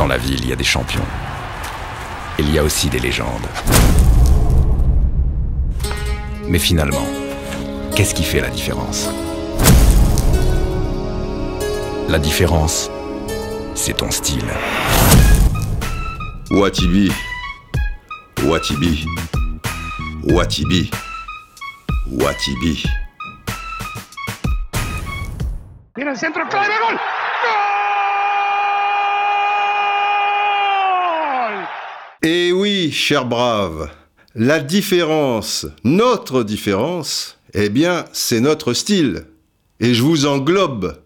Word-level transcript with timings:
Dans 0.00 0.06
la 0.06 0.16
ville, 0.16 0.40
il 0.40 0.48
y 0.48 0.52
a 0.54 0.56
des 0.56 0.64
champions. 0.64 1.04
Il 2.38 2.50
y 2.50 2.58
a 2.58 2.62
aussi 2.62 2.88
des 2.88 3.00
légendes. 3.00 3.46
Mais 6.48 6.58
finalement, 6.58 7.06
qu'est-ce 7.94 8.14
qui 8.14 8.24
fait 8.24 8.40
la 8.40 8.48
différence? 8.48 9.10
La 12.08 12.18
différence, 12.18 12.90
c'est 13.74 13.98
ton 13.98 14.10
style. 14.10 14.50
Watibi. 16.50 17.12
Watibi. 18.44 19.04
Watibi. 20.30 20.90
Watibi. 22.10 22.84
El 25.94 26.16
centro, 26.16 26.48
clave, 26.48 26.72
gol. 26.88 26.96
¡Gol! 26.96 27.19
Eh 32.22 32.52
oui, 32.52 32.92
cher 32.92 33.24
brave, 33.24 33.88
la 34.34 34.60
différence, 34.60 35.66
notre 35.84 36.42
différence, 36.42 37.38
eh 37.54 37.70
bien, 37.70 38.04
c'est 38.12 38.40
notre 38.40 38.74
style. 38.74 39.24
Et 39.80 39.94
je 39.94 40.02
vous 40.02 40.26
englobe 40.26 41.00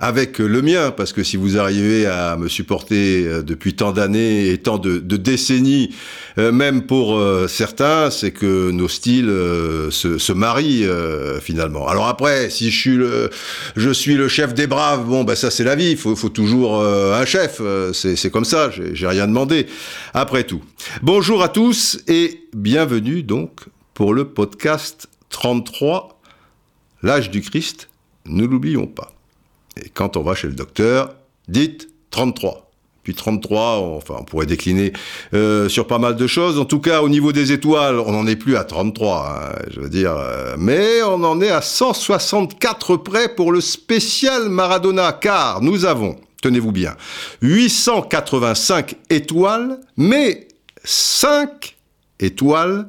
avec 0.00 0.38
le 0.38 0.60
mien, 0.60 0.90
parce 0.90 1.12
que 1.12 1.22
si 1.22 1.36
vous 1.36 1.56
arrivez 1.58 2.06
à 2.06 2.36
me 2.36 2.48
supporter 2.48 3.26
euh, 3.26 3.42
depuis 3.42 3.74
tant 3.74 3.92
d'années 3.92 4.50
et 4.50 4.58
tant 4.58 4.78
de, 4.78 4.98
décennies, 4.98 5.94
euh, 6.38 6.52
même 6.52 6.82
pour 6.82 7.16
euh, 7.16 7.46
certains, 7.46 8.10
c'est 8.10 8.32
que 8.32 8.70
nos 8.70 8.88
styles 8.88 9.28
euh, 9.28 9.90
se, 9.90 10.32
marient 10.32 10.84
euh, 10.84 11.40
finalement. 11.40 11.86
Alors 11.86 12.08
après, 12.08 12.50
si 12.50 12.70
je 12.70 13.92
suis 13.92 14.14
le, 14.16 14.28
chef 14.28 14.52
des 14.54 14.66
braves, 14.66 15.06
bon, 15.06 15.24
bah 15.24 15.36
ça 15.36 15.50
c'est 15.50 15.64
la 15.64 15.76
vie, 15.76 15.92
il 15.92 15.96
faut, 15.96 16.16
faut 16.16 16.28
toujours 16.28 16.80
euh, 16.80 17.20
un 17.20 17.24
chef, 17.24 17.58
euh, 17.60 17.92
c'est 17.92 18.30
comme 18.30 18.44
ça, 18.44 18.70
j'ai 18.70 19.06
rien 19.06 19.26
demandé. 19.26 19.66
Après 20.12 20.44
tout. 20.44 20.62
Bonjour 21.02 21.42
à 21.42 21.48
tous 21.48 21.98
et 22.08 22.40
bienvenue 22.52 23.22
donc 23.22 23.60
pour 23.94 24.12
le 24.12 24.24
podcast 24.26 25.08
33, 25.30 26.20
l'âge 27.02 27.30
du 27.30 27.40
Christ, 27.40 27.88
ne 28.26 28.44
l'oublions 28.44 28.86
pas. 28.86 29.13
Et 29.82 29.88
quand 29.88 30.16
on 30.16 30.22
va 30.22 30.34
chez 30.34 30.46
le 30.48 30.54
docteur, 30.54 31.14
dites 31.48 31.88
33. 32.10 32.60
Puis 33.02 33.14
33, 33.14 33.80
on- 33.80 33.96
enfin, 33.98 34.14
on 34.20 34.24
pourrait 34.24 34.46
décliner 34.46 34.92
euh, 35.34 35.68
sur 35.68 35.86
pas 35.86 35.98
mal 35.98 36.16
de 36.16 36.26
choses. 36.26 36.58
En 36.58 36.64
tout 36.64 36.78
cas, 36.80 37.02
au 37.02 37.08
niveau 37.10 37.32
des 37.32 37.52
étoiles, 37.52 37.98
on 38.00 38.12
n'en 38.12 38.26
est 38.26 38.36
plus 38.36 38.56
à 38.56 38.64
33, 38.64 39.50
hein, 39.52 39.62
je 39.70 39.80
veux 39.80 39.90
dire. 39.90 40.12
euh, 40.16 40.54
mais 40.58 41.02
on 41.02 41.22
en 41.22 41.40
est 41.42 41.50
à 41.50 41.60
164 41.60 42.96
près 42.96 43.34
pour 43.34 43.52
le 43.52 43.60
spécial 43.60 44.48
Maradona, 44.48 45.12
car 45.12 45.60
nous 45.60 45.84
avons, 45.84 46.16
tenez-vous 46.40 46.72
bien, 46.72 46.96
885 47.42 48.96
étoiles, 49.10 49.80
mais 49.96 50.48
5 50.84 51.76
étoiles 52.20 52.86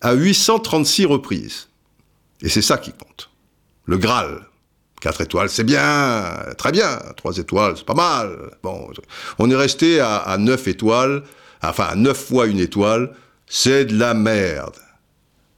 à 0.00 0.14
836 0.14 1.04
reprises. 1.06 1.68
Et 2.42 2.48
c'est 2.48 2.62
ça 2.62 2.78
qui 2.78 2.92
compte. 2.92 3.30
Le 3.84 3.98
Graal. 3.98 4.46
4 5.00 5.20
étoiles, 5.20 5.48
c'est 5.48 5.64
bien, 5.64 6.34
très 6.56 6.72
bien. 6.72 6.98
3 7.16 7.38
étoiles, 7.38 7.74
c'est 7.76 7.86
pas 7.86 7.94
mal. 7.94 8.50
Bon, 8.62 8.88
on 9.38 9.50
est 9.50 9.56
resté 9.56 10.00
à, 10.00 10.16
à 10.16 10.38
9 10.38 10.68
étoiles, 10.68 11.22
enfin 11.62 11.84
à 11.90 11.94
9 11.94 12.16
fois 12.16 12.46
une 12.46 12.60
étoile, 12.60 13.12
c'est 13.46 13.84
de 13.84 13.98
la 13.98 14.14
merde. 14.14 14.76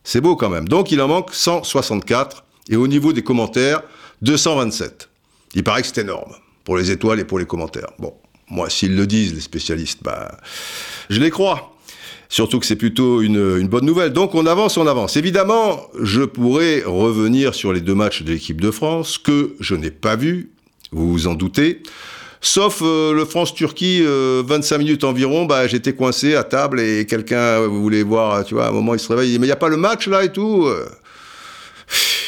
C'est 0.05 0.21
beau 0.21 0.37
quand 0.37 0.51
même. 0.51 0.69
Donc 0.69 0.91
il 0.91 1.01
en 1.01 1.09
manque 1.09 1.35
164, 1.35 2.45
et 2.71 2.77
au 2.77 2.87
niveau 2.87 3.13
des 3.13 3.23
commentaires, 3.23 3.83
227. 4.23 5.09
Il 5.55 5.65
paraît 5.65 5.83
que 5.83 5.89
c'est 5.89 6.01
énorme, 6.01 6.35
pour 6.65 6.77
les 6.77 6.91
étoiles 6.91 7.21
et 7.21 7.25
pour 7.25 7.39
les 7.39 7.47
commentaires. 7.47 7.91
Bon, 7.99 8.15
moi, 8.51 8.71
s'ils 8.71 8.97
le 8.97 9.07
disent, 9.07 9.35
les 9.35 9.41
spécialistes, 9.41 10.03
ben, 10.03 10.29
je 11.11 11.21
les 11.21 11.31
crois. 11.31 11.75
Surtout 12.29 12.61
que 12.61 12.67
c'est 12.67 12.77
plutôt 12.77 13.23
une, 13.23 13.67
bonne 13.69 13.87
nouvelle. 13.87 14.13
Donc 14.13 14.35
on 14.35 14.45
avance, 14.47 14.77
on 14.77 14.87
avance. 14.87 15.17
Évidemment, 15.17 15.81
je 16.01 16.23
pourrais 16.23 16.83
revenir 16.85 17.55
sur 17.55 17.73
les 17.73 17.81
deux 17.81 17.95
matchs 17.95 18.23
de 18.23 18.33
l'équipe 18.33 18.61
de 18.61 18.71
France 18.71 19.17
que 19.17 19.55
je 19.61 19.75
n'ai 19.75 19.91
pas 19.91 20.17
vus, 20.17 20.51
vous 20.93 21.11
vous 21.11 21.27
en 21.27 21.35
doutez. 21.35 21.83
Sauf 22.41 22.83
euh, 22.83 23.15
le 23.15 23.25
France-Turquie, 23.25 24.03
euh, 24.05 24.45
25 24.47 24.79
minutes 24.79 25.05
environ, 25.05 25.45
bah, 25.47 25.67
j'étais 25.67 25.93
coincé 25.93 26.37
à 26.37 26.45
table 26.45 26.81
et 26.81 27.05
quelqu'un 27.05 27.67
voulait 27.67 28.05
voir, 28.05 28.45
tu 28.45 28.55
vois, 28.55 28.67
à 28.67 28.69
un 28.69 28.73
moment 28.73 28.95
il 28.95 29.01
se 29.01 29.09
réveille, 29.09 29.31
il 29.31 29.33
dit, 29.33 29.39
mais 29.41 29.47
il 29.47 29.49
n'y 29.49 29.53
a 29.53 29.57
pas 29.57 29.69
le 29.69 29.77
match 29.77 30.07
là 30.07 30.23
et 30.23 30.31
tout? 30.31 30.67
Euh. 30.67 30.87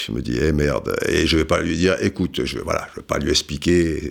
Je 0.06 0.12
me 0.12 0.22
dis, 0.22 0.37
eh 0.41 0.50
merde, 0.53 0.97
et 1.06 1.27
je 1.27 1.37
vais 1.37 1.44
pas 1.44 1.61
lui 1.61 1.77
dire, 1.77 1.97
écoute, 2.00 2.41
je, 2.44 2.59
voilà, 2.59 2.88
je 2.91 3.00
vais 3.00 3.06
pas 3.06 3.19
lui 3.19 3.31
expliquer 3.31 4.11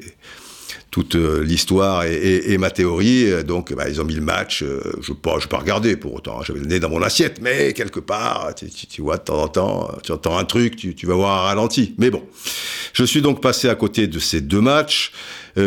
toute 0.91 1.15
euh, 1.15 1.43
l'histoire 1.43 2.03
et, 2.03 2.57
ma 2.57 2.71
théorie. 2.71 3.31
Euh, 3.31 3.43
Donc, 3.43 3.73
bah, 3.73 3.89
ils 3.89 4.01
ont 4.01 4.05
mis 4.05 4.15
le 4.15 4.21
match. 4.21 4.63
euh, 4.63 4.81
je 5.01 5.11
ne 5.11 5.17
pas, 5.17 5.37
pas 5.49 5.57
regarder 5.57 5.95
pour 5.95 6.13
autant. 6.15 6.39
hein, 6.39 6.43
J'avais 6.45 6.59
le 6.59 6.65
nez 6.65 6.79
dans 6.79 6.89
mon 6.89 7.01
assiette, 7.01 7.39
mais 7.41 7.73
quelque 7.73 7.99
part, 7.99 8.53
tu, 8.55 9.01
vois, 9.01 9.17
de 9.17 9.23
temps 9.23 9.43
en 9.43 9.47
temps, 9.47 9.91
tu 10.03 10.11
entends 10.11 10.37
un 10.37 10.45
truc, 10.45 10.75
tu, 10.75 11.05
vas 11.05 11.15
voir 11.15 11.43
un 11.43 11.47
ralenti. 11.47 11.95
Mais 11.97 12.09
bon, 12.09 12.23
je 12.93 13.03
suis 13.03 13.21
donc 13.21 13.41
passé 13.41 13.69
à 13.69 13.75
côté 13.75 14.07
de 14.07 14.19
ces 14.19 14.41
deux 14.41 14.61
matchs. 14.61 15.11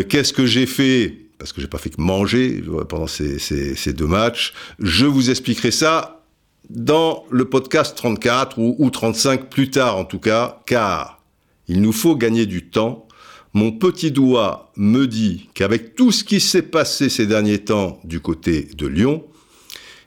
Qu'est-ce 0.09 0.33
que 0.33 0.47
j'ai 0.47 0.66
fait? 0.66 1.16
Parce 1.39 1.53
que 1.53 1.60
j'ai 1.60 1.66
pas 1.66 1.78
fait 1.78 1.91
que 1.91 2.00
manger 2.00 2.62
pendant 2.89 3.06
ces, 3.06 3.93
deux 3.93 4.06
matchs. 4.06 4.54
Je 4.78 5.06
vous 5.06 5.31
expliquerai 5.31 5.71
ça 5.71 6.25
dans 6.71 7.25
le 7.31 7.44
podcast 7.44 7.97
34 7.97 8.59
ou, 8.59 8.77
ou 8.78 8.91
35 8.91 9.50
plus 9.50 9.71
tard 9.71 9.97
en 9.99 10.04
tout 10.04 10.21
cas, 10.21 10.60
car 10.66 11.21
il 11.69 11.81
nous 11.81 11.93
faut 11.93 12.16
gagner 12.16 12.47
du 12.47 12.65
temps. 12.69 13.06
Mon 13.55 13.71
petit 13.71 14.11
doigt 14.11 14.73
me 14.77 15.07
dit 15.07 15.49
qu'avec 15.53 15.95
tout 15.95 16.11
ce 16.11 16.25
qui 16.25 16.41
s'est 16.41 16.63
passé 16.63 17.11
ces 17.11 17.27
derniers 17.27 17.59
temps 17.59 18.01
du 18.05 18.21
côté 18.21 18.69
de 18.77 18.87
Lyon, 18.87 19.25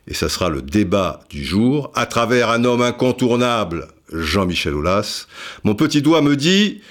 et 0.08 0.14
ça 0.14 0.30
sera 0.30 0.50
le 0.50 0.62
débat 0.62 1.22
du 1.30 1.44
jour, 1.44 1.92
à 1.94 2.08
travers 2.08 2.50
un 2.50 2.64
homme 2.64 2.82
incontournable, 2.82 3.88
Jean-Michel 4.12 4.74
Aulas, 4.74 5.28
mon 5.64 5.76
petit 5.76 6.02
doigt 6.02 6.22
me 6.22 6.36
dit 6.36 6.82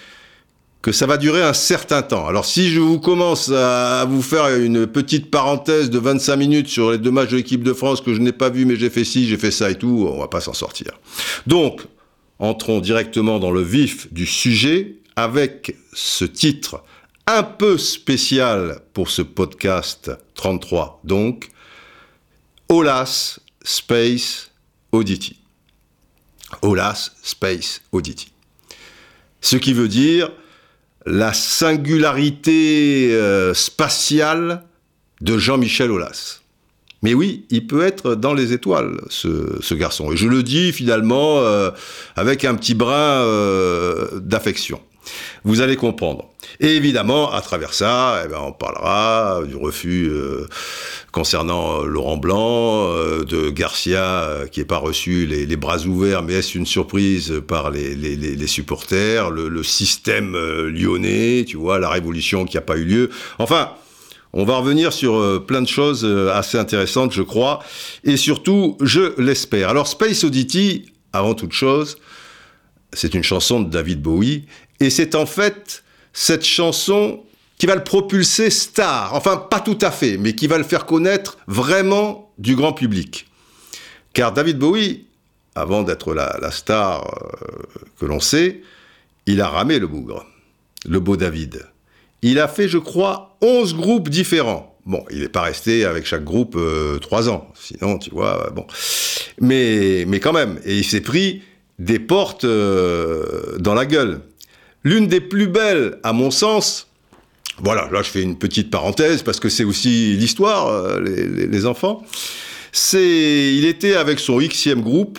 que 0.80 0.92
ça 0.92 1.06
va 1.06 1.16
durer 1.16 1.42
un 1.42 1.54
certain 1.54 2.02
temps. 2.02 2.26
Alors 2.26 2.44
si 2.44 2.68
je 2.68 2.78
vous 2.78 3.00
commence 3.00 3.50
à 3.50 4.04
vous 4.04 4.22
faire 4.22 4.54
une 4.54 4.86
petite 4.86 5.30
parenthèse 5.30 5.90
de 5.90 5.98
25 5.98 6.36
minutes 6.36 6.68
sur 6.68 6.92
les 6.92 6.98
deux 6.98 7.10
matchs 7.10 7.30
de 7.30 7.36
l'équipe 7.36 7.62
de 7.62 7.72
France 7.72 8.00
que 8.00 8.14
je 8.14 8.20
n'ai 8.20 8.32
pas 8.32 8.50
vu 8.50 8.64
mais 8.64 8.76
j'ai 8.76 8.90
fait 8.90 9.04
ci, 9.04 9.26
j'ai 9.26 9.38
fait 9.38 9.50
ça 9.50 9.70
et 9.70 9.76
tout, 9.76 10.08
on 10.12 10.20
va 10.20 10.28
pas 10.28 10.40
s'en 10.40 10.52
sortir. 10.52 10.92
Donc, 11.46 11.80
entrons 12.38 12.80
directement 12.80 13.38
dans 13.38 13.50
le 13.50 13.62
vif 13.62 14.12
du 14.12 14.26
sujet 14.26 14.96
avec 15.16 15.76
ce 15.92 16.24
titre 16.24 16.82
un 17.26 17.42
peu 17.42 17.78
spécial 17.78 18.80
pour 18.92 19.10
ce 19.10 19.22
podcast 19.22 20.10
33 20.34 21.00
donc, 21.04 21.48
Olas 22.68 23.38
Space 23.62 24.50
Oddity. 24.92 25.36
Olas 26.62 27.12
Space 27.22 27.80
Oddity. 27.92 28.32
Ce 29.40 29.56
qui 29.56 29.72
veut 29.72 29.88
dire 29.88 30.30
la 31.06 31.32
singularité 31.32 33.10
euh, 33.12 33.52
spatiale 33.54 34.64
de 35.20 35.38
Jean-Michel 35.38 35.90
Aulas. 35.90 36.40
Mais 37.02 37.12
oui, 37.12 37.44
il 37.50 37.66
peut 37.66 37.82
être 37.82 38.14
dans 38.14 38.32
les 38.32 38.54
étoiles, 38.54 38.98
ce, 39.10 39.58
ce 39.60 39.74
garçon. 39.74 40.10
Et 40.12 40.16
je 40.16 40.26
le 40.26 40.42
dis 40.42 40.72
finalement 40.72 41.40
euh, 41.40 41.70
avec 42.16 42.46
un 42.46 42.54
petit 42.54 42.74
brin 42.74 42.94
euh, 42.94 44.20
d'affection. 44.20 44.80
Vous 45.44 45.60
allez 45.60 45.76
comprendre. 45.76 46.30
Et 46.60 46.76
évidemment, 46.76 47.32
à 47.32 47.40
travers 47.40 47.74
ça, 47.74 48.22
eh 48.24 48.28
ben, 48.28 48.38
on 48.40 48.52
parlera 48.52 49.42
du 49.46 49.56
refus 49.56 50.08
euh, 50.08 50.46
concernant 51.12 51.80
euh, 51.80 51.86
Laurent 51.86 52.16
Blanc, 52.16 52.88
euh, 52.88 53.24
de 53.24 53.50
Garcia 53.50 54.28
qui 54.52 54.60
n'est 54.60 54.66
pas 54.66 54.78
reçu 54.78 55.26
les, 55.26 55.56
bras 55.56 55.78
ouverts, 55.86 56.22
mais 56.22 56.34
est-ce 56.34 56.56
une 56.58 56.66
surprise 56.66 57.42
par 57.46 57.70
les, 57.70 58.46
supporters, 58.46 59.30
le, 59.30 59.48
le 59.48 59.62
système 59.62 60.36
lyonnais, 60.68 61.44
tu 61.46 61.56
vois, 61.56 61.78
la 61.78 61.88
révolution 61.88 62.44
qui 62.44 62.56
n'a 62.56 62.62
pas 62.62 62.76
eu 62.76 62.84
lieu. 62.84 63.10
Enfin, 63.38 63.70
on 64.32 64.44
va 64.44 64.56
revenir 64.56 64.92
sur 64.92 65.44
plein 65.46 65.62
de 65.62 65.68
choses 65.68 66.04
assez 66.32 66.58
intéressantes, 66.58 67.12
je 67.12 67.22
crois, 67.22 67.60
et 68.02 68.16
surtout, 68.16 68.76
je 68.80 69.18
l'espère. 69.20 69.68
Alors, 69.68 69.86
Space 69.86 70.24
Oddity, 70.24 70.86
avant 71.12 71.34
toute 71.34 71.52
chose, 71.52 71.96
c'est 72.94 73.14
une 73.14 73.22
chanson 73.22 73.60
de 73.60 73.70
David 73.70 74.00
Bowie, 74.00 74.44
et 74.84 74.90
c'est 74.90 75.14
en 75.14 75.26
fait 75.26 75.82
cette 76.12 76.44
chanson 76.44 77.24
qui 77.58 77.66
va 77.66 77.74
le 77.74 77.84
propulser 77.84 78.50
star, 78.50 79.14
enfin 79.14 79.36
pas 79.36 79.60
tout 79.60 79.78
à 79.80 79.90
fait, 79.90 80.18
mais 80.18 80.34
qui 80.34 80.46
va 80.46 80.58
le 80.58 80.64
faire 80.64 80.86
connaître 80.86 81.38
vraiment 81.46 82.32
du 82.38 82.56
grand 82.56 82.72
public. 82.72 83.26
Car 84.12 84.32
David 84.32 84.58
Bowie, 84.58 85.06
avant 85.54 85.82
d'être 85.82 86.14
la, 86.14 86.50
star 86.50 87.06
euh, 87.06 87.62
que 87.98 88.06
l'on 88.06 88.20
sait, 88.20 88.60
il 89.26 89.40
a 89.40 89.48
ramé 89.48 89.78
le 89.78 89.86
bougre, 89.86 90.26
le 90.86 91.00
beau 91.00 91.16
David. 91.16 91.66
Il 92.22 92.38
a 92.38 92.48
fait, 92.48 92.68
je 92.68 92.78
crois, 92.78 93.36
11 93.40 93.74
groupes 93.74 94.08
différents. 94.08 94.76
Bon, 94.86 95.04
il 95.10 95.20
n'est 95.20 95.28
pas 95.28 95.42
resté 95.42 95.86
avec 95.86 96.04
chaque 96.04 96.24
groupe 96.24 96.56
euh, 96.56 96.98
trois 96.98 97.30
ans, 97.30 97.50
sinon, 97.54 97.98
tu 97.98 98.10
vois, 98.10 98.46
euh, 98.46 98.50
bon. 98.50 98.66
Mais, 99.40 100.04
mais 100.06 100.20
quand 100.20 100.32
même, 100.32 100.60
et 100.64 100.76
il 100.76 100.84
s'est 100.84 101.00
pris 101.00 101.42
des 101.78 101.98
portes 101.98 102.44
euh, 102.44 103.56
dans 103.58 103.74
la 103.74 103.86
gueule. 103.86 104.20
L'une 104.84 105.06
des 105.06 105.20
plus 105.20 105.46
belles, 105.46 105.98
à 106.02 106.12
mon 106.12 106.30
sens, 106.30 106.88
Voilà, 107.58 107.88
là 107.90 108.02
je 108.02 108.10
fais 108.10 108.22
une 108.22 108.36
petite 108.36 108.70
parenthèse 108.70 109.22
parce 109.22 109.40
que 109.40 109.48
c'est 109.48 109.64
aussi 109.64 110.14
l'histoire, 110.16 110.68
euh, 110.68 111.00
les, 111.00 111.66
enfants. 111.66 112.02
C'est, 112.72 113.54
il 113.54 113.64
était 113.64 113.94
avec 113.94 114.18
son 114.18 114.38
Xème 114.38 114.82
groupe 114.82 115.18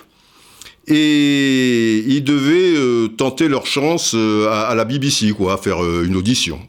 et 0.88 2.04
ils 2.06 2.24
devaient 2.24 2.78
euh, 2.78 3.08
tenter 3.08 3.48
leur 3.48 3.66
chance 3.66 4.12
euh, 4.14 4.50
à, 4.50 4.76
la 4.76 4.86
BBC, 4.86 5.32
quoi, 5.32 5.54
à 5.54 5.58
faire 5.58 5.78
une 6.04 6.16
audition. 6.16 6.60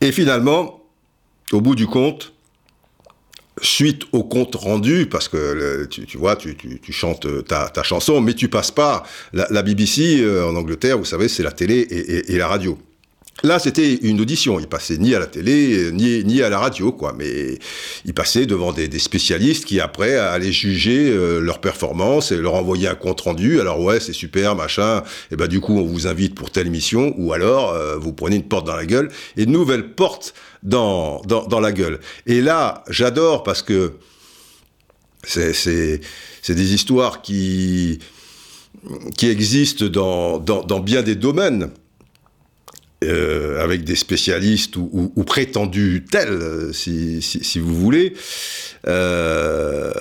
Et 0.00 0.10
finalement, 0.10 0.80
au 1.52 1.60
bout 1.60 1.76
du 1.76 1.86
compte, 1.86 2.32
suite 3.60 4.04
au 4.12 4.24
compte 4.24 4.54
rendu, 4.54 5.06
parce 5.06 5.28
que 5.28 5.84
tu, 5.86 6.16
vois, 6.16 6.36
tu, 6.36 6.56
chantes 6.90 7.26
ta, 7.46 7.68
ta, 7.68 7.82
chanson, 7.82 8.20
mais 8.20 8.34
tu 8.34 8.48
passes 8.48 8.70
pas 8.70 9.02
la, 9.32 9.62
BBC 9.62 10.24
en 10.42 10.56
Angleterre, 10.56 10.98
vous 10.98 11.04
savez, 11.04 11.28
c'est 11.28 11.42
la 11.42 11.52
télé 11.52 11.80
et, 12.28 12.38
la 12.38 12.48
radio. 12.48 12.78
Là, 13.42 13.58
c'était 13.58 13.94
une 13.94 14.20
audition. 14.20 14.60
Il 14.60 14.68
passait 14.68 14.98
ni 14.98 15.16
à 15.16 15.18
la 15.18 15.26
télé, 15.26 15.90
ni, 15.92 16.22
ni 16.22 16.42
à 16.42 16.48
la 16.48 16.60
radio, 16.60 16.92
quoi. 16.92 17.12
Mais 17.16 17.58
il 18.04 18.14
passait 18.14 18.46
devant 18.46 18.72
des, 18.72 18.98
spécialistes 19.00 19.64
qui, 19.64 19.80
après, 19.80 20.16
allaient 20.16 20.52
juger 20.52 21.10
euh, 21.10 21.40
leur 21.40 21.60
performance 21.60 22.30
et 22.30 22.36
leur 22.36 22.54
envoyer 22.54 22.86
un 22.86 22.94
compte 22.94 23.20
rendu. 23.22 23.60
Alors, 23.60 23.80
ouais, 23.80 23.98
c'est 23.98 24.12
super, 24.12 24.54
machin. 24.54 25.02
Et 25.32 25.36
ben, 25.36 25.48
du 25.48 25.60
coup, 25.60 25.76
on 25.76 25.84
vous 25.84 26.06
invite 26.06 26.36
pour 26.36 26.50
telle 26.50 26.68
émission. 26.68 27.14
Ou 27.18 27.32
alors, 27.32 27.72
euh, 27.72 27.96
vous 27.96 28.12
prenez 28.12 28.36
une 28.36 28.44
porte 28.44 28.66
dans 28.66 28.76
la 28.76 28.86
gueule 28.86 29.08
et 29.36 29.46
nouvelle 29.46 29.88
porte 29.94 30.34
dans, 30.62 31.20
dans, 31.22 31.46
dans 31.46 31.60
la 31.60 31.72
gueule. 31.72 32.00
Et 32.26 32.40
là, 32.40 32.84
j'adore 32.88 33.42
parce 33.42 33.62
que 33.62 33.94
c'est, 35.24 36.00
des 36.48 36.74
histoires 36.74 37.22
qui, 37.22 37.98
qui 39.16 39.28
existent 39.28 39.86
dans, 39.86 40.38
dans, 40.38 40.62
dans 40.62 40.80
bien 40.80 41.02
des 41.02 41.14
domaines 41.14 41.70
euh, 43.04 43.62
avec 43.62 43.84
des 43.84 43.96
spécialistes 43.96 44.76
ou, 44.76 45.10
prétendus 45.26 46.04
tels, 46.08 46.72
si, 46.72 47.20
si, 47.20 47.42
si, 47.42 47.58
vous 47.58 47.74
voulez. 47.74 48.14
Euh, 48.86 49.92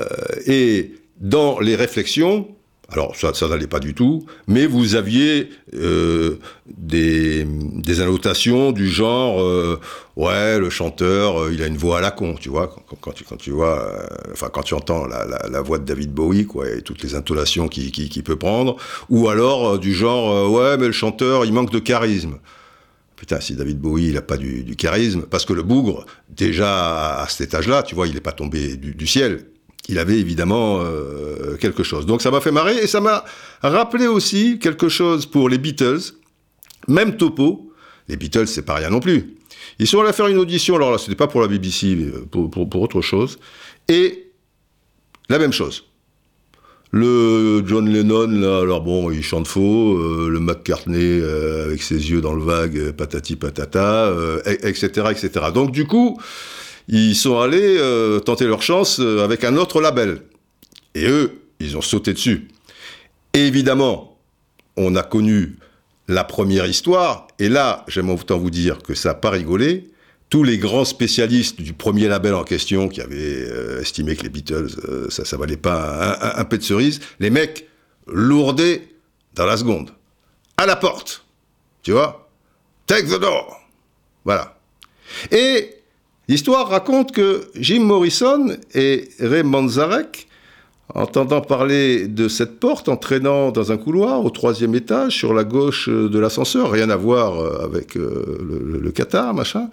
et 0.46 0.94
dans 1.19 1.60
les 1.60 1.75
réflexions, 1.75 2.48
alors 2.92 3.16
ça, 3.16 3.34
ça 3.34 3.48
n'allait 3.48 3.68
pas 3.68 3.80
du 3.80 3.94
tout, 3.94 4.26
mais 4.48 4.66
vous 4.66 4.96
aviez 4.96 5.50
euh, 5.74 6.40
des, 6.68 7.46
des, 7.46 8.02
annotations 8.02 8.74
du 8.74 8.90
genre 8.90 9.42
euh, 9.42 9.80
ouais 10.18 10.60
le 10.60 10.70
chanteur 10.70 11.42
euh, 11.42 11.54
il 11.54 11.64
a 11.64 11.68
une 11.68 11.78
voix 11.78 12.00
à 12.00 12.02
la 12.02 12.12
con, 12.12 12.36
tu 12.38 12.50
vois 12.50 12.76
quand, 13.00 13.14
tu 13.14 13.24
quand 13.24 13.38
tu 13.38 13.52
vois 13.52 13.80
euh, 13.80 14.08
enfin 14.34 14.50
quand 14.52 14.64
tu 14.64 14.74
entends 14.74 15.06
la, 15.06 15.62
voix 15.62 15.80
de 15.80 15.86
David 15.86 16.12
Bowie 16.14 16.46
quoi 16.46 16.70
et 16.70 16.82
toutes 16.82 17.02
les 17.02 17.16
intonations 17.16 17.70
qu'il 17.70 17.92
qui, 17.92 18.10
qui 18.10 18.24
peut 18.24 18.36
prendre, 18.36 18.76
ou 19.10 19.30
alors 19.30 19.80
du 19.80 19.94
genre 19.94 20.52
ouais 20.52 20.78
mais 20.78 20.88
le 20.88 20.92
chanteur 20.92 21.46
il 21.46 21.54
manque 21.54 21.72
de 21.72 21.80
charisme. 21.80 22.40
Putain, 23.16 23.40
si 23.40 23.54
David 23.54 23.80
Bowie, 23.80 24.08
il 24.08 24.16
n'a 24.16 24.24
pas 24.24 24.36
du, 24.36 24.76
charisme, 24.76 25.28
parce 25.30 25.46
que 25.46 25.54
le 25.54 25.62
bougre, 25.62 26.08
déjà 26.30 27.22
à 27.22 27.28
cet 27.28 27.42
étage-là, 27.50 27.84
tu 27.84 27.94
vois, 27.94 28.08
il 28.08 28.16
n'est 28.16 28.20
pas 28.20 28.32
tombé 28.32 28.78
du, 28.78 29.06
ciel. 29.06 29.46
Il 29.89 30.00
avait 30.00 30.19
évidemment 30.19 30.80
euh, 30.81 31.57
quelque 31.57 31.83
chose. 31.83 32.06
Donc 32.06 32.22
ça 32.22 32.31
m'a 32.31 32.42
fait 32.42 32.51
marrer 32.51 32.78
et 32.78 32.88
ça 32.88 33.01
m'a 33.01 33.25
rappelé 33.62 34.07
aussi 34.07 34.60
quelque 34.60 34.89
chose 34.89 35.25
pour 35.25 35.50
les 35.50 35.57
Beatles. 35.57 36.00
Même 36.88 37.18
topo. 37.18 37.74
Les 38.07 38.18
Beatles, 38.18 38.48
c'est 38.48 38.63
pas 38.63 38.75
rien 38.75 38.89
non 38.89 39.00
plus. 39.00 39.38
Ils 39.80 39.88
sont 39.88 40.00
allés 40.01 40.13
faire 40.13 40.28
une 40.28 40.38
audition, 40.38 40.75
alors 40.75 40.92
là, 40.92 40.98
c'était 40.98 41.16
pas 41.16 41.28
pour 41.28 41.42
la 41.42 41.48
BBC, 41.48 41.95
mais 41.95 42.12
pour, 42.30 42.50
pour, 42.50 42.81
autre 42.81 43.01
chose. 43.01 43.39
Et 43.88 44.31
la 45.30 45.39
même 45.39 45.54
chose. 45.54 45.86
Le 46.92 47.63
John 47.66 47.88
Lennon, 47.88 48.28
là, 48.28 48.60
alors 48.60 48.81
bon, 48.81 49.12
il 49.12 49.24
chante 49.24 49.48
faux. 49.48 49.98
Euh, 49.98 50.30
le 50.30 50.39
McCartney 50.39 51.19
euh, 51.22 51.66
avec 51.66 51.81
ses 51.81 52.12
yeux 52.12 52.19
dans 52.19 52.33
le 52.33 52.44
vague, 52.44 52.78
euh, 52.78 52.92
patati 52.92 53.38
patata, 53.38 54.13
etc., 54.45 54.88
etc. 55.10 55.45
Donc 55.54 55.72
du 55.72 55.86
coup, 55.86 56.19
ils 56.88 57.16
sont 57.16 57.39
allés 57.39 57.78
euh, 57.78 58.19
tenter 58.19 58.45
leur 58.45 58.62
chance 58.62 59.00
avec 59.00 59.44
un 59.44 59.57
autre 59.57 59.81
label. 59.81 60.24
Et 60.95 61.07
eux, 61.07 61.42
ils 61.60 61.78
ont 61.78 61.81
sauté 61.81 62.13
dessus. 62.13 62.48
Évidemment, 63.33 64.18
on 64.78 64.95
a 64.95 65.04
connu 65.04 65.57
la 66.07 66.24
première 66.24 66.66
histoire. 66.66 67.28
Et 67.39 67.50
là, 67.50 67.86
j'aime 67.88 68.10
autant 68.10 68.38
vous 68.38 68.50
dire 68.50 68.80
que 68.80 68.94
ça 68.94 69.10
n'a 69.10 69.16
pas 69.16 69.30
rigolé 69.30 69.92
tous 70.30 70.44
les 70.44 70.57
grands 70.57 70.86
spécialistes 70.86 71.62
du 71.62 71.74
premier 71.74 72.07
label 72.07 72.33
en 72.33 72.45
question 72.45 72.88
qui 72.88 73.01
avaient 73.01 73.16
euh, 73.18 73.81
estimé 73.81 74.16
que 74.16 74.24
les 74.24 74.30
Beatles, 74.30 74.69
euh, 74.88 75.10
ça, 75.10 75.25
ça 75.25 75.36
valait 75.36 75.57
pas 75.57 76.18
un, 76.22 76.30
un, 76.30 76.39
un, 76.39 76.45
pet 76.45 76.57
de 76.57 76.63
cerise, 76.63 77.01
les 77.19 77.30
mecs 77.30 77.68
lourdaient 78.07 78.88
dans 79.36 79.45
la 79.45 79.57
seconde. 79.57 79.92
À 80.56 80.66
la 80.66 80.78
porte. 80.78 81.25
Tu 81.83 81.92
vois? 81.92 82.30
Take 82.88 83.07
the 83.07 83.19
door. 83.19 83.60
Voilà. 84.24 84.57
Et 85.31 85.81
l'histoire 86.31 86.69
raconte 86.69 87.12
que 87.12 87.44
Jim 87.56 87.81
Morrison 87.81 88.56
et 88.74 89.10
Ray 89.19 89.44
Manzarek, 89.44 90.30
entendant 90.95 91.42
parler 91.42 92.07
de 92.07 92.30
cette 92.30 92.57
porte, 92.57 92.88
entraînant 92.88 93.51
dans 93.51 93.74
un 93.74 93.78
couloir 93.78 94.24
au 94.24 94.30
troisième 94.30 94.74
étage, 94.74 95.18
sur 95.18 95.33
la 95.33 95.44
gauche 95.44 95.89
de 95.89 96.19
l'ascenseur, 96.19 96.72
rien 96.72 96.89
à 96.89 96.95
voir 96.95 97.38
euh, 97.38 97.66
avec 97.66 97.95
le, 97.95 98.80
le, 98.81 98.92
Qatar, 98.92 99.33
machin, 99.33 99.69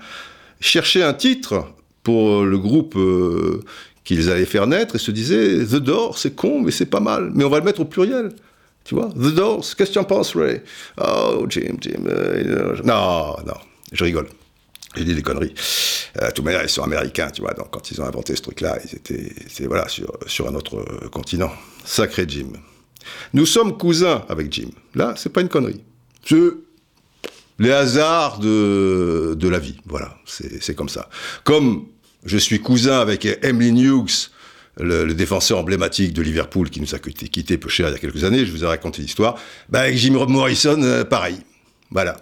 cherchaient 0.58 1.04
un 1.04 1.14
titre 1.14 1.64
pour 2.02 2.42
le 2.42 2.58
groupe 2.58 2.96
euh, 2.96 3.60
qu'ils 4.02 4.28
allaient 4.28 4.44
faire 4.44 4.66
naître 4.66 4.96
et 4.96 4.98
se 4.98 5.12
disaient 5.12 5.64
The 5.64 5.76
Doors, 5.76 6.18
c'est 6.18 6.34
con, 6.34 6.60
mais 6.60 6.72
c'est 6.72 6.86
pas 6.86 7.00
mal. 7.00 7.30
Mais 7.34 7.44
on 7.44 7.50
va 7.50 7.58
le 7.60 7.64
mettre 7.64 7.82
au 7.82 7.84
pluriel. 7.84 8.32
Tu 8.82 8.96
vois 8.96 9.10
The 9.10 9.32
Doors, 9.32 9.64
qu'est-ce 9.76 9.90
que 9.90 9.92
tu 9.92 9.98
en 10.00 10.04
penses, 10.04 10.34
Ray? 10.34 10.60
Oh, 11.00 11.46
Jim, 11.48 11.76
Jim. 11.80 12.02
Euh, 12.08 12.74
non, 12.82 13.36
non, 13.46 13.58
je 13.92 14.02
rigole. 14.02 14.26
J'ai 14.96 15.04
dit 15.04 15.14
des 15.14 15.22
conneries. 15.22 15.54
Euh, 16.20 16.28
de 16.28 16.32
toute 16.32 16.44
manière, 16.44 16.62
ils 16.62 16.68
sont 16.68 16.82
américains, 16.82 17.30
tu 17.30 17.42
vois. 17.42 17.54
Donc, 17.54 17.70
quand 17.70 17.90
ils 17.90 18.00
ont 18.00 18.04
inventé 18.04 18.34
ce 18.34 18.42
truc-là, 18.42 18.78
ils 18.84 18.96
étaient, 18.96 19.32
étaient 19.44 19.66
voilà, 19.66 19.88
sur, 19.88 20.18
sur 20.26 20.48
un 20.48 20.54
autre 20.54 20.82
continent. 21.10 21.52
Sacré 21.84 22.24
Jim. 22.26 22.52
Nous 23.34 23.46
sommes 23.46 23.76
cousins 23.76 24.24
avec 24.28 24.52
Jim. 24.52 24.70
Là, 24.94 25.14
c'est 25.16 25.32
pas 25.32 25.40
une 25.40 25.48
connerie. 25.48 25.82
C'est 26.24 26.36
les 27.58 27.72
hasards 27.72 28.38
de, 28.38 29.34
de 29.38 29.48
la 29.48 29.58
vie. 29.58 29.76
Voilà, 29.86 30.16
c'est 30.24 30.74
comme 30.74 30.88
ça. 30.88 31.08
Comme 31.44 31.86
je 32.24 32.38
suis 32.38 32.60
cousin 32.60 33.00
avec 33.00 33.26
Emily 33.42 33.84
Hughes, 33.84 34.30
le, 34.78 35.12
défenseur 35.12 35.58
emblématique 35.58 36.12
de 36.12 36.22
Liverpool 36.22 36.70
qui 36.70 36.80
nous 36.80 36.94
a 36.94 36.98
quitté 36.98 37.58
peu 37.58 37.68
cher 37.68 37.88
il 37.88 37.92
y 37.92 37.94
a 37.94 37.98
quelques 37.98 38.24
années, 38.24 38.46
je 38.46 38.52
vous 38.52 38.62
ai 38.62 38.66
raconté 38.66 39.02
l'histoire, 39.02 39.36
bah 39.68 39.80
avec 39.80 39.96
Jim 39.96 40.24
Morrison, 40.28 40.80
euh, 40.82 41.04
pareil. 41.04 41.38
Voilà. 41.90 42.16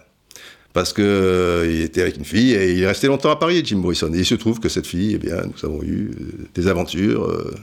Parce 0.77 0.93
que 0.93 1.01
euh, 1.01 1.85
était 1.85 2.03
avec 2.03 2.19
une 2.19 2.27
fille 2.27 2.53
et 2.53 2.73
il 2.73 2.83
est 2.83 2.87
resté 2.87 3.07
longtemps 3.07 3.31
à 3.31 3.37
Paris, 3.37 3.63
Jim 3.65 3.79
Morrison. 3.79 4.13
Et 4.13 4.19
il 4.19 4.27
se 4.27 4.35
trouve 4.35 4.61
que 4.61 4.69
cette 4.69 4.87
fille, 4.87 5.15
eh 5.15 5.17
bien, 5.17 5.37
nous 5.37 5.65
avons 5.65 5.83
eu 5.83 6.11
euh, 6.11 6.49
des 6.55 6.69
aventures 6.69 7.25
euh, 7.25 7.55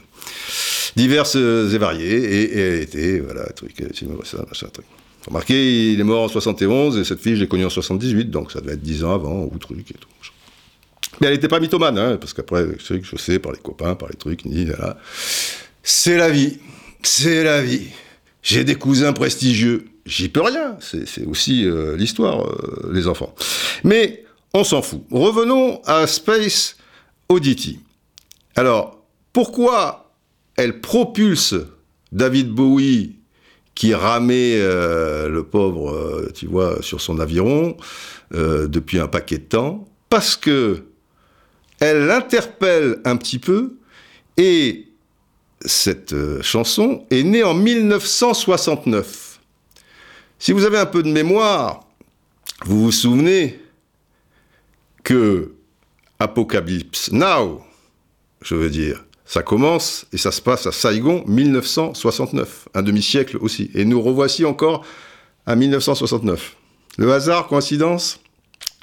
diverses 0.96 1.36
et 1.36 1.78
variées 1.78 2.10
et, 2.10 2.42
et 2.42 2.58
elle 2.58 2.82
était, 2.82 3.20
voilà, 3.20 3.44
truc, 3.52 3.70
Jim 3.92 4.08
Morrison, 4.08 4.44
machin, 4.48 4.66
truc. 4.66 4.84
Remarquez, 5.28 5.92
il 5.92 6.00
est 6.00 6.02
mort 6.02 6.24
en 6.24 6.28
71 6.28 6.98
et 6.98 7.04
cette 7.04 7.20
fille, 7.20 7.36
je 7.36 7.42
l'ai 7.42 7.46
connue 7.46 7.64
en 7.64 7.70
78, 7.70 8.32
donc 8.32 8.50
ça 8.50 8.60
devait 8.60 8.72
être 8.72 8.82
10 8.82 9.04
ans 9.04 9.14
avant 9.14 9.44
ou 9.44 9.58
truc 9.58 9.88
et 9.92 9.94
tout. 9.94 10.08
Mais 11.20 11.28
elle 11.28 11.34
n'était 11.34 11.46
pas 11.46 11.60
mythomane, 11.60 11.96
hein, 11.96 12.16
parce 12.16 12.34
qu'après, 12.34 12.66
je 12.80 13.16
sais 13.16 13.38
par 13.38 13.52
les 13.52 13.58
copains, 13.58 13.94
par 13.94 14.08
les 14.08 14.16
trucs, 14.16 14.44
ni 14.44 14.64
là. 14.64 14.98
C'est 15.84 16.16
la 16.16 16.30
vie. 16.30 16.58
C'est 17.04 17.44
la 17.44 17.62
vie. 17.62 17.90
J'ai 18.42 18.64
des 18.64 18.74
cousins 18.74 19.12
prestigieux. 19.12 19.84
J'y 20.06 20.28
peux 20.28 20.42
rien. 20.42 20.76
C'est 20.80 21.24
aussi 21.24 21.64
euh, 21.64 21.96
l'histoire, 21.96 22.46
euh, 22.46 22.90
les 22.92 23.08
enfants. 23.08 23.34
Mais 23.84 24.24
on 24.52 24.62
s'en 24.62 24.82
fout. 24.82 25.02
Revenons 25.10 25.80
à 25.86 26.06
Space 26.06 26.76
Oddity. 27.28 27.80
Alors, 28.54 29.02
pourquoi 29.32 30.12
elle 30.56 30.80
propulse 30.80 31.54
David 32.12 32.50
Bowie 32.50 33.16
qui 33.74 33.94
ramait 33.94 34.58
euh, 34.58 35.28
le 35.28 35.42
pauvre, 35.42 36.30
tu 36.34 36.46
vois, 36.46 36.80
sur 36.82 37.00
son 37.00 37.18
aviron 37.18 37.76
depuis 38.30 38.98
un 38.98 39.06
paquet 39.06 39.38
de 39.38 39.44
temps, 39.44 39.86
parce 40.10 40.34
que 40.36 40.82
elle 41.78 42.06
l'interpelle 42.06 42.98
un 43.04 43.16
petit 43.16 43.38
peu, 43.38 43.76
et 44.36 44.88
cette 45.64 46.14
chanson 46.42 47.04
est 47.10 47.22
née 47.22 47.44
en 47.44 47.54
1969. 47.54 49.23
Si 50.38 50.52
vous 50.52 50.64
avez 50.64 50.78
un 50.78 50.86
peu 50.86 51.02
de 51.02 51.10
mémoire, 51.10 51.80
vous 52.64 52.84
vous 52.84 52.92
souvenez 52.92 53.60
que 55.02 55.54
Apocalypse 56.18 57.12
Now, 57.12 57.62
je 58.42 58.54
veux 58.54 58.70
dire, 58.70 59.04
ça 59.24 59.42
commence 59.42 60.06
et 60.12 60.18
ça 60.18 60.30
se 60.30 60.40
passe 60.40 60.66
à 60.66 60.72
Saigon 60.72 61.24
1969, 61.26 62.68
un 62.74 62.82
demi-siècle 62.82 63.38
aussi. 63.40 63.70
Et 63.74 63.84
nous 63.84 64.00
revoici 64.00 64.44
encore 64.44 64.84
à 65.46 65.56
1969. 65.56 66.56
Le 66.98 67.12
hasard, 67.12 67.46
coïncidence? 67.46 68.20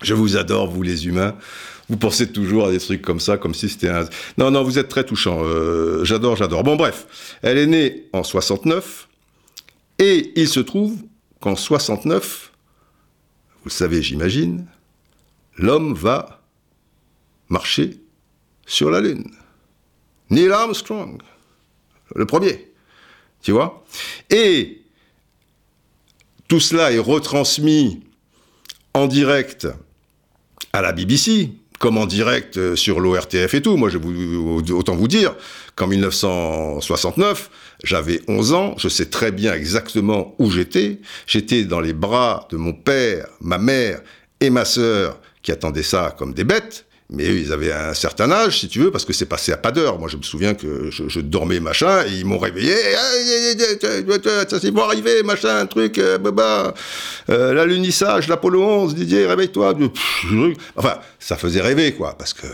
Je 0.02 0.14
vous 0.14 0.36
adore, 0.38 0.68
vous 0.68 0.82
les 0.82 1.08
humains. 1.08 1.36
Vous 1.90 1.98
pensez 1.98 2.32
toujours 2.32 2.68
à 2.68 2.72
des 2.72 2.80
trucs 2.80 3.02
comme 3.02 3.20
ça, 3.20 3.38
comme 3.38 3.54
si 3.54 3.70
c'était 3.70 3.90
un... 3.90 4.06
Non, 4.38 4.50
non, 4.50 4.64
vous 4.64 4.80
êtes 4.80 4.88
très 4.88 5.04
touchant. 5.04 5.42
Euh, 5.44 6.04
j'adore, 6.04 6.36
j'adore. 6.36 6.64
Bon, 6.64 6.76
bref, 6.76 7.38
elle 7.42 7.58
est 7.58 7.68
née 7.68 8.08
en 8.14 8.24
69 8.24 9.08
et 10.00 10.32
il 10.36 10.48
se 10.48 10.60
trouve 10.60 10.96
qu'en 11.42 11.56
69, 11.56 12.52
vous 13.64 13.66
le 13.66 13.72
savez, 13.72 14.02
j'imagine, 14.02 14.66
l'homme 15.58 15.94
va 15.94 16.42
marché 17.50 18.00
sur 18.66 18.90
la 18.90 19.02
Lune. 19.02 19.30
Neil 20.30 20.52
Armstrong, 20.52 21.22
le 22.16 22.26
premier, 22.26 22.72
tu 23.42 23.52
vois. 23.52 23.84
Et 24.30 24.82
tout 26.48 26.62
cela 26.62 26.92
est 26.92 27.00
retransmis 27.00 28.02
en 28.94 29.08
direct 29.08 29.68
à 30.74 30.82
la 30.82 30.94
BBC, 30.94 31.50
comme 31.80 31.98
en 31.98 32.06
direct 32.06 32.58
euh, 32.58 32.76
sur 32.76 33.00
l'ORTF 33.00 33.54
et 33.54 33.62
tout. 33.62 33.76
Moi, 33.76 33.90
je 33.90 33.98
autant 34.72 34.96
vous 34.96 35.08
dire 35.08 35.36
qu'en 35.76 35.88
1969, 35.88 37.50
j'avais 37.84 38.22
11 38.28 38.54
ans, 38.54 38.76
je 38.78 38.88
sais 38.88 39.06
très 39.06 39.32
bien 39.32 39.54
exactement 39.54 40.36
où 40.40 40.52
j'étais. 40.52 41.00
J'étais 41.28 41.64
dans 41.64 41.80
les 41.80 41.94
bras 41.94 42.48
de 42.52 42.58
mon 42.58 42.74
père, 42.74 43.28
ma 43.42 43.58
mère 43.58 44.02
et 44.40 44.50
ma 44.50 44.66
sœur 44.66 45.20
qui 45.42 45.52
attendaient 45.52 45.84
ça 45.84 46.16
comme 46.18 46.34
des 46.34 46.44
bêtes. 46.44 46.86
Mais 47.14 47.26
eux, 47.26 47.40
ils 47.40 47.52
avaient 47.52 47.74
un 47.74 47.94
certain 47.94 48.32
âge, 48.32 48.60
si 48.60 48.70
tu 48.70 48.80
veux, 48.80 48.90
parce 48.90 49.04
que 49.04 49.12
c'est 49.12 49.26
passé 49.26 49.52
à 49.52 49.58
pas 49.58 49.74
d'heure. 49.74 50.00
Moi, 50.00 50.08
je 50.08 50.16
me 50.16 50.22
souviens 50.22 50.54
que 50.54 50.90
je, 50.90 51.20
dormais, 51.20 51.60
machin, 51.60 52.06
et 52.08 52.20
ils 52.20 52.26
m'ont 52.26 52.38
réveillé. 52.38 52.74
Ça, 54.48 54.60
c'est 54.62 54.72
bon 54.72 54.84
arriver, 54.84 55.22
machin, 55.22 55.58
un 55.58 55.66
truc, 55.66 55.98
euh, 55.98 56.18
baba. 56.18 56.74
Euh, 57.30 57.54
l'alunissage, 57.54 58.30
l'Apollo 58.30 58.64
11, 58.64 58.96
Didier, 58.96 59.26
réveille-toi. 59.26 59.76
Enfin, 60.78 61.00
ça 61.20 61.36
faisait 61.36 61.60
rêver, 61.60 61.92
quoi, 61.92 62.16
parce 62.18 62.34
que 62.34 62.48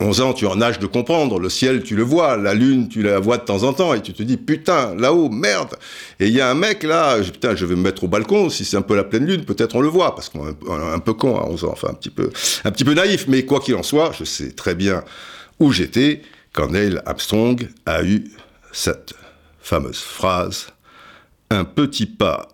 11 0.00 0.20
ans, 0.22 0.32
tu 0.32 0.46
en 0.46 0.60
âge 0.62 0.78
de 0.78 0.86
comprendre. 0.86 1.38
Le 1.38 1.48
ciel, 1.50 1.82
tu 1.82 1.94
le 1.94 2.02
vois. 2.02 2.36
La 2.36 2.54
lune, 2.54 2.88
tu 2.88 3.02
la 3.02 3.18
vois 3.18 3.36
de 3.36 3.44
temps 3.44 3.62
en 3.64 3.72
temps. 3.72 3.92
Et 3.94 4.00
tu 4.00 4.12
te 4.12 4.22
dis, 4.22 4.38
putain, 4.38 4.94
là-haut, 4.94 5.28
merde. 5.28 5.76
Et 6.18 6.28
il 6.28 6.32
y 6.32 6.40
a 6.40 6.50
un 6.50 6.54
mec 6.54 6.82
là, 6.82 7.18
putain, 7.20 7.54
je 7.54 7.66
vais 7.66 7.76
me 7.76 7.82
mettre 7.82 8.04
au 8.04 8.08
balcon. 8.08 8.48
Si 8.48 8.64
c'est 8.64 8.78
un 8.78 8.82
peu 8.82 8.96
la 8.96 9.04
pleine 9.04 9.26
lune, 9.26 9.44
peut-être 9.44 9.76
on 9.76 9.80
le 9.80 9.88
voit. 9.88 10.14
Parce 10.14 10.30
qu'on 10.30 10.48
est 10.48 10.56
un, 10.70 10.98
peu 10.98 11.12
con 11.12 11.38
à 11.38 11.44
11 11.44 11.64
ans. 11.64 11.70
Enfin, 11.72 11.88
un 11.90 11.94
petit 11.94 12.10
peu, 12.10 12.30
un 12.64 12.70
petit 12.70 12.84
peu 12.84 12.94
naïf. 12.94 13.26
Mais 13.28 13.44
quoi 13.44 13.60
qu'il 13.60 13.74
en 13.74 13.82
soit, 13.82 14.12
je 14.18 14.24
sais 14.24 14.52
très 14.52 14.74
bien 14.74 15.04
où 15.58 15.72
j'étais 15.72 16.22
quand 16.52 16.70
Neil 16.70 17.00
Armstrong 17.04 17.68
a 17.84 18.02
eu 18.02 18.24
cette 18.72 19.14
fameuse 19.60 20.00
phrase. 20.00 20.68
Un 21.50 21.64
petit 21.64 22.06
pas 22.06 22.48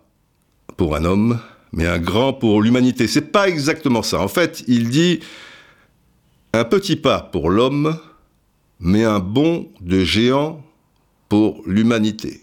pour 0.75 0.95
un 0.95 1.05
homme, 1.05 1.39
mais 1.71 1.87
un 1.87 1.99
grand 1.99 2.33
pour 2.33 2.61
l'humanité. 2.61 3.07
C'est 3.07 3.31
pas 3.31 3.47
exactement 3.47 4.03
ça. 4.03 4.19
En 4.19 4.27
fait, 4.27 4.63
il 4.67 4.89
dit, 4.89 5.21
un 6.53 6.63
petit 6.65 6.95
pas 6.95 7.21
pour 7.21 7.49
l'homme, 7.49 7.99
mais 8.79 9.03
un 9.03 9.19
bond 9.19 9.69
de 9.81 10.03
géant 10.03 10.63
pour 11.29 11.61
l'humanité. 11.65 12.41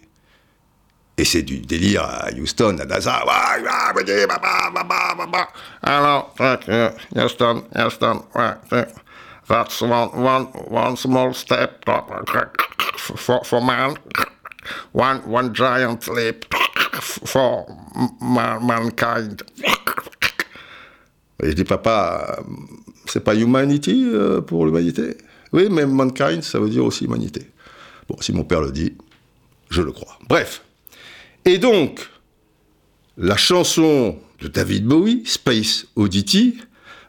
Et 1.16 1.24
c'est 1.24 1.42
du 1.42 1.60
délire 1.60 2.02
à 2.02 2.30
Houston, 2.32 2.76
à 2.78 2.84
NASA. 2.84 3.24
Alors, 5.82 6.34
Houston, 7.14 7.62
Houston, 7.76 8.22
that's 9.46 9.80
one, 9.80 10.48
one, 10.68 10.96
small 10.96 11.32
step 11.34 11.84
for, 12.96 13.44
for 13.44 13.60
man, 13.62 13.94
one, 14.92 15.20
one 15.26 15.54
giant 15.54 16.08
leap 16.08 16.46
for 17.00 17.66
mankind. 18.20 19.42
Et 21.42 21.50
je 21.50 21.54
dis, 21.54 21.64
papa, 21.64 22.38
c'est 23.06 23.24
pas 23.24 23.34
humanity 23.34 24.08
euh, 24.12 24.40
pour 24.40 24.66
l'humanité? 24.66 25.16
Oui, 25.52 25.68
mais 25.70 25.86
mankind, 25.86 26.42
ça 26.42 26.58
veut 26.58 26.68
dire 26.68 26.84
aussi 26.84 27.04
humanité. 27.04 27.42
Bon, 28.08 28.16
si 28.20 28.32
mon 28.32 28.44
père 28.44 28.60
le 28.60 28.72
dit, 28.72 28.92
je 29.70 29.82
le 29.82 29.92
crois. 29.92 30.18
Bref. 30.28 30.62
Et 31.44 31.58
donc, 31.58 32.08
la 33.16 33.36
chanson 33.36 34.16
de 34.40 34.48
David 34.48 34.86
Bowie, 34.86 35.22
Space 35.26 35.86
Oddity, 35.96 36.58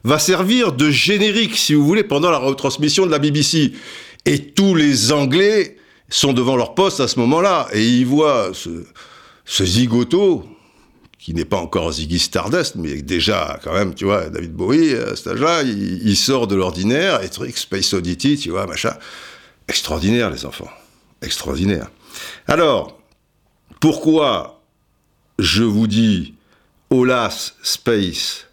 va 0.03 0.19
servir 0.19 0.73
de 0.73 0.91
générique, 0.91 1.55
si 1.55 1.73
vous 1.73 1.85
voulez, 1.85 2.03
pendant 2.03 2.29
la 2.29 2.37
retransmission 2.37 3.05
de 3.05 3.11
la 3.11 3.19
BBC. 3.19 3.73
Et 4.25 4.39
tous 4.39 4.75
les 4.75 5.11
Anglais 5.11 5.77
sont 6.09 6.33
devant 6.33 6.55
leur 6.55 6.75
poste 6.75 6.99
à 6.99 7.07
ce 7.07 7.19
moment-là, 7.19 7.67
et 7.73 7.83
ils 7.83 8.05
voient 8.05 8.51
ce, 8.53 8.85
ce 9.45 9.65
zigoto, 9.65 10.45
qui 11.25 11.33
n'est 11.33 11.43
pas 11.43 11.57
encore 11.57 11.91
Ziggy 11.91 12.19
Stardust, 12.19 12.75
mais 12.75 13.01
déjà, 13.01 13.59
quand 13.63 13.73
même, 13.73 13.95
tu 13.95 14.05
vois, 14.05 14.29
David 14.29 14.53
Bowie, 14.53 14.93
à 14.93 14.97
euh, 14.97 15.15
cet 15.15 15.25
âge-là, 15.25 15.63
il, 15.63 16.15
sort 16.15 16.45
de 16.45 16.53
l'ordinaire, 16.53 17.23
et 17.23 17.29
truc, 17.29 17.57
Space 17.57 17.95
Oddity, 17.95 18.37
tu 18.37 18.51
vois, 18.51 18.67
machin. 18.67 18.95
Extraordinaire, 19.67 20.29
les 20.29 20.45
enfants. 20.45 20.69
Extraordinaire. 21.23 21.89
Alors, 22.45 23.01
pourquoi 23.79 24.61
je 25.39 25.63
vous 25.63 25.87
dis 25.87 26.35
Olas 26.91 27.53
Space 27.63 28.45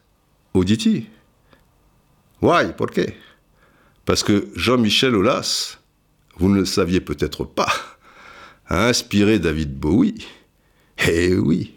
Oddity? 0.54 1.08
Why? 2.40 2.72
Pourquoi 2.74 3.04
Parce 4.06 4.22
que 4.22 4.48
Jean-Michel 4.56 5.14
Olas, 5.14 5.76
vous 6.38 6.48
ne 6.48 6.60
le 6.60 6.64
saviez 6.64 7.02
peut-être 7.02 7.44
pas, 7.44 7.70
a 8.66 8.86
inspiré 8.86 9.38
David 9.38 9.78
Bowie. 9.78 10.26
Eh 11.06 11.34
oui 11.34 11.74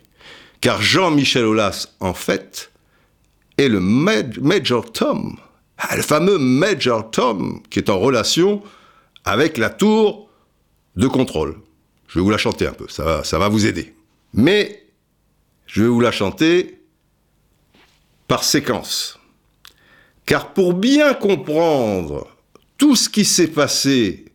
car 0.65 0.81
Jean-Michel 0.81 1.45
Aulas, 1.45 1.89
en 1.99 2.15
fait, 2.15 2.71
est 3.59 3.67
le 3.67 3.79
Major 3.79 4.91
Tom, 4.91 5.37
ah, 5.77 5.95
le 5.95 6.01
fameux 6.01 6.39
Major 6.39 7.11
Tom 7.11 7.61
qui 7.69 7.77
est 7.77 7.87
en 7.91 7.99
relation 7.99 8.63
avec 9.25 9.59
la 9.59 9.69
tour 9.69 10.27
de 10.95 11.05
contrôle. 11.05 11.55
Je 12.07 12.17
vais 12.17 12.23
vous 12.23 12.31
la 12.31 12.39
chanter 12.39 12.65
un 12.65 12.71
peu, 12.71 12.87
ça 12.89 13.21
va, 13.31 13.47
vous 13.47 13.67
aider. 13.67 13.93
Mais 14.33 14.87
je 15.67 15.83
vais 15.83 15.87
vous 15.87 16.01
la 16.01 16.11
chanter 16.11 16.81
par 18.27 18.43
séquence. 18.43 19.19
Car 20.25 20.51
pour 20.51 20.73
bien 20.73 21.13
comprendre 21.13 22.35
tout 22.79 22.95
ce 22.95 23.07
qui 23.07 23.23
s'est 23.23 23.49
passé 23.49 24.25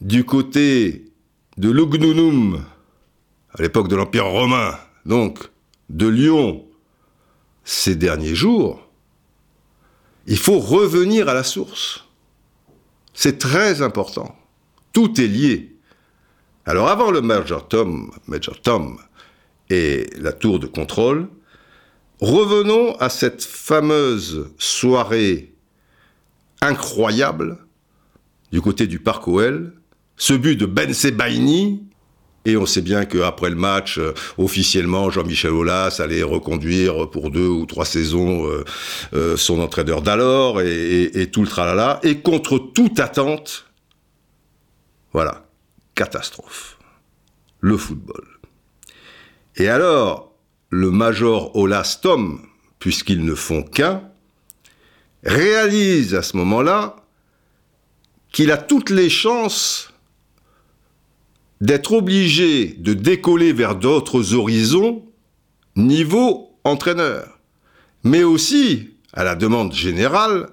du 0.00 0.24
côté 0.24 1.04
de 1.58 1.70
Lugnunum, 1.70 2.64
à 3.52 3.62
l'époque 3.62 3.88
de 3.88 3.96
l'Empire 3.96 4.26
romain, 4.26 4.78
donc 5.06 5.50
de 5.88 6.06
Lyon, 6.06 6.64
ces 7.64 7.96
derniers 7.96 8.34
jours, 8.34 8.88
il 10.26 10.38
faut 10.38 10.58
revenir 10.58 11.28
à 11.28 11.34
la 11.34 11.42
source. 11.42 12.04
C'est 13.14 13.38
très 13.38 13.82
important. 13.82 14.36
Tout 14.92 15.20
est 15.20 15.26
lié. 15.26 15.76
Alors 16.66 16.88
avant 16.88 17.10
le 17.10 17.20
Major 17.20 17.66
Tom, 17.66 18.10
Major 18.26 18.60
Tom 18.60 18.98
et 19.70 20.08
la 20.18 20.32
tour 20.32 20.58
de 20.58 20.66
contrôle, 20.66 21.28
revenons 22.20 22.94
à 22.96 23.08
cette 23.08 23.42
fameuse 23.42 24.50
soirée 24.58 25.54
incroyable 26.60 27.58
du 28.52 28.60
côté 28.60 28.86
du 28.86 28.98
Parc 28.98 29.26
OL, 29.26 29.72
ce 30.16 30.34
but 30.34 30.56
de 30.56 30.66
Ben 30.66 30.92
Sebaini 30.92 31.89
et 32.46 32.56
on 32.56 32.64
sait 32.64 32.80
bien 32.80 33.04
qu'après 33.04 33.50
le 33.50 33.56
match, 33.56 33.98
euh, 33.98 34.14
officiellement, 34.38 35.10
Jean-Michel 35.10 35.50
Aulas 35.50 36.00
allait 36.00 36.22
reconduire 36.22 37.10
pour 37.10 37.30
deux 37.30 37.46
ou 37.46 37.66
trois 37.66 37.84
saisons 37.84 38.46
euh, 38.46 38.64
euh, 39.12 39.36
son 39.36 39.60
entraîneur 39.60 40.00
d'alors 40.00 40.60
et, 40.62 41.28
tout 41.30 41.42
le 41.42 41.48
tralala. 41.48 42.00
Et 42.02 42.20
contre 42.20 42.58
toute 42.58 42.98
attente, 42.98 43.66
voilà, 45.12 45.44
catastrophe. 45.94 46.78
Le 47.60 47.76
football. 47.76 48.24
Et 49.56 49.68
alors, 49.68 50.32
le 50.70 50.90
major 50.90 51.54
Aulas 51.56 51.98
Tom, 52.00 52.40
puisqu'ils 52.78 53.22
ne 53.22 53.34
font 53.34 53.62
qu'un, 53.62 54.02
réalise 55.24 56.14
à 56.14 56.22
ce 56.22 56.38
moment-là 56.38 56.96
qu'il 58.32 58.50
a 58.50 58.56
toutes 58.56 58.88
les 58.88 59.10
chances 59.10 59.89
d'être 61.60 61.92
obligé 61.92 62.74
de 62.78 62.94
décoller 62.94 63.52
vers 63.52 63.76
d'autres 63.76 64.34
horizons 64.34 65.04
niveau 65.76 66.50
entraîneur, 66.64 67.38
mais 68.04 68.22
aussi, 68.22 68.90
à 69.12 69.24
la 69.24 69.34
demande 69.34 69.72
générale, 69.72 70.48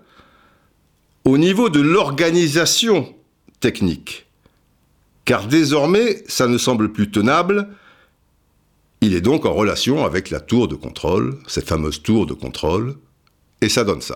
au 1.26 1.38
niveau 1.38 1.70
de 1.70 1.82
l'organisation 1.82 3.14
technique. 3.60 4.28
Car 5.26 5.48
désormais, 5.48 6.24
ça 6.28 6.48
ne 6.48 6.58
semble 6.58 6.94
plus 6.94 7.12
tenable. 7.12 7.68
Il 9.02 9.14
est 9.14 9.22
donc 9.22 9.46
en 9.46 9.54
relation 9.54 10.06
avec 10.06 10.30
la 10.30 10.40
tour 10.40 10.68
de 10.68 10.76
contrôle, 10.76 11.38
cette 11.48 11.68
fameuse 11.68 12.02
tour 12.02 12.26
de 12.26 12.34
contrôle, 12.34 12.96
et 13.62 13.70
ça 13.70 13.84
donne 13.84 14.02
ça. 14.02 14.16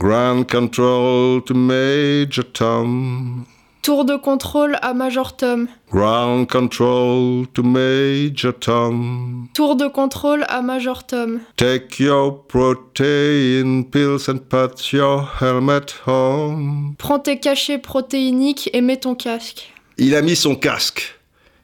Ground 0.00 0.50
control 0.50 1.44
to 1.44 1.54
Major 1.54 2.44
Tom. 2.52 3.44
Tour 3.82 4.04
de 4.04 4.14
contrôle 4.14 4.78
à 4.80 4.94
Major 4.94 5.36
Tom. 5.36 5.66
Ground 5.90 6.48
control 6.48 7.48
to 7.52 7.64
Major 7.64 8.54
Tom. 8.60 9.48
Tour 9.54 9.74
de 9.74 9.88
contrôle 9.88 10.44
à 10.48 10.62
Major 10.62 11.04
Tom. 11.04 11.40
Take 11.56 12.00
your 12.00 12.46
protein 12.46 13.82
pills 13.82 14.28
and 14.28 14.38
put 14.48 14.92
your 14.92 15.28
helmet 15.40 15.96
on. 16.06 16.94
Prends 16.96 17.18
tes 17.18 17.40
cachets 17.40 17.78
protéiniques 17.78 18.70
et 18.72 18.80
mets 18.80 18.98
ton 18.98 19.16
casque. 19.16 19.72
Il 19.98 20.14
a 20.14 20.22
mis 20.22 20.36
son 20.36 20.54
casque. 20.54 21.18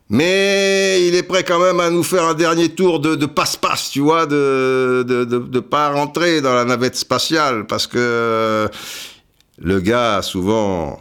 Mais 0.08 1.06
il 1.06 1.14
est 1.14 1.22
prêt 1.22 1.44
quand 1.44 1.60
même 1.60 1.78
à 1.78 1.88
nous 1.88 2.02
faire 2.02 2.24
un 2.24 2.34
dernier 2.34 2.70
tour 2.70 2.98
de, 2.98 3.14
de 3.14 3.26
passe-passe, 3.26 3.90
tu 3.90 4.00
vois, 4.00 4.26
de, 4.26 5.04
de, 5.06 5.22
de, 5.24 5.38
de 5.38 5.60
pas 5.60 5.92
rentrer 5.92 6.40
dans 6.40 6.54
la 6.54 6.64
navette 6.64 6.96
spatiale, 6.96 7.64
parce 7.68 7.86
que 7.86 8.68
le 9.58 9.80
gars 9.80 10.20
souvent 10.22 10.98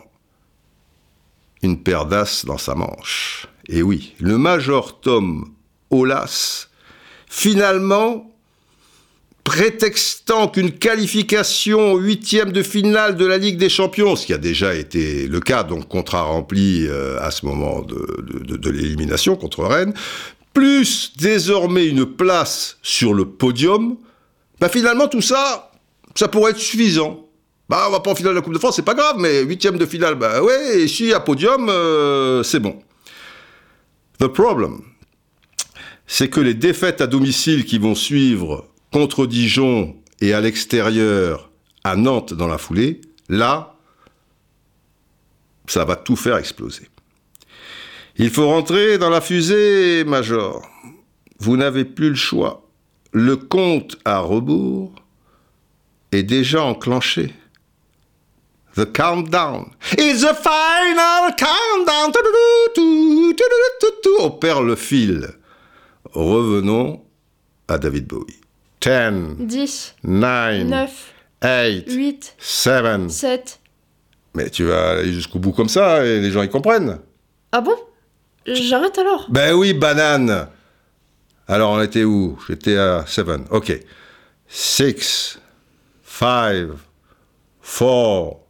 une 1.63 1.81
paire 1.81 2.05
d'as 2.05 2.43
dans 2.45 2.57
sa 2.57 2.75
manche. 2.75 3.47
Et 3.67 3.81
oui, 3.81 4.13
le 4.19 4.37
Major 4.37 4.99
Tom 4.99 5.49
Olas, 5.89 6.67
finalement, 7.27 8.31
prétextant 9.47 10.49
qu'une 10.49 10.71
qualification 10.71 11.93
au 11.93 11.97
huitième 11.99 12.51
de 12.51 12.61
finale 12.61 13.15
de 13.15 13.25
la 13.25 13.37
Ligue 13.37 13.57
des 13.57 13.69
Champions, 13.69 14.17
ce 14.17 14.25
qui 14.25 14.33
a 14.33 14.37
déjà 14.37 14.75
été 14.75 15.25
le 15.25 15.39
cas, 15.39 15.63
donc 15.63 15.87
contrat 15.87 16.23
rempli 16.23 16.85
euh, 16.85 17.17
à 17.21 17.31
ce 17.31 17.45
moment 17.45 17.81
de, 17.81 18.69
l'élimination 18.69 19.37
contre 19.37 19.63
Rennes, 19.63 19.93
plus 20.53 21.13
désormais 21.17 21.87
une 21.87 22.05
place 22.05 22.77
sur 22.81 23.13
le 23.13 23.23
podium, 23.23 23.95
bah 24.59 24.67
finalement 24.67 25.07
tout 25.07 25.21
ça, 25.21 25.71
ça 26.13 26.27
pourrait 26.27 26.51
être 26.51 26.57
suffisant. 26.57 27.26
Bah 27.69 27.85
on 27.87 27.91
va 27.91 27.99
pas 27.99 28.11
en 28.11 28.15
finale 28.15 28.33
de 28.33 28.37
la 28.37 28.41
Coupe 28.41 28.53
de 28.53 28.59
France, 28.59 28.77
c'est 28.77 28.85
pas 28.85 28.93
grave, 28.93 29.17
mais 29.19 29.41
huitième 29.41 29.77
de 29.77 29.85
finale, 29.85 30.15
bah 30.15 30.41
ouais, 30.41 30.79
et 30.79 30.87
si 30.87 31.13
à 31.13 31.19
podium, 31.19 31.67
euh, 31.69 32.41
c'est 32.43 32.59
bon. 32.59 32.79
The 34.19 34.27
problem, 34.27 34.81
c'est 36.07 36.29
que 36.29 36.39
les 36.39 36.53
défaites 36.53 37.01
à 37.01 37.07
domicile 37.07 37.65
qui 37.65 37.77
vont 37.77 37.95
suivre 37.95 38.67
contre 38.91 39.27
Dijon 39.27 39.95
et 40.21 40.33
à 40.33 40.41
l'extérieur 40.41 41.51
à 41.83 41.95
Nantes 41.95 42.33
dans 42.33 42.47
la 42.47 42.57
foulée, 42.57 43.01
là, 43.27 43.75
ça 45.67 45.83
va 45.83 45.97
tout 45.97 46.15
faire 46.15 46.37
exploser. 46.37 46.87
Il 48.15 48.29
faut 48.31 48.47
rentrer 48.47 48.97
dans 48.97 49.09
la 49.09 49.21
fusée, 49.21 50.03
Major. 50.05 50.67
Vous 51.39 51.55
n'avez 51.57 51.85
plus 51.85 52.09
le 52.09 52.15
choix. 52.15 52.67
Le 53.11 53.35
compte 53.35 53.97
à 54.05 54.19
rebours 54.19 54.95
est 56.11 56.23
déjà 56.23 56.63
enclenché. 56.63 57.33
The 58.77 58.85
countdown. 58.85 59.71
It's 59.93 60.21
the 60.21 60.35
final 60.35 61.31
countdown. 61.35 62.13
On 64.19 64.29
perd 64.29 64.67
le 64.67 64.75
fil. 64.75 65.27
Revenons 66.13 67.01
à 67.67 67.79
David 67.79 68.05
Bowie. 68.05 68.39
10, 68.81 69.37
10, 69.39 69.95
9, 70.03 70.63
9, 70.65 71.13
8, 71.43 71.91
8, 71.91 72.35
7. 72.37 73.09
7. 73.09 73.59
Mais 74.35 74.51
tu 74.51 74.65
vas 74.65 74.89
aller 74.91 75.11
jusqu'au 75.11 75.39
bout 75.39 75.53
comme 75.53 75.69
ça 75.69 76.05
et 76.05 76.21
les 76.21 76.29
gens 76.29 76.43
y 76.43 76.49
comprennent. 76.49 76.99
Ah 77.51 77.61
bon 77.61 77.75
J'arrête 78.45 78.99
alors. 78.99 79.25
Ben 79.31 79.55
oui, 79.55 79.73
banane. 79.73 80.49
Alors 81.47 81.71
on 81.71 81.81
était 81.81 82.03
où 82.03 82.37
J'étais 82.47 82.77
à 82.77 83.05
7. 83.07 83.25
Ok. 83.49 83.73
6, 84.47 85.39
5, 86.05 86.67
4, 87.79 88.46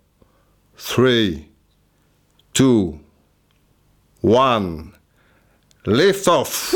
3, 0.89 1.46
2, 2.53 3.00
1. 4.22 4.94
Lift 5.86 6.27
off. 6.27 6.74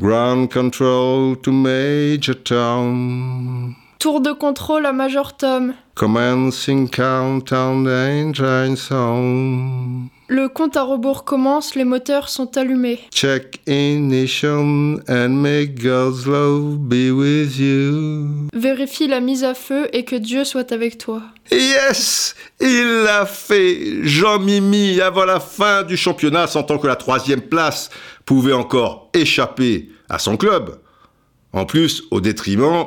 Ground 0.00 0.50
control 0.50 1.36
to 1.36 1.52
Major 1.52 2.34
Tom. 2.34 3.76
Tour 3.98 4.20
de 4.22 4.32
contrôle 4.32 4.86
à 4.86 4.92
Major 4.92 5.36
Tom. 5.36 5.74
Commencing 5.94 6.88
countdown 6.88 7.86
engine 7.86 8.76
sound. 8.76 10.10
Le 10.32 10.48
compte 10.48 10.76
à 10.76 10.84
rebours 10.84 11.24
commence, 11.24 11.74
les 11.74 11.82
moteurs 11.82 12.28
sont 12.28 12.56
allumés. 12.56 13.00
Check 13.12 13.60
ignition 13.66 15.00
and 15.08 15.30
may 15.30 15.66
God's 15.66 16.24
love 16.24 16.76
be 16.78 17.10
with 17.10 17.58
you. 17.58 18.46
Vérifie 18.52 19.08
la 19.08 19.18
mise 19.18 19.42
à 19.42 19.54
feu 19.54 19.88
et 19.92 20.04
que 20.04 20.14
Dieu 20.14 20.44
soit 20.44 20.70
avec 20.70 20.98
toi. 20.98 21.20
Yes, 21.50 22.36
il 22.60 23.02
l'a 23.04 23.26
fait. 23.26 24.04
Jean-Mimi, 24.04 25.00
avant 25.00 25.24
la 25.24 25.40
fin 25.40 25.82
du 25.82 25.96
championnat, 25.96 26.46
sentant 26.46 26.78
que 26.78 26.86
la 26.86 26.94
troisième 26.94 27.42
place 27.42 27.90
pouvait 28.24 28.52
encore 28.52 29.10
échapper 29.12 29.88
à 30.08 30.20
son 30.20 30.36
club. 30.36 30.78
En 31.52 31.64
plus, 31.64 32.04
au 32.12 32.20
détriment 32.20 32.86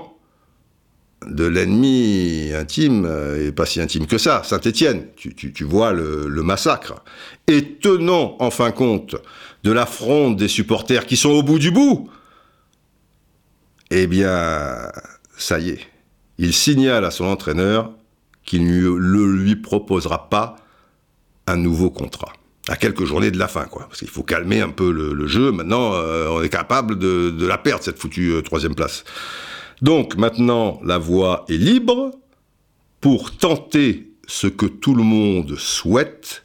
de 1.29 1.45
l'ennemi 1.45 2.51
intime, 2.55 3.05
euh, 3.05 3.47
et 3.47 3.51
pas 3.51 3.65
si 3.65 3.79
intime 3.81 4.05
que 4.07 4.17
ça, 4.17 4.41
Saint-Étienne. 4.43 5.07
Tu, 5.15 5.33
tu- 5.35 5.63
vois 5.63 5.91
le, 5.93 6.27
le 6.27 6.43
massacre. 6.43 6.95
Et 7.47 7.75
tenant 7.75 8.35
en 8.39 8.51
fin 8.51 8.71
compte 8.71 9.15
de 9.63 9.71
la 9.71 9.85
fronde 9.85 10.35
des 10.37 10.47
supporters 10.47 11.05
qui 11.05 11.17
sont 11.17 11.29
au 11.31 11.43
bout 11.43 11.59
du 11.59 11.71
bout, 11.71 12.09
eh 13.91 14.07
bien, 14.07 14.91
ça 15.37 15.59
y 15.59 15.69
est. 15.69 15.79
Il 16.37 16.53
signale 16.53 17.05
à 17.05 17.11
son 17.11 17.25
entraîneur 17.25 17.91
qu'il 18.45 18.65
ne 18.65 19.23
lui 19.25 19.55
proposera 19.55 20.29
pas 20.29 20.55
un 21.47 21.57
nouveau 21.57 21.89
contrat. 21.89 22.33
À 22.69 22.77
quelques 22.77 23.03
journées 23.03 23.29
de 23.31 23.37
la 23.37 23.47
fin, 23.49 23.65
quoi. 23.65 23.87
Parce 23.89 23.99
qu'il 23.99 24.09
faut 24.09 24.23
calmer 24.23 24.61
un 24.61 24.69
peu 24.69 24.91
le, 24.91 25.13
le 25.13 25.27
jeu. 25.27 25.51
Maintenant, 25.51 25.93
euh, 25.95 26.27
on 26.29 26.41
est 26.41 26.49
capable 26.49 26.97
de, 26.97 27.29
de 27.29 27.45
la 27.45 27.57
perdre, 27.57 27.83
cette 27.83 27.99
foutue 27.99 28.31
euh, 28.31 28.41
troisième 28.41 28.73
place. 28.73 29.03
Donc, 29.81 30.15
maintenant, 30.15 30.79
la 30.83 30.97
voie 30.97 31.45
est 31.49 31.57
libre 31.57 32.11
pour 33.01 33.35
tenter 33.35 34.13
ce 34.27 34.47
que 34.47 34.65
tout 34.65 34.95
le 34.95 35.03
monde 35.03 35.55
souhaite, 35.57 36.43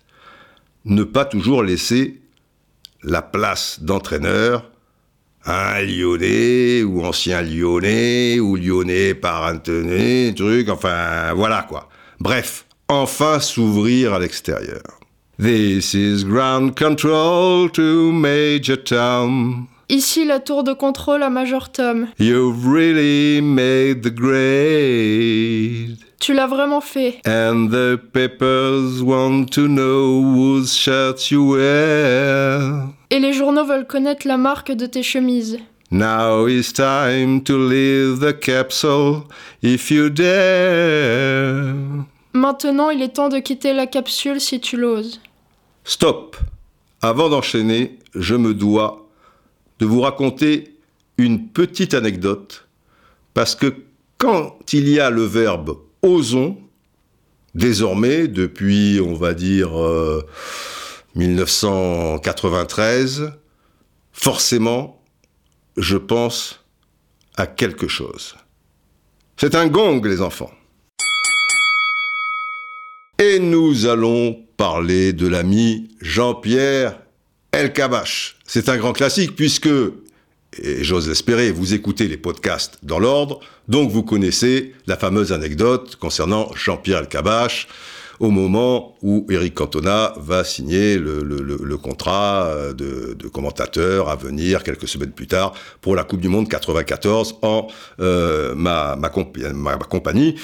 ne 0.85 1.05
pas 1.05 1.25
toujours 1.25 1.63
laisser 1.63 2.21
la 3.03 3.23
place 3.23 3.81
d'entraîneur 3.81 4.71
à 5.45 5.77
un 5.77 5.83
Lyonnais 5.83 6.83
ou 6.83 7.05
ancien 7.05 7.43
Lyonnais 7.43 8.41
ou 8.41 8.57
Lyonnais 8.57 9.15
par 9.15 9.53
Anthony, 9.53 10.35
truc, 10.35 10.69
enfin 10.69 11.33
voilà 11.35 11.63
quoi. 11.63 11.89
Bref, 12.21 12.67
enfin 12.89 13.39
s'ouvrir 13.41 14.15
à 14.15 14.19
l'extérieur. 14.19 14.83
This 15.39 15.95
is 15.95 16.25
ground 16.25 16.77
control 16.77 17.71
to 17.71 18.11
Major 18.11 18.77
Tom. 18.83 19.69
Ici 19.91 20.27
la 20.27 20.39
tour 20.39 20.65
de 20.65 20.75
contrôle 20.75 21.23
à 21.23 21.31
Major 21.31 21.71
Tom. 21.71 22.09
You've 22.19 22.67
really 22.67 23.41
made 23.41 24.03
the 24.03 24.13
grade. 24.13 25.97
Tu 26.21 26.35
l'as 26.35 26.47
vraiment 26.47 26.83
fait. 26.83 27.23
And 27.27 27.69
the 27.71 27.97
papers 27.97 29.03
want 29.03 29.47
to 29.53 29.67
know 29.67 30.23
whose 30.23 30.77
shirt 30.77 31.31
you 31.31 31.55
wear. 31.55 32.89
Et 33.09 33.19
les 33.19 33.33
journaux 33.33 33.65
veulent 33.65 33.87
connaître 33.87 34.29
la 34.29 34.37
marque 34.37 34.73
de 34.73 34.85
tes 34.85 35.03
chemises. 35.03 35.59
Now 35.91 36.47
it's 36.47 36.71
time 36.71 37.43
to 37.45 37.57
leave 37.57 38.21
the 38.21 38.39
capsule 38.39 39.23
if 39.63 39.91
you 39.91 40.11
dare. 40.11 41.75
Maintenant, 42.35 42.91
il 42.91 43.01
est 43.01 43.17
temps 43.17 43.31
de 43.31 43.39
quitter 43.39 43.73
la 43.73 43.87
capsule 43.87 44.39
si 44.39 44.61
tu 44.61 44.77
l'oses. 44.77 45.23
Stop. 45.85 46.37
Avant 47.01 47.31
d'enchaîner, 47.31 47.99
je 48.15 48.35
me 48.35 48.53
dois 48.53 49.08
de 49.79 49.87
vous 49.87 50.01
raconter 50.01 50.77
une 51.17 51.49
petite 51.49 51.95
anecdote 51.95 52.69
parce 53.35 53.55
que 53.55 53.73
quand 54.19 54.59
il 54.73 54.89
y 54.89 55.01
a 55.01 55.11
le 55.11 55.23
verbe 55.23 55.79
osons, 56.03 56.59
désormais 57.55 58.29
depuis, 58.29 59.01
on 59.01 59.15
va 59.15 59.33
dire, 59.35 59.77
euh, 59.79 60.27
1993, 61.15 63.33
forcément, 64.13 65.03
je 65.77 65.97
pense 65.97 66.65
à 67.37 67.47
quelque 67.47 67.87
chose. 67.89 68.37
C'est 69.37 69.55
un 69.55 69.69
gong, 69.69 70.03
les 70.03 70.21
enfants. 70.21 70.51
Et 73.21 73.39
nous 73.39 73.87
allons 73.87 74.45
parler 74.57 75.13
de 75.13 75.29
l'ami 75.29 75.91
Jean-Pierre 76.01 76.99
Elkabach. 77.53 78.37
C'est 78.47 78.69
un 78.69 78.77
grand 78.77 78.93
classique 78.93 79.35
puisque, 79.37 79.69
et 80.63 80.83
j'ose 80.85 81.09
l'espérer, 81.09 81.51
vous 81.51 81.75
écoutez 81.75 82.09
les 82.09 82.17
podcasts 82.17 82.79
dans 82.83 82.99
l'ordre, 82.99 83.41
donc 83.69 83.91
vous 83.91 84.03
connaissez 84.03 84.75
la 84.87 84.97
fameuse 84.97 85.33
anecdote 85.33 85.97
concernant 85.97 86.51
Jean-Pierre 86.55 86.99
Elkabach 87.01 87.67
au 88.21 88.31
moment 88.31 88.97
où 89.01 89.25
Eric 89.31 89.55
Cantona 89.55 90.13
va 90.17 90.43
signer 90.43 90.99
le, 90.99 91.77
contrat 91.77 92.47
euh, 92.49 92.73
de, 92.73 93.29
commentateur 93.29 94.09
à 94.09 94.17
venir 94.17 94.65
quelques 94.65 94.89
semaines 94.89 95.13
plus 95.13 95.29
tard 95.29 95.53
pour 95.81 95.95
la 95.95 96.03
Coupe 96.03 96.21
du 96.21 96.29
Monde 96.29 96.49
94 96.49 97.37
en 97.43 97.69
euh, 98.01 98.57
ma, 98.57 98.97
ma, 98.97 99.09
comp- 99.11 99.39
ma- 99.55 99.77
ma 99.77 99.85
compagnie. 99.85 100.35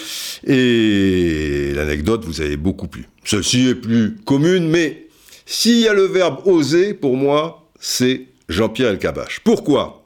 Et 0.46 1.72
l'anecdote 1.74 2.24
vous 2.24 2.40
avez 2.40 2.56
beaucoup 2.56 2.86
plu. 2.86 3.08
Ceci 3.24 3.68
est 3.70 3.74
plus 3.74 4.18
commune, 4.24 4.68
mais 4.68 5.03
s'il 5.46 5.80
y 5.80 5.88
a 5.88 5.92
le 5.92 6.04
verbe 6.04 6.46
oser, 6.46 6.94
pour 6.94 7.16
moi, 7.16 7.68
c'est 7.78 8.26
Jean-Pierre 8.48 8.90
Elkabach. 8.90 9.40
Pourquoi? 9.44 10.04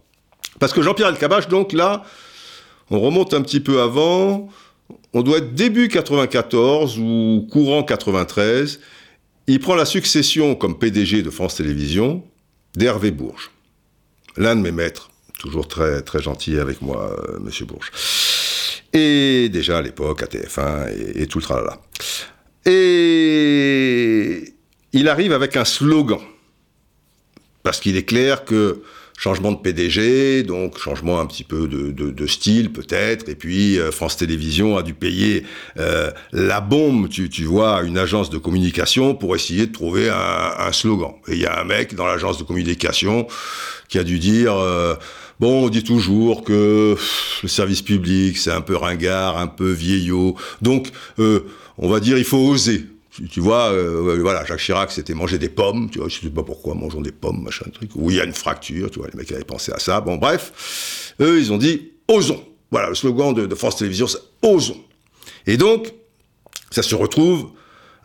Parce 0.59 0.73
que 0.73 0.83
Jean-Pierre 0.83 1.09
Elkabach, 1.09 1.49
donc 1.49 1.73
là, 1.73 2.05
on 2.91 3.01
remonte 3.01 3.35
un 3.35 3.43
petit 3.43 3.61
peu 3.61 3.81
avant, 3.81 4.49
on 5.13 5.23
doit 5.23 5.39
être 5.39 5.55
début 5.55 5.89
94 5.89 6.99
ou 6.99 7.47
courant 7.51 7.83
93, 7.83 8.81
il 9.47 9.61
prend 9.61 9.75
la 9.75 9.85
succession 9.85 10.55
comme 10.55 10.79
PDG 10.79 11.23
de 11.23 11.31
France 11.31 11.57
Télévisions 11.57 12.23
d'Hervé 12.75 13.11
Bourges, 13.11 13.51
l'un 14.37 14.57
de 14.57 14.61
mes 14.61 14.73
maîtres, 14.73 15.11
toujours 15.39 15.69
très, 15.69 16.03
très 16.03 16.21
gentil 16.21 16.59
avec 16.59 16.83
moi, 16.83 17.17
euh, 17.31 17.39
Monsieur 17.41 17.65
Bourges. 17.65 17.91
Et 18.93 19.49
déjà 19.51 19.79
à 19.79 19.83
l'époque, 19.83 20.23
à 20.23 20.27
TF1 20.27 20.91
et, 20.91 21.23
et 21.23 21.27
tout 21.27 21.39
le 21.39 21.45
tralala. 21.45 21.81
Et 22.67 24.48
il 24.93 25.09
arrive 25.09 25.33
avec 25.33 25.57
un 25.57 25.65
slogan. 25.65 26.21
Parce 27.63 27.81
qu'il 27.81 27.97
est 27.97 28.05
clair 28.05 28.45
que 28.45 28.83
changement 29.19 29.51
de 29.51 29.57
PDG, 29.57 30.45
donc 30.45 30.79
changement 30.79 31.21
un 31.21 31.27
petit 31.27 31.43
peu 31.43 31.67
de, 31.67 32.27
style 32.27 32.73
peut-être, 32.73 33.29
et 33.29 33.35
puis 33.35 33.79
euh, 33.79 33.91
France 33.91 34.17
Télévisions 34.17 34.77
a 34.77 34.83
dû 34.83 34.95
payer 34.95 35.45
euh, 35.77 36.11
la 36.33 36.61
bombe, 36.61 37.09
tu, 37.09 37.29
vois, 37.45 37.79
à 37.79 37.83
une 37.83 37.99
agence 37.99 38.31
de 38.31 38.39
communication 38.39 39.17
pour 39.17 39.35
essayer 39.35 39.67
de 39.67 39.73
trouver 39.73 40.09
un, 40.09 40.73
slogan. 40.73 41.15
Et 41.27 41.33
il 41.33 41.41
y 41.41 41.47
a 41.47 41.61
un 41.61 41.65
mec 41.65 41.95
dans 41.95 42.07
l'agence 42.07 42.39
de 42.39 42.45
communication 42.45 43.27
qui 43.89 43.99
a 43.99 44.05
dû 44.05 44.19
dire... 44.19 44.55
Euh, 44.55 44.95
Bon, 45.41 45.67
on 45.67 45.69
dit 45.69 45.85
toujours 45.85 46.43
que 46.43 46.97
le 47.45 47.49
service 47.49 47.81
public, 47.81 48.37
c'est 48.37 48.51
un 48.51 48.61
peu 48.61 48.75
ringard, 48.75 49.39
un 49.39 49.47
peu 49.47 49.71
vieillot. 49.71 50.35
Donc, 50.63 50.89
on 51.17 51.89
va 51.89 52.01
dire, 52.01 52.19
il 52.19 52.25
faut 52.25 52.39
oser. 52.39 52.87
Tu, 53.31 53.41
vois, 53.41 53.73
euh, 53.73 54.19
voilà, 54.21 54.45
Jacques 54.45 54.61
Chirac, 54.61 54.93
c'était 54.93 55.15
manger 55.15 55.39
des 55.39 55.49
pommes, 55.49 55.91
tu 55.91 55.99
vois, 55.99 56.09
je 56.09 56.21
sais 56.21 56.31
pas 56.31 56.43
pourquoi, 56.43 56.75
mangeons 56.75 57.01
des 57.01 57.13
pommes, 57.13 57.43
machin, 57.43 57.67
truc. 57.73 57.91
Ou 57.97 58.11
il 58.11 58.17
y 58.17 58.21
a 58.21 58.25
une 58.25 58.33
fracture, 58.33 58.91
tu 58.91 58.99
vois, 58.99 59.09
les 59.13 59.19
mecs 59.19 59.31
avaient 59.33 59.45
pensé 59.45 59.73
à 59.73 59.79
ça. 59.79 60.01
Bon, 60.01 60.17
bref, 60.17 61.15
eux, 61.21 61.39
ils 61.39 61.53
ont 61.53 61.59
dit, 61.59 61.93
osons. 62.07 62.45
Voilà, 62.71 62.89
le 62.89 62.95
slogan 62.95 63.35
de, 63.35 63.47
de 63.47 63.55
France 63.55 63.77
Télévisions, 63.77 64.07
c'est 64.07 64.21
osons. 64.43 64.83
Et 65.47 65.57
donc, 65.57 65.93
ça 66.71 66.83
se 66.83 66.95
retrouve 66.95 67.49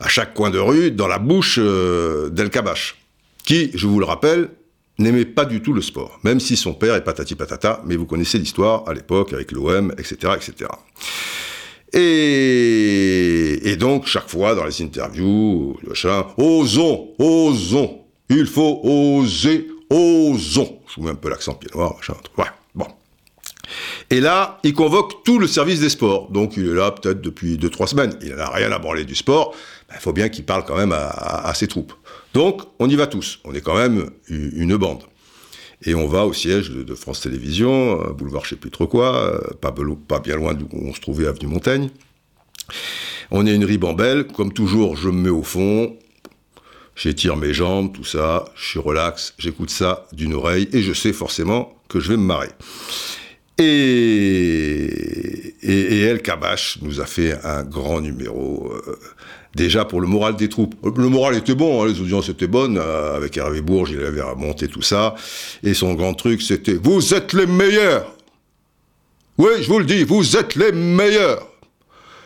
à 0.00 0.08
chaque 0.08 0.34
coin 0.34 0.50
de 0.50 0.58
rue 0.58 0.90
dans 0.90 1.06
la 1.06 1.18
bouche 1.18 1.58
euh, 1.60 2.28
d'El 2.30 2.50
Kabash, 2.50 2.96
qui, 3.44 3.70
je 3.74 3.86
vous 3.86 4.00
le 4.00 4.06
rappelle, 4.06 4.50
n'aimait 4.98 5.24
pas 5.24 5.44
du 5.44 5.60
tout 5.60 5.72
le 5.72 5.82
sport, 5.82 6.18
même 6.24 6.40
si 6.40 6.56
son 6.56 6.72
père 6.72 6.94
est 6.94 7.04
patati 7.04 7.34
patata, 7.34 7.82
mais 7.84 7.96
vous 7.96 8.06
connaissez 8.06 8.38
l'histoire 8.38 8.88
à 8.88 8.94
l'époque 8.94 9.32
avec 9.32 9.52
l'OM, 9.52 9.92
etc., 9.98 10.32
etc. 10.36 10.70
Et, 11.96 13.76
donc, 13.78 14.06
chaque 14.06 14.28
fois 14.28 14.54
dans 14.54 14.64
les 14.64 14.82
interviews, 14.82 15.78
machin, 15.86 16.26
osons, 16.36 17.10
osons, 17.18 18.00
il 18.28 18.46
faut 18.46 18.80
oser, 18.82 19.68
osons. 19.90 20.78
Je 20.88 20.96
vous 20.96 21.02
mets 21.06 21.12
un 21.12 21.16
peu 21.16 21.28
l'accent 21.28 21.54
pied 21.54 21.70
noir, 21.74 21.94
machin, 21.96 22.14
ouais. 22.38 22.44
Et 24.10 24.20
là, 24.20 24.58
il 24.62 24.74
convoque 24.74 25.24
tout 25.24 25.38
le 25.38 25.46
service 25.46 25.80
des 25.80 25.88
sports. 25.88 26.30
Donc, 26.30 26.56
il 26.56 26.68
est 26.68 26.74
là 26.74 26.90
peut-être 26.90 27.20
depuis 27.20 27.56
2-3 27.56 27.86
semaines. 27.86 28.14
Il 28.22 28.34
n'a 28.34 28.50
rien 28.50 28.70
à 28.70 28.78
branler 28.78 29.04
du 29.04 29.14
sport. 29.14 29.54
Il 29.88 29.94
ben, 29.94 30.00
faut 30.00 30.12
bien 30.12 30.28
qu'il 30.28 30.44
parle 30.44 30.64
quand 30.64 30.76
même 30.76 30.92
à 30.92 31.52
ses 31.54 31.66
troupes. 31.66 31.94
Donc, 32.34 32.62
on 32.78 32.88
y 32.88 32.96
va 32.96 33.06
tous. 33.06 33.40
On 33.44 33.54
est 33.54 33.62
quand 33.62 33.76
même 33.76 34.10
une 34.28 34.76
bande. 34.76 35.04
Et 35.86 35.94
on 35.94 36.06
va 36.06 36.26
au 36.26 36.32
siège 36.32 36.70
de, 36.70 36.94
France 36.94 37.20
Télévisions, 37.20 38.12
boulevard 38.12 38.44
je 38.44 38.50
sais 38.50 38.56
plus 38.56 38.70
trop 38.70 38.86
quoi, 38.86 39.40
pas, 39.60 39.74
pas 40.08 40.20
bien 40.20 40.36
loin 40.36 40.54
d'où 40.54 40.68
on 40.72 40.94
se 40.94 41.00
trouvait, 41.00 41.26
avenue 41.26 41.46
Montaigne. 41.46 41.90
On 43.30 43.46
est 43.46 43.54
une 43.54 43.64
ribambelle, 43.64 44.26
comme 44.26 44.52
toujours, 44.52 44.96
je 44.96 45.08
me 45.08 45.22
mets 45.22 45.30
au 45.30 45.42
fond, 45.42 45.96
j'étire 46.96 47.36
mes 47.36 47.52
jambes, 47.52 47.92
tout 47.92 48.04
ça, 48.04 48.46
je 48.54 48.64
suis 48.68 48.78
relax, 48.78 49.34
j'écoute 49.38 49.70
ça 49.70 50.06
d'une 50.12 50.34
oreille, 50.34 50.68
et 50.72 50.82
je 50.82 50.92
sais 50.92 51.12
forcément 51.12 51.74
que 51.88 52.00
je 52.00 52.10
vais 52.10 52.16
me 52.16 52.22
marrer. 52.22 52.50
Et, 53.58 53.64
et, 55.62 55.94
et 55.96 56.00
El 56.02 56.22
Kabash 56.22 56.78
nous 56.82 57.00
a 57.00 57.06
fait 57.06 57.38
un 57.44 57.62
grand 57.62 58.00
numéro. 58.00 58.72
Euh, 58.72 58.98
déjà 59.54 59.84
pour 59.84 60.00
le 60.00 60.06
moral 60.06 60.36
des 60.36 60.48
troupes. 60.48 60.74
Le 60.84 61.08
moral 61.08 61.36
était 61.36 61.54
bon, 61.54 61.82
hein, 61.82 61.88
les 61.88 62.00
audiences 62.00 62.28
étaient 62.28 62.46
bonnes. 62.46 62.78
Euh, 62.78 63.16
avec 63.16 63.36
Hervé 63.36 63.60
Bourges, 63.60 63.90
il 63.92 64.00
avait 64.02 64.22
remonté 64.22 64.68
tout 64.68 64.82
ça. 64.82 65.14
Et 65.62 65.74
son 65.74 65.94
grand 65.94 66.14
truc, 66.14 66.42
c'était 66.42 66.74
Vous 66.74 67.14
êtes 67.14 67.32
les 67.32 67.46
meilleurs 67.46 68.14
Oui, 69.38 69.50
je 69.60 69.68
vous 69.68 69.78
le 69.78 69.84
dis, 69.84 70.04
vous 70.04 70.36
êtes 70.36 70.54
les 70.56 70.72
meilleurs 70.72 71.46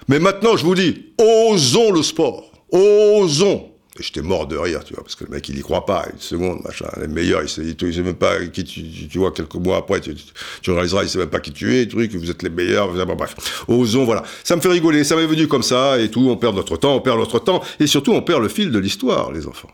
Mais 0.08 0.18
maintenant, 0.18 0.56
je 0.56 0.64
vous 0.64 0.74
dis, 0.74 1.12
osons 1.18 1.92
le 1.92 2.02
sport. 2.02 2.50
Osons 2.70 3.70
j'étais 4.02 4.22
mort 4.22 4.46
de 4.46 4.56
rire, 4.56 4.84
tu 4.84 4.94
vois, 4.94 5.02
parce 5.02 5.14
que 5.14 5.24
le 5.24 5.30
mec, 5.30 5.48
il 5.48 5.58
y 5.58 5.62
croit 5.62 5.86
pas, 5.86 6.06
une 6.12 6.20
seconde, 6.20 6.60
machin. 6.64 6.86
Les 7.00 7.08
meilleurs, 7.08 7.42
il 7.42 7.48
sait, 7.48 7.64
sait 7.64 8.02
même 8.02 8.14
pas 8.14 8.44
qui 8.46 8.64
tu, 8.64 9.08
tu, 9.08 9.18
vois, 9.18 9.32
quelques 9.32 9.54
mois 9.54 9.78
après, 9.78 10.00
tu, 10.00 10.14
tu 10.62 10.70
réaliseras, 10.70 11.02
il 11.02 11.08
sait 11.08 11.18
même 11.18 11.30
pas 11.30 11.40
qui 11.40 11.52
tu 11.52 11.76
es, 11.76 11.86
truc, 11.86 12.14
vous 12.14 12.30
êtes 12.30 12.42
les 12.42 12.50
meilleurs, 12.50 12.88
bref. 13.16 13.64
Osons, 13.68 14.04
voilà. 14.04 14.22
Ça 14.44 14.56
me 14.56 14.60
fait 14.60 14.68
rigoler, 14.68 15.04
ça 15.04 15.16
m'est 15.16 15.26
venu 15.26 15.48
comme 15.48 15.62
ça, 15.62 15.98
et 16.00 16.10
tout, 16.10 16.28
on 16.28 16.36
perd 16.36 16.54
notre 16.54 16.76
temps, 16.76 16.94
on 16.94 17.00
perd 17.00 17.18
notre 17.18 17.38
temps, 17.38 17.62
et 17.80 17.86
surtout, 17.86 18.12
on 18.12 18.22
perd 18.22 18.42
le 18.42 18.48
fil 18.48 18.70
de 18.70 18.78
l'histoire, 18.78 19.32
les 19.32 19.46
enfants. 19.46 19.70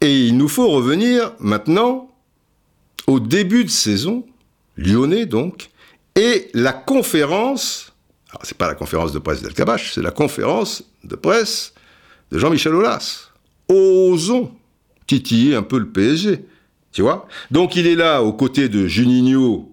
Et 0.00 0.26
il 0.26 0.36
nous 0.36 0.48
faut 0.48 0.68
revenir 0.68 1.32
maintenant 1.38 2.10
au 3.06 3.20
début 3.20 3.64
de 3.64 3.70
saison, 3.70 4.24
lyonnais 4.76 5.26
donc, 5.26 5.70
et 6.16 6.48
la 6.54 6.72
conférence, 6.72 7.92
alors 8.30 8.42
c'est 8.44 8.56
pas 8.56 8.68
la 8.68 8.74
conférence 8.74 9.12
de 9.12 9.18
presse 9.18 9.42
d'El 9.42 9.52
Kabash, 9.52 9.92
c'est 9.94 10.02
la 10.02 10.10
conférence 10.10 10.84
de 11.02 11.16
presse 11.16 11.73
Jean-Michel 12.38 12.74
Aulas. 12.74 13.30
Osons 13.68 14.52
titiller 15.06 15.54
un 15.54 15.62
peu 15.62 15.78
le 15.78 15.88
PSG. 15.88 16.44
Tu 16.92 17.02
vois 17.02 17.28
Donc 17.50 17.76
il 17.76 17.86
est 17.86 17.96
là 17.96 18.22
aux 18.22 18.32
côtés 18.32 18.68
de 18.68 18.86
Juninho 18.86 19.70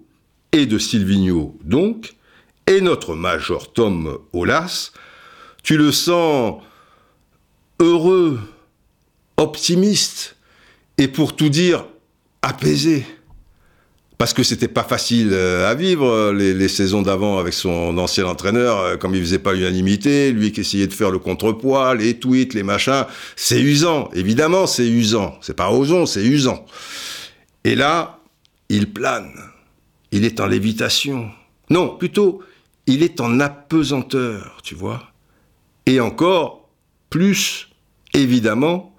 et 0.52 0.66
de 0.66 0.78
Silvino, 0.78 1.58
donc, 1.64 2.16
et 2.68 2.82
notre 2.82 3.16
major 3.16 3.72
Tom 3.72 4.18
Aulas. 4.34 4.92
Tu 5.64 5.78
le 5.78 5.92
sens 5.92 6.62
heureux, 7.80 8.40
optimiste, 9.38 10.36
et 10.98 11.08
pour 11.08 11.36
tout 11.36 11.50
dire, 11.50 11.86
apaisé 12.42 13.06
parce 14.22 14.36
que 14.36 14.44
c'était 14.44 14.68
pas 14.68 14.84
facile 14.84 15.34
à 15.34 15.74
vivre 15.74 16.32
les, 16.32 16.54
les 16.54 16.68
saisons 16.68 17.02
d'avant 17.02 17.40
avec 17.40 17.56
son 17.56 17.98
ancien 17.98 18.28
entraîneur, 18.28 19.00
comme 19.00 19.16
il 19.16 19.22
faisait 19.22 19.40
pas 19.40 19.54
l'unanimité, 19.54 20.32
lui 20.32 20.52
qui 20.52 20.60
essayait 20.60 20.86
de 20.86 20.94
faire 20.94 21.10
le 21.10 21.18
contrepoids, 21.18 21.96
les 21.96 22.20
tweets, 22.20 22.54
les 22.54 22.62
machins, 22.62 23.06
c'est 23.36 23.60
usant, 23.60 24.12
évidemment 24.14 24.68
c'est 24.68 24.88
usant, 24.88 25.40
c'est 25.42 25.56
pas 25.56 25.72
osons, 25.72 26.06
c'est 26.06 26.24
usant. 26.24 26.68
Et 27.64 27.74
là, 27.74 28.20
il 28.70 28.94
plane, 28.94 29.34
il 30.12 30.24
est 30.24 30.40
en 30.40 30.46
lévitation. 30.46 31.32
Non, 31.72 31.98
plutôt, 31.98 32.44
il 32.86 33.02
est 33.02 33.22
en 33.22 33.40
apesanteur, 33.40 34.60
tu 34.64 34.76
vois. 34.76 35.02
Et 35.88 36.00
encore 36.00 36.70
plus, 37.10 37.70
évidemment, 38.14 38.96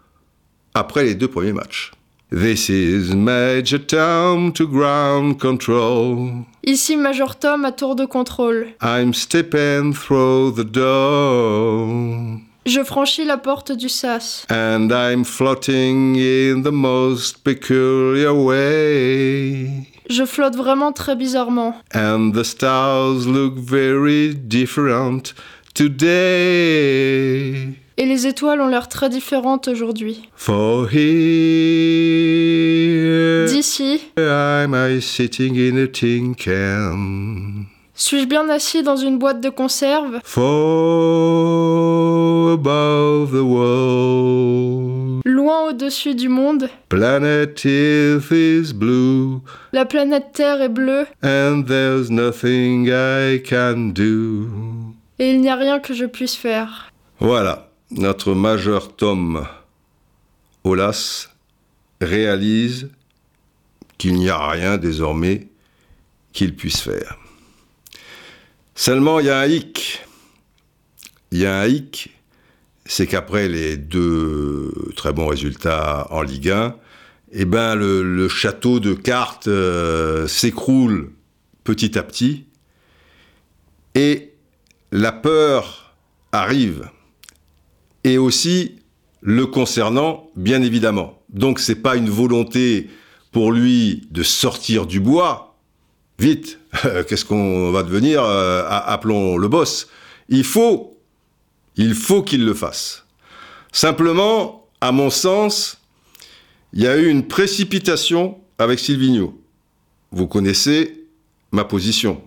après 0.74 1.04
les 1.04 1.14
deux 1.14 1.28
premiers 1.28 1.52
matchs. 1.52 1.92
This 2.34 2.70
is 2.70 3.14
Major 3.14 3.78
Tom 3.78 4.54
to 4.54 4.66
ground 4.66 5.38
control. 5.38 6.46
Ici 6.64 6.96
Major 6.96 7.38
Tom 7.38 7.66
à 7.66 7.72
tour 7.72 7.94
de 7.94 8.06
contrôle. 8.06 8.68
I'm 8.80 9.12
stepping 9.12 9.92
through 9.92 10.54
the 10.56 10.64
door. 10.64 12.40
Je 12.64 12.82
franchis 12.84 13.26
la 13.26 13.36
porte 13.36 13.72
du 13.72 13.90
sas. 13.90 14.46
And 14.48 14.88
I'm 14.90 15.24
floating 15.24 16.16
in 16.16 16.62
the 16.62 16.72
most 16.72 17.44
peculiar 17.44 18.32
way. 18.32 19.86
Je 20.08 20.24
flotte 20.24 20.56
vraiment 20.56 20.92
très 20.92 21.14
bizarrement. 21.14 21.74
And 21.92 22.32
the 22.32 22.44
stars 22.44 23.26
look 23.26 23.58
very 23.58 24.34
different 24.34 25.34
today. 25.74 27.81
Et 27.98 28.06
les 28.06 28.26
étoiles 28.26 28.60
ont 28.60 28.68
l'air 28.68 28.88
très 28.88 29.08
différentes 29.10 29.68
aujourd'hui. 29.68 30.28
For 30.34 30.88
here, 32.12 33.46
D'ici, 33.46 34.00
am 34.16 34.74
I 34.74 35.00
sitting 35.00 35.56
in 35.58 35.76
a 35.82 35.86
tin 35.86 36.32
can? 36.34 37.66
suis-je 37.94 38.26
bien 38.26 38.48
assis 38.48 38.82
dans 38.82 38.96
une 38.96 39.18
boîte 39.18 39.40
de 39.42 39.50
conserve? 39.50 40.20
For 41.22 42.52
above 42.52 43.30
the 43.32 43.42
world, 43.42 45.20
Loin 45.24 45.68
au-dessus 45.68 46.14
du 46.14 46.28
monde, 46.28 46.68
planet 46.88 47.64
Earth 47.66 48.30
is 48.32 48.72
blue, 48.72 49.38
la 49.72 49.84
planète 49.84 50.32
Terre 50.32 50.62
est 50.62 50.68
bleue 50.68 51.06
and 51.22 51.64
there's 51.66 52.10
nothing 52.10 52.88
I 52.88 53.40
can 53.42 53.90
do. 53.94 54.48
et 55.18 55.30
il 55.30 55.40
n'y 55.42 55.48
a 55.50 55.56
rien 55.56 55.78
que 55.78 55.92
je 55.94 56.06
puisse 56.06 56.34
faire. 56.34 56.90
Voilà, 57.20 57.68
notre 57.92 58.34
majeur 58.34 58.96
Tom 58.96 59.46
Olas 60.64 61.28
réalise 62.00 62.90
qu'il 63.98 64.14
n'y 64.14 64.28
a 64.28 64.48
rien 64.48 64.78
désormais 64.78 65.48
qu'il 66.32 66.56
puisse 66.56 66.80
faire. 66.80 67.18
Seulement, 68.74 69.20
il 69.20 69.26
y 69.26 69.30
a 69.30 69.38
un 69.38 69.46
hic. 69.46 70.04
Il 71.30 71.38
y 71.38 71.46
a 71.46 71.60
un 71.60 71.66
hic, 71.66 72.10
c'est 72.84 73.06
qu'après 73.06 73.48
les 73.48 73.76
deux 73.76 74.72
très 74.96 75.12
bons 75.12 75.26
résultats 75.26 76.06
en 76.10 76.22
Ligue 76.22 76.50
1, 76.50 76.76
eh 77.32 77.44
ben 77.44 77.74
le, 77.74 78.28
château 78.28 78.80
de 78.80 78.92
cartes 78.92 79.48
euh, 79.48 80.26
s'écroule 80.26 81.12
petit 81.64 81.98
à 81.98 82.02
petit 82.02 82.44
et 83.94 84.32
la 84.90 85.12
peur 85.12 85.94
arrive 86.32 86.90
et 88.04 88.18
aussi 88.18 88.76
le 89.20 89.46
concernant, 89.46 90.28
bien 90.36 90.62
évidemment. 90.62 91.22
Donc 91.30 91.60
c'est 91.60 91.76
pas 91.76 91.96
une 91.96 92.10
volonté 92.10 92.90
pour 93.30 93.52
lui 93.52 94.06
de 94.10 94.22
sortir 94.22 94.86
du 94.86 95.00
bois. 95.00 95.56
Vite, 96.18 96.58
qu'est-ce 97.08 97.24
qu'on 97.24 97.70
va 97.70 97.82
devenir 97.82 98.22
euh, 98.22 98.64
Appelons 98.68 99.36
le 99.36 99.48
boss. 99.48 99.88
Il 100.28 100.44
faut, 100.44 100.98
il 101.76 101.94
faut 101.94 102.22
qu'il 102.22 102.44
le 102.44 102.54
fasse. 102.54 103.04
Simplement, 103.72 104.68
à 104.80 104.92
mon 104.92 105.10
sens, 105.10 105.78
il 106.72 106.82
y 106.82 106.86
a 106.86 106.96
eu 106.96 107.08
une 107.08 107.26
précipitation 107.26 108.38
avec 108.58 108.78
Silvino. 108.78 109.38
Vous 110.10 110.26
connaissez 110.26 111.06
ma 111.52 111.64
position. 111.64 112.22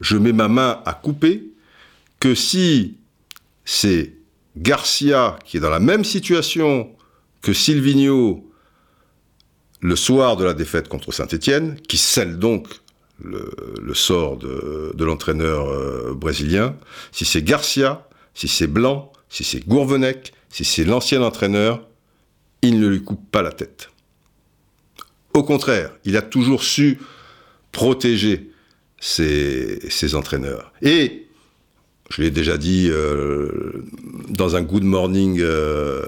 Je 0.00 0.16
mets 0.16 0.32
ma 0.32 0.48
main 0.48 0.80
à 0.86 0.94
couper 0.94 1.50
que 2.18 2.34
si 2.34 2.96
c'est 3.64 4.14
Garcia 4.56 5.38
qui 5.44 5.56
est 5.56 5.60
dans 5.60 5.70
la 5.70 5.80
même 5.80 6.04
situation 6.04 6.90
que 7.42 7.52
Silvino 7.52 8.46
le 9.80 9.96
soir 9.96 10.36
de 10.36 10.44
la 10.44 10.54
défaite 10.54 10.88
contre 10.88 11.12
Saint-Étienne, 11.12 11.80
qui 11.88 11.96
scelle 11.96 12.38
donc 12.38 12.68
le, 13.22 13.94
sort 13.94 14.36
de, 14.36 14.92
l'entraîneur 14.98 15.68
euh, 15.68 16.14
brésilien, 16.14 16.76
si 17.12 17.24
c'est 17.24 17.42
Garcia, 17.42 18.06
si 18.34 18.48
c'est 18.48 18.66
Blanc, 18.66 19.12
si 19.28 19.44
c'est 19.44 19.66
Gourvenec, 19.66 20.32
si 20.48 20.64
c'est 20.64 20.84
l'ancien 20.84 21.22
entraîneur, 21.22 21.86
il 22.62 22.80
ne 22.80 22.88
lui 22.88 23.02
coupe 23.02 23.30
pas 23.30 23.42
la 23.42 23.52
tête. 23.52 23.90
Au 25.32 25.42
contraire, 25.42 25.92
il 26.04 26.16
a 26.16 26.22
toujours 26.22 26.62
su 26.62 26.98
protéger 27.72 28.50
ses, 28.98 30.14
entraîneurs. 30.14 30.72
Et, 30.82 31.28
je 32.10 32.22
l'ai 32.22 32.30
déjà 32.30 32.58
dit 32.58 32.88
euh, 32.90 33.84
dans 34.28 34.56
un 34.56 34.62
Good 34.62 34.82
Morning 34.82 35.38
euh, 35.40 36.06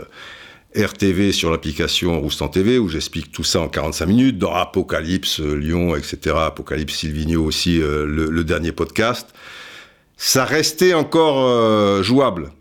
RTV 0.76 1.32
sur 1.32 1.50
l'application 1.50 2.20
Roustan 2.20 2.48
TV, 2.48 2.78
où 2.78 2.88
j'explique 2.88 3.30
tout 3.30 3.44
ça 3.44 3.60
en 3.60 3.68
45 3.68 4.06
minutes, 4.06 4.38
dans 4.38 4.52
Apocalypse 4.52 5.40
euh, 5.40 5.54
Lyon, 5.54 5.94
etc., 5.94 6.36
Apocalypse 6.38 6.94
Silvino 6.94 7.44
aussi, 7.44 7.78
le, 7.78 8.42
dernier 8.42 8.72
podcast, 8.72 9.28
ça 10.16 10.44
restait 10.44 10.94
encore 10.94 12.02
jouable. 12.02 12.52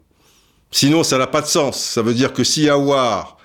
Sinon, 0.72 1.04
ça 1.04 1.18
n'a 1.18 1.28
pas 1.28 1.42
de 1.42 1.48
sens. 1.48 1.80
Ça 1.80 2.02
veut 2.02 2.14
dire 2.14 2.34
que 2.34 2.44
si 2.44 2.70
Awar 2.70 3.38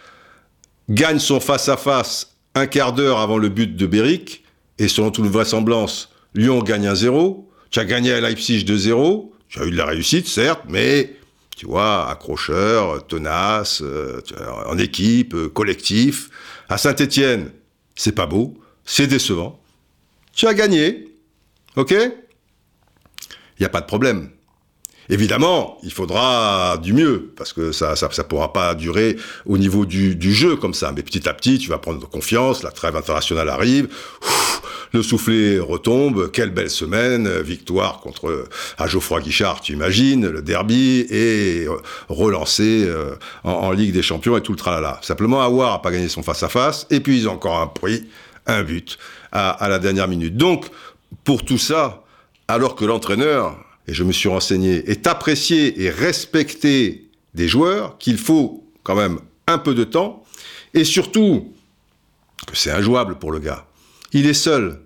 gagne 0.89 1.19
son 1.19 1.41
face-à-face 1.41 2.37
un 2.55 2.67
quart 2.67 2.93
d'heure 2.93 3.19
avant 3.19 3.37
le 3.37 3.49
but 3.49 3.77
de 3.77 3.87
Beric, 3.87 4.45
et 4.79 4.89
selon 4.89 5.11
toute 5.11 5.27
vraisemblance, 5.27 6.11
Lyon 6.35 6.63
gagne 6.63 6.87
un 6.87 6.95
0, 6.95 7.49
tu 7.71 7.79
as 7.79 7.85
gagné 7.85 8.13
à 8.13 8.21
Leipzig 8.21 8.65
2-0, 8.65 9.31
tu 9.57 9.63
as 9.63 9.67
eu 9.67 9.71
de 9.71 9.77
la 9.77 9.87
réussite, 9.87 10.29
certes, 10.29 10.65
mais 10.69 11.17
tu 11.57 11.65
vois, 11.65 12.11
accrocheur, 12.11 13.07
tenace, 13.07 13.81
euh, 13.83 14.21
en 14.67 14.77
équipe, 14.77 15.35
euh, 15.35 15.49
collectif. 15.49 16.29
À 16.69 16.77
Saint-Étienne, 16.77 17.51
c'est 17.95 18.15
pas 18.15 18.27
beau, 18.27 18.59
c'est 18.85 19.07
décevant. 19.07 19.59
Tu 20.35 20.47
as 20.47 20.53
gagné, 20.53 21.09
ok? 21.77 21.93
Il 21.93 23.61
n'y 23.61 23.67
a 23.67 23.71
pas 23.71 23.81
de 23.81 23.87
problème. 23.87 24.29
Évidemment, 25.09 25.79
il 25.83 25.93
faudra 25.93 26.79
du 26.79 26.93
mieux, 26.93 27.33
parce 27.37 27.53
que 27.53 27.73
ça 27.73 27.97
ça, 27.97 28.09
ça 28.11 28.25
pourra 28.25 28.53
pas 28.53 28.75
durer 28.75 29.17
au 29.45 29.59
niveau 29.59 29.87
du, 29.87 30.17
du, 30.17 30.33
jeu 30.33 30.57
comme 30.57 30.75
ça. 30.75 30.93
Mais 30.95 31.03
petit 31.03 31.29
à 31.29 31.35
petit, 31.35 31.59
tu 31.59 31.69
vas 31.69 31.79
prendre 31.79 32.09
confiance, 32.09 32.63
la 32.63 32.71
trêve 32.71 32.97
internationale 32.97 33.49
arrive, 33.49 33.89
le 34.93 35.03
soufflet 35.03 35.59
retombe, 35.59 36.31
quelle 36.31 36.51
belle 36.51 36.71
semaine, 36.71 37.29
victoire 37.41 38.01
contre 38.01 38.49
à 38.79 38.87
Geoffroy 38.87 39.21
Guichard, 39.21 39.61
tu 39.61 39.73
imagines, 39.73 40.29
le 40.29 40.43
derby, 40.43 41.07
et 41.11 41.67
relancé 42.09 42.85
euh, 42.87 43.15
en, 43.45 43.73
Ligue 43.73 43.93
des 43.93 44.03
Champions 44.03 44.37
et 44.37 44.41
tout 44.41 44.53
le 44.53 44.59
tralala. 44.59 44.99
Simplement, 45.03 45.43
Awar 45.43 45.75
a 45.75 45.83
pas 45.83 45.91
gagné 45.91 46.09
son 46.09 46.23
face-à-face, 46.23 46.87
et 46.91 47.01
puis 47.01 47.27
encore 47.27 47.61
un 47.61 47.67
prix, 47.67 48.07
un 48.47 48.63
but, 48.63 48.99
à, 49.33 49.51
à 49.51 49.69
la 49.69 49.79
dernière 49.79 50.09
minute. 50.09 50.37
Donc, 50.37 50.67
pour 51.25 51.45
tout 51.45 51.59
ça, 51.59 52.03
alors 52.49 52.75
que 52.75 52.85
l'entraîneur 52.85 53.57
et 53.89 53.95
je 53.95 54.05
me 54.05 54.13
suis 54.13 54.29
renseigné, 54.29 54.91
est 54.91 55.07
apprécié 55.07 55.83
et 55.83 55.91
respecté 55.91 57.09
des 57.35 57.49
joueurs, 57.49 57.99
qu'il 57.99 58.19
faut 58.19 58.65
quand 58.83 58.95
même 58.95 59.21
un 59.47 59.59
peu 59.59 59.75
de 59.75 59.85
temps, 59.85 60.25
et 60.75 60.85
surtout 60.85 61.53
que 62.47 62.57
c'est 62.57 62.71
injouable 62.71 63.19
pour 63.19 63.33
le 63.33 63.39
gars. 63.39 63.67
Il 64.13 64.27
est 64.27 64.35
seul, 64.35 64.81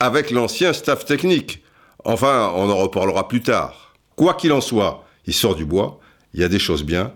avec 0.00 0.30
l'ancien 0.30 0.72
staff 0.72 1.04
technique. 1.04 1.62
Enfin, 2.04 2.52
on 2.54 2.68
en 2.70 2.76
reparlera 2.76 3.28
plus 3.28 3.40
tard. 3.40 3.94
Quoi 4.16 4.34
qu'il 4.34 4.52
en 4.52 4.60
soit, 4.60 5.06
il 5.26 5.34
sort 5.34 5.54
du 5.54 5.64
bois, 5.64 6.00
il 6.34 6.40
y 6.40 6.44
a 6.44 6.48
des 6.48 6.58
choses 6.58 6.84
bien, 6.84 7.12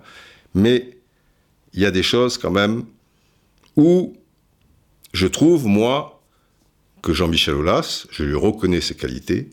mais 0.55 0.97
il 1.75 1.81
y 1.81 1.87
a 1.87 1.91
des 1.91 2.03
choses 2.03 2.39
quand 2.39 2.51
même 2.51 2.85
où 3.77 4.17
je 5.13 5.27
trouve, 5.27 5.67
moi, 5.67 6.23
que 7.03 7.13
Jean-Michel 7.13 7.55
Aulas, 7.55 8.07
je 8.11 8.25
lui 8.25 8.35
reconnais 8.35 8.81
ses 8.81 8.95
qualités, 8.95 9.51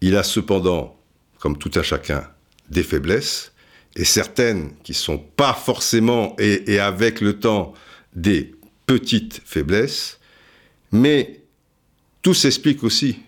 il 0.00 0.16
a 0.16 0.22
cependant, 0.22 0.96
comme 1.38 1.58
tout 1.58 1.70
à 1.74 1.82
chacun, 1.82 2.28
des 2.70 2.82
faiblesses, 2.82 3.52
et 3.96 4.04
certaines 4.04 4.72
qui 4.84 4.94
sont 4.94 5.18
pas 5.18 5.54
forcément, 5.54 6.36
et, 6.38 6.78
avec 6.78 7.20
le 7.20 7.38
temps, 7.38 7.74
des 8.14 8.54
petites 8.86 9.42
faiblesses, 9.44 10.18
mais 10.92 11.40
tout 12.22 12.34
s'explique 12.34 12.84
aussi. 12.84 13.18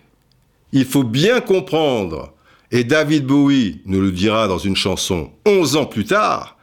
Il 0.72 0.84
faut 0.84 1.04
bien 1.04 1.40
comprendre, 1.40 2.34
et 2.70 2.84
David 2.84 3.26
Bowie 3.26 3.80
nous 3.84 4.00
le 4.00 4.12
dira 4.12 4.46
dans 4.46 4.58
une 4.58 4.76
chanson 4.76 5.32
11 5.46 5.76
ans 5.76 5.86
plus 5.86 6.04
tard, 6.04 6.56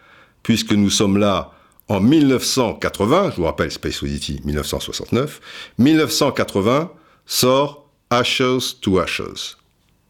puisque 0.44 0.72
nous 0.72 0.90
sommes 0.90 1.18
là 1.18 1.52
en 1.90 2.00
1980, 2.02 3.32
je 3.32 3.36
vous 3.38 3.46
rappelle 3.46 3.72
Space 3.72 4.04
Oddity 4.04 4.42
1969, 4.44 5.40
1980 5.78 6.92
sort 7.26 7.90
Ashes 8.10 8.80
to 8.82 9.00
Ashes 9.00 9.58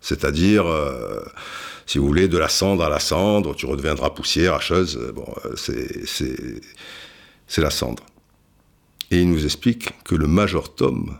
c'est-à-dire, 0.07 0.65
euh, 0.67 1.21
si 1.85 1.97
vous 1.97 2.07
voulez, 2.07 2.29
de 2.29 2.37
la 2.37 2.47
cendre 2.47 2.81
à 2.81 2.89
la 2.89 2.99
cendre, 2.99 3.53
tu 3.53 3.65
redeviendras 3.65 4.11
poussière, 4.11 4.53
hacheuse, 4.53 4.95
euh, 4.95 5.11
bon, 5.11 5.27
euh, 5.43 6.61
c'est 7.45 7.61
la 7.61 7.69
cendre. 7.69 8.03
Et 9.11 9.19
il 9.19 9.29
nous 9.29 9.43
explique 9.43 10.01
que 10.05 10.15
le 10.15 10.25
Major 10.27 10.73
Tom, 10.73 11.17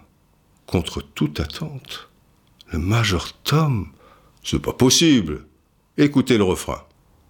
contre 0.68 1.02
toute 1.02 1.42
attente, 1.42 2.08
le 2.72 2.80
Major 2.80 3.34
Tom, 3.44 3.90
c'est 4.42 4.62
pas 4.62 4.72
possible. 4.72 5.46
Écoutez 5.98 6.38
le 6.38 6.46
refrain. 6.46 6.87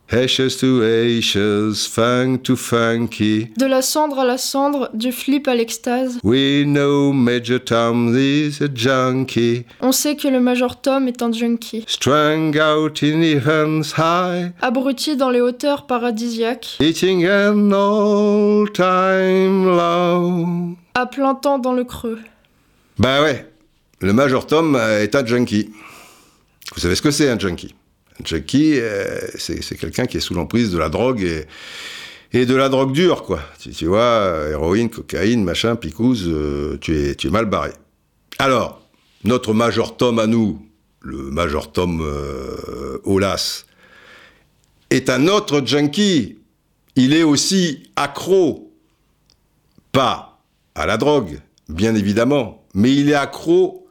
Ashes 0.10 0.56
to 0.62 0.84
ashes, 0.84 1.86
fang 1.86 2.38
to 2.38 2.56
funky. 2.56 3.50
De 3.58 3.65
la 3.65 3.82
cendre 3.82 4.20
à 4.20 4.26
la 4.26 4.38
cendre, 4.38 4.89
du 4.93 5.12
flip 5.12 5.50
à 5.50 5.54
l'extase. 5.54 6.17
We 6.24 6.63
know 6.63 7.12
Major 7.12 7.60
Tom 7.60 8.15
is 8.17 8.63
a 8.63 8.67
junkie. 8.74 9.65
On 9.82 9.91
sait 9.91 10.15
que 10.15 10.30
le 10.30 10.39
Major 10.39 10.80
Tom 10.80 11.10
est 11.10 11.22
un 11.22 11.34
junkie. 11.34 11.84
Strung 11.88 12.58
out 12.58 13.04
in 13.04 13.22
heavens 13.22 13.96
high. 13.98 14.54
Abruti 14.62 15.17
dans 15.17 15.30
les 15.30 15.41
hauteurs 15.41 15.86
paradisiaques. 15.86 16.78
Eating 16.80 17.28
an 17.28 17.72
all 17.74 18.72
time 18.72 19.65
low. 19.65 20.48
À 20.96 21.06
plein 21.06 21.36
temps 21.36 21.60
dans 21.60 21.74
le 21.74 21.84
creux. 21.84 22.20
Bah 22.98 23.22
ouais, 23.24 23.46
le 24.00 24.13
Major 24.13 24.48
Tom 24.48 24.78
est 24.78 25.13
un 25.15 25.26
junkie. 25.26 25.70
Vous 26.74 26.80
savez 26.80 26.96
ce 26.96 27.02
que 27.02 27.12
c'est 27.12 27.30
un 27.30 27.38
junkie? 27.38 27.76
Junkie, 28.23 28.80
euh, 28.80 29.19
c'est 29.38 29.77
quelqu'un 29.77 30.06
qui 30.06 30.17
est 30.17 30.21
sous 30.21 30.34
l'emprise 30.34 30.71
de 30.71 30.77
la 30.77 30.89
drogue 30.89 31.23
et, 32.34 32.45
de 32.45 32.56
la 32.56 32.69
drogue 32.69 32.91
dure, 32.91 33.23
quoi. 33.23 33.39
Tu, 33.60 33.86
vois, 33.86 34.47
héroïne, 34.49 34.89
cocaïne, 34.89 35.43
machin, 35.43 35.75
picouse, 35.75 36.25
euh, 36.27 36.77
tu, 36.80 36.95
es, 36.95 37.30
mal 37.30 37.45
barré. 37.45 37.71
Alors, 38.39 38.82
notre 39.23 39.53
Major 39.53 39.97
Tom 39.97 40.19
à 40.19 40.27
nous, 40.27 40.65
le 41.01 41.17
Major 41.32 41.71
Tom 41.71 42.01
euh, 42.01 42.99
Olas, 43.06 43.65
est 44.89 45.10
un 45.10 45.27
autre 45.27 45.65
junkie. 45.65 46.38
Il 46.95 47.13
est 47.13 47.23
aussi 47.23 47.91
accro, 47.95 48.71
pas 49.91 50.39
à 50.75 50.86
la 50.86 50.97
drogue, 50.97 51.39
bien 51.69 51.95
évidemment, 51.95 52.63
mais 52.73 52.93
il 52.93 53.10
est 53.10 53.15
accro 53.15 53.88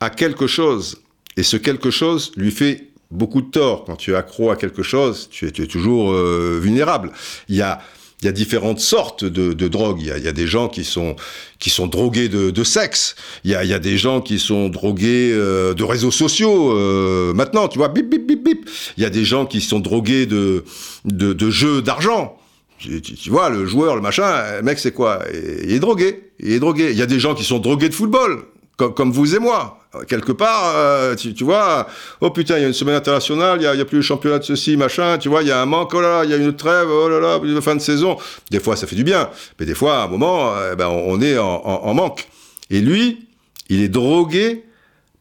à 0.00 0.10
quelque 0.10 0.46
chose. 0.46 1.02
Et 1.36 1.42
ce 1.42 1.56
quelque 1.56 1.90
chose 1.90 2.32
lui 2.36 2.50
fait 2.50 2.87
beaucoup 3.10 3.40
de 3.40 3.50
tort. 3.50 3.84
Quand 3.84 3.96
tu 3.96 4.12
es 4.12 4.14
accro 4.14 4.50
à 4.50 4.56
quelque 4.56 4.82
chose, 4.82 5.28
tu 5.30 5.46
es, 5.46 5.50
tu 5.50 5.62
es 5.62 5.66
toujours 5.66 6.12
euh, 6.12 6.58
vulnérable. 6.60 7.12
Il 7.48 7.56
y 7.56 7.62
a, 7.62 7.80
y 8.22 8.28
a 8.28 8.32
différentes 8.32 8.80
sortes 8.80 9.24
de, 9.24 9.52
de 9.52 9.68
drogues. 9.68 10.00
Il 10.00 10.06
y, 10.06 10.10
a, 10.10 10.18
y, 10.18 10.28
a, 10.28 10.32
des 10.32 10.46
gens 10.46 10.68
qui 10.68 10.84
sont 10.84 11.16
qui 11.58 11.70
sont 11.70 11.86
drogués 11.86 12.28
de, 12.28 12.50
de 12.50 12.64
sexe. 12.64 13.16
Il 13.44 13.50
y, 13.50 13.54
a, 13.54 13.64
il 13.64 13.70
y 13.70 13.74
a 13.74 13.78
des 13.78 13.96
gens 13.96 14.20
qui 14.20 14.38
sont 14.38 14.68
drogués 14.68 15.32
euh, 15.32 15.74
de 15.74 15.84
réseaux 15.84 16.10
sociaux. 16.10 16.72
Euh, 16.76 17.32
maintenant, 17.32 17.68
tu 17.68 17.78
vois, 17.78 17.88
bip 17.88 18.08
bip 18.08 18.26
bip 18.26 18.44
bip. 18.44 18.68
Il 18.96 19.02
y 19.02 19.06
a 19.06 19.10
des 19.10 19.24
gens 19.24 19.46
qui 19.46 19.60
sont 19.60 19.80
drogués 19.80 20.26
de 20.26 20.64
de, 21.04 21.32
de 21.32 21.50
jeux 21.50 21.82
d'argent. 21.82 22.36
Tu, 22.78 23.02
tu, 23.02 23.30
vois, 23.30 23.50
le 23.50 23.66
joueur, 23.66 23.96
le 23.96 24.00
machin, 24.00 24.58
le 24.58 24.62
mec, 24.62 24.78
c'est 24.78 24.92
quoi? 24.92 25.24
Il 25.64 25.72
est 25.72 25.80
drogué. 25.80 26.30
Il 26.38 26.52
est 26.52 26.60
drogué. 26.60 26.90
Il 26.92 26.96
y 26.96 27.02
a 27.02 27.06
des 27.06 27.18
gens 27.18 27.34
qui 27.34 27.42
sont 27.42 27.58
drogués 27.58 27.88
de 27.88 27.94
football 27.94 28.44
comme, 28.78 29.10
vous 29.12 29.34
et 29.34 29.38
moi. 29.38 29.74
Quelque 30.06 30.32
part, 30.32 30.72
euh, 30.76 31.14
tu, 31.16 31.34
tu 31.34 31.44
vois, 31.44 31.86
oh 32.20 32.30
putain, 32.30 32.56
il 32.58 32.62
y 32.62 32.64
a 32.64 32.68
une 32.68 32.72
semaine 32.74 32.94
internationale, 32.94 33.58
il 33.58 33.62
n'y 33.62 33.66
a, 33.66 33.70
a 33.72 33.84
plus 33.84 33.96
le 33.96 34.02
championnat 34.02 34.38
de 34.38 34.44
ceci, 34.44 34.76
machin, 34.76 35.18
tu 35.18 35.28
vois, 35.28 35.42
il 35.42 35.48
y 35.48 35.50
a 35.50 35.60
un 35.60 35.66
manque, 35.66 35.92
oh 35.94 36.00
là 36.00 36.24
il 36.24 36.30
y 36.30 36.34
a 36.34 36.36
une 36.36 36.54
trêve, 36.54 36.88
oh 36.90 37.08
là 37.08 37.18
là, 37.20 37.60
fin 37.60 37.74
de 37.74 37.80
saison. 37.80 38.16
Des 38.50 38.60
fois, 38.60 38.76
ça 38.76 38.86
fait 38.86 38.96
du 38.96 39.04
bien, 39.04 39.30
mais 39.58 39.66
des 39.66 39.74
fois, 39.74 40.02
à 40.02 40.04
un 40.04 40.08
moment, 40.08 40.54
euh, 40.54 40.74
ben, 40.76 40.86
on 40.88 41.20
est 41.20 41.36
en, 41.38 41.46
en- 41.64 41.84
en 41.84 41.94
manque. 41.94 42.28
Et 42.70 42.80
lui, 42.80 43.26
il 43.68 43.80
est 43.82 43.88
drogué 43.88 44.64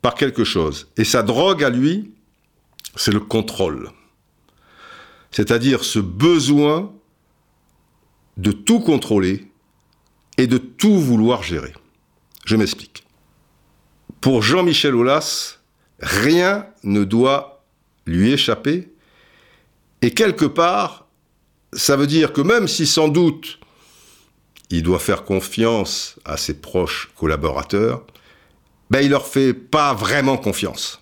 par 0.02 0.16
quelque 0.16 0.44
chose. 0.44 0.88
Et 0.98 1.04
sa 1.06 1.24
drogue 1.24 1.64
à 1.64 1.70
lui, 1.70 2.12
c'est 2.96 3.12
le 3.14 3.20
contrôle. 3.22 3.90
C'est-à-dire 5.32 5.84
ce 5.84 6.00
besoin 6.00 6.92
de 8.36 8.52
tout 8.52 8.80
contrôler 8.82 9.48
et 10.38 10.46
de 10.48 10.58
tout 10.58 11.00
vouloir 11.00 11.42
gérer. 11.42 11.74
Je 12.46 12.56
m'explique. 12.56 13.04
Pour 14.28 14.44
Jean-Michel 14.44 14.94
Aulas, 14.94 15.60
rien 16.02 16.68
ne 16.84 17.06
doit 17.06 17.64
lui 18.06 18.34
échapper. 18.34 18.92
Et 20.02 20.14
quelque 20.14 20.44
part, 20.44 21.08
ça 21.72 21.96
veut 21.96 22.08
dire 22.08 22.34
que 22.34 22.42
même 22.42 22.68
si 22.68 22.86
sans 22.86 23.08
doute 23.08 23.58
il 24.70 24.84
doit 24.84 25.00
faire 25.00 25.24
confiance 25.24 26.20
à 26.26 26.36
ses 26.36 26.56
proches 26.56 27.10
collaborateurs, 27.16 28.06
ben 28.90 29.00
il 29.00 29.12
leur 29.12 29.26
fait 29.26 29.54
pas 29.54 29.94
vraiment 29.94 30.36
confiance. 30.36 31.02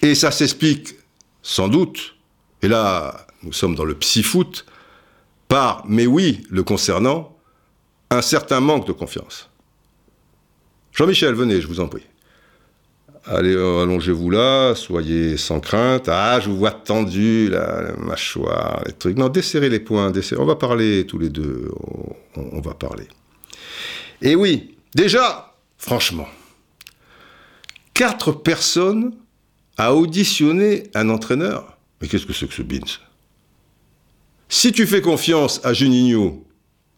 Et 0.00 0.14
ça 0.14 0.30
s'explique 0.30 0.94
sans 1.42 1.66
doute, 1.66 2.14
et 2.62 2.68
là 2.68 3.26
nous 3.42 3.52
sommes 3.52 3.74
dans 3.74 3.84
le 3.84 3.96
psy-foot, 3.96 4.66
par, 5.48 5.82
mais 5.84 6.06
oui, 6.06 6.46
le 6.48 6.62
concernant, 6.62 7.36
un 8.08 8.22
certain 8.22 8.60
manque 8.60 8.86
de 8.86 8.92
confiance. 8.92 9.50
Jean-Michel, 10.92 11.34
venez, 11.34 11.60
je 11.60 11.66
vous 11.66 11.80
en 11.80 11.88
prie. 11.88 12.04
Allez, 13.26 13.54
euh, 13.54 13.82
allongez-vous 13.82 14.30
là, 14.30 14.74
soyez 14.74 15.36
sans 15.36 15.60
crainte. 15.60 16.08
Ah, 16.08 16.40
je 16.40 16.48
vous 16.48 16.56
vois 16.56 16.70
tendu, 16.70 17.48
la 17.50 17.92
mâchoire, 17.98 18.82
les 18.86 18.92
trucs. 18.92 19.18
Non, 19.18 19.28
desserrez 19.28 19.68
les 19.68 19.80
poings, 19.80 20.10
desserrez. 20.10 20.40
On 20.40 20.46
va 20.46 20.56
parler 20.56 21.06
tous 21.06 21.18
les 21.18 21.28
deux, 21.28 21.70
on, 22.36 22.42
on 22.52 22.60
va 22.60 22.74
parler. 22.74 23.06
Et 24.22 24.34
oui, 24.34 24.76
déjà, 24.94 25.54
franchement, 25.76 26.28
quatre 27.94 28.32
personnes 28.32 29.14
à 29.76 29.94
auditionner 29.94 30.84
un 30.94 31.10
entraîneur. 31.10 31.76
Mais 32.00 32.08
qu'est-ce 32.08 32.26
que 32.26 32.32
c'est 32.32 32.46
que 32.46 32.54
ce 32.54 32.62
Beans 32.62 32.98
Si 34.48 34.72
tu 34.72 34.86
fais 34.86 35.02
confiance 35.02 35.60
à 35.64 35.72
Juninho, 35.72 36.44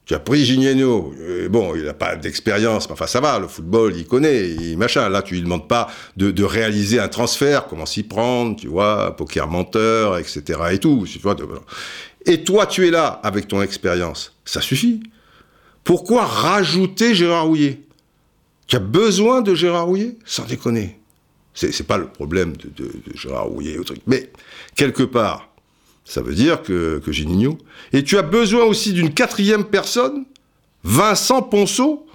tu 0.05 0.15
as 0.15 0.19
pris 0.19 0.45
Juninho, 0.45 1.15
euh, 1.21 1.49
bon, 1.49 1.77
il 1.77 1.85
n'a 1.85 1.95
pas 1.95 2.17
d'expérience, 2.17 2.88
mais 2.88 2.95
enfin 2.95 3.07
ça 3.07 3.21
va, 3.21 3.38
le 3.38 3.47
football, 3.47 3.95
il 3.97 4.05
connaît, 4.05 4.49
il 4.51 4.77
machin. 4.77 5.09
Là, 5.09 5.23
tu 5.23 5.35
lui 5.35 5.43
demandes 5.43 5.69
pas 5.69 5.88
de, 6.17 6.43
réaliser 6.43 6.99
un 6.99 7.09
transfert, 7.09 7.67
comment 7.69 7.87
s'y 7.87 8.03
prendre, 8.03 8.57
tu 8.57 8.67
vois, 8.67 9.17
poker 9.17 9.47
menteur, 9.47 10.19
etc. 10.19 10.61
et 10.73 10.79
tout. 10.79 11.07
Et 12.27 12.43
toi, 12.43 12.67
tu 12.67 12.87
es 12.87 12.91
là 12.91 13.21
avec 13.23 13.47
ton 13.47 13.62
expérience. 13.62 14.37
Ça 14.45 14.61
suffit. 14.61 15.03
Pourquoi 15.85 16.25
rajouter 16.25 17.15
Gérard 17.15 17.47
Rouillet 17.47 17.81
Tu 18.67 18.77
as 18.77 18.81
besoin 18.81 19.41
de 19.41 19.55
Gérard 19.55 19.87
Rouillet 19.87 20.17
Sans 20.25 20.45
déconner. 20.45 20.99
C'est, 21.55 21.71
c'est 21.71 21.85
pas 21.85 21.99
le 21.99 22.09
problème 22.09 22.57
de 22.57 22.91
Gérard 23.15 23.47
Rouillet 23.47 23.79
ou 23.79 23.85
truc. 23.85 24.01
Mais, 24.07 24.31
quelque 24.75 25.03
part, 25.03 25.52
ça 26.12 26.20
veut 26.20 26.35
dire 26.35 26.62
que, 26.62 26.98
que 26.98 27.11
Juninho. 27.11 27.57
Et 27.94 28.05
tu 28.05 28.18
as 28.18 28.22
besoin 28.22 28.64
aussi 28.64 28.92
d'une 28.92 29.14
quatrième 29.14 29.64
personne, 29.64 30.27
Vincent 30.85 31.40
Ponceau. 31.40 32.07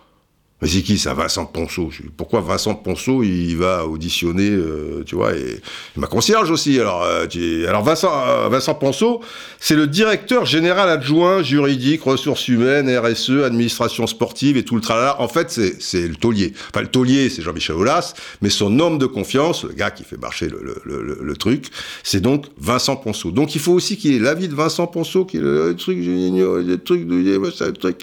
Mais 0.60 0.68
c'est 0.68 0.82
qui 0.82 0.98
ça, 0.98 1.14
Vincent 1.14 1.46
Ponceau 1.46 1.92
Pourquoi 2.18 2.42
Vincent 2.42 2.74
Ponceau, 2.74 3.22
il 3.22 3.56
va 3.58 3.86
auditionner, 3.86 4.50
euh, 4.50 5.04
tu 5.06 5.14
vois, 5.14 5.36
et, 5.36 5.62
ma 5.98 6.08
concierge 6.08 6.50
aussi. 6.50 6.80
Alors, 6.80 7.04
euh, 7.04 7.28
tu- 7.28 7.68
alors 7.68 7.84
Vincent, 7.84 8.12
euh, 8.28 8.50
Vincent 8.50 8.74
Ponceau, 8.74 9.22
c'est 9.60 9.76
le 9.76 9.86
directeur 9.86 10.48
général 10.48 10.90
adjoint 10.90 11.44
juridique, 11.44 12.02
ressources 12.02 12.48
humaines, 12.48 12.90
RSE, 12.90 13.44
administration 13.44 14.08
sportive 14.08 14.58
et 14.58 14.64
tout 14.66 14.74
le 14.74 14.82
tralala. 14.82 15.22
En 15.22 15.28
fait, 15.28 15.52
c'est 15.80 16.08
le 16.08 16.16
taulier. 16.16 16.54
Enfin, 16.74 16.82
le 16.82 16.88
taulier, 16.90 17.30
c'est 17.30 17.44
Jean-Michel 17.44 17.76
Aulas, 17.76 18.16
mais 18.42 18.50
son 18.50 18.80
homme 18.80 18.98
de 18.98 19.06
confiance, 19.06 19.64
le 19.64 19.74
gars 19.74 19.92
qui 19.92 20.04
fait 20.04 20.18
marcher 20.18 20.48
le, 20.50 20.60
le- 20.64 21.04
le- 21.04 21.20
le- 21.22 21.36
truc, 21.38 21.68
c'est 22.02 22.20
donc 22.20 22.48
Vincent 22.58 22.96
Ponceau. 22.96 23.30
Donc, 23.30 23.54
il 23.54 23.62
faut 23.62 23.74
aussi 23.74 23.96
qu'il 23.96 24.12
ait 24.16 24.20
l'avis 24.20 24.48
de 24.48 24.56
Vincent 24.56 24.88
Ponceau, 24.88 25.24
qui 25.24 25.38
est 25.38 25.42
le, 25.42 25.76
truc, 25.76 26.00
le 26.04 26.76
truc, 26.78 27.06
le 27.08 27.72
truc. 27.74 28.02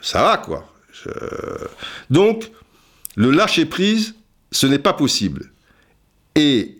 Ça 0.00 0.22
va, 0.22 0.36
quoi. 0.36 0.71
Je- 1.04 1.66
Donc, 2.10 2.50
le 3.16 3.30
lâcher 3.30 3.66
prise, 3.66 4.14
ce 4.50 4.66
n'est 4.66 4.78
pas 4.78 4.92
possible. 4.92 5.52
Et 6.34 6.78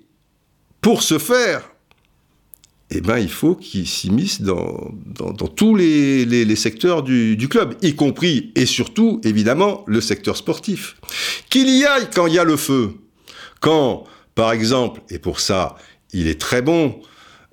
pour 0.81 1.03
ce 1.03 1.19
faire, 1.19 1.71
eh 2.91 3.01
ben, 3.01 3.19
il 3.19 3.31
faut 3.31 3.55
qu'il 3.55 3.87
s'immisce 3.87 4.43
dans, 4.43 4.91
dans, 5.07 5.33
dans 5.33 5.49
tous 5.49 5.75
les, 5.75 6.25
les- 6.27 6.45
les 6.45 6.57
secteurs 6.57 7.03
du, 7.03 7.37
du 7.37 7.49
club, 7.49 7.75
y 7.83 7.95
compris 7.95 8.53
et 8.55 8.67
surtout, 8.67 9.21
évidemment, 9.25 9.83
le 9.87 10.01
secteur 10.01 10.37
sportif. 10.37 10.97
Qu'il 11.49 11.69
y 11.71 11.85
aille 11.85 12.09
quand 12.15 12.27
il 12.27 12.35
y 12.35 12.39
a 12.39 12.45
le 12.45 12.57
feu. 12.57 12.95
Quand, 13.61 14.05
par 14.35 14.53
exemple, 14.53 15.01
et 15.09 15.19
pour 15.19 15.41
ça, 15.41 15.77
il 16.13 16.27
est 16.27 16.41
très 16.41 16.61
bon, 16.63 17.01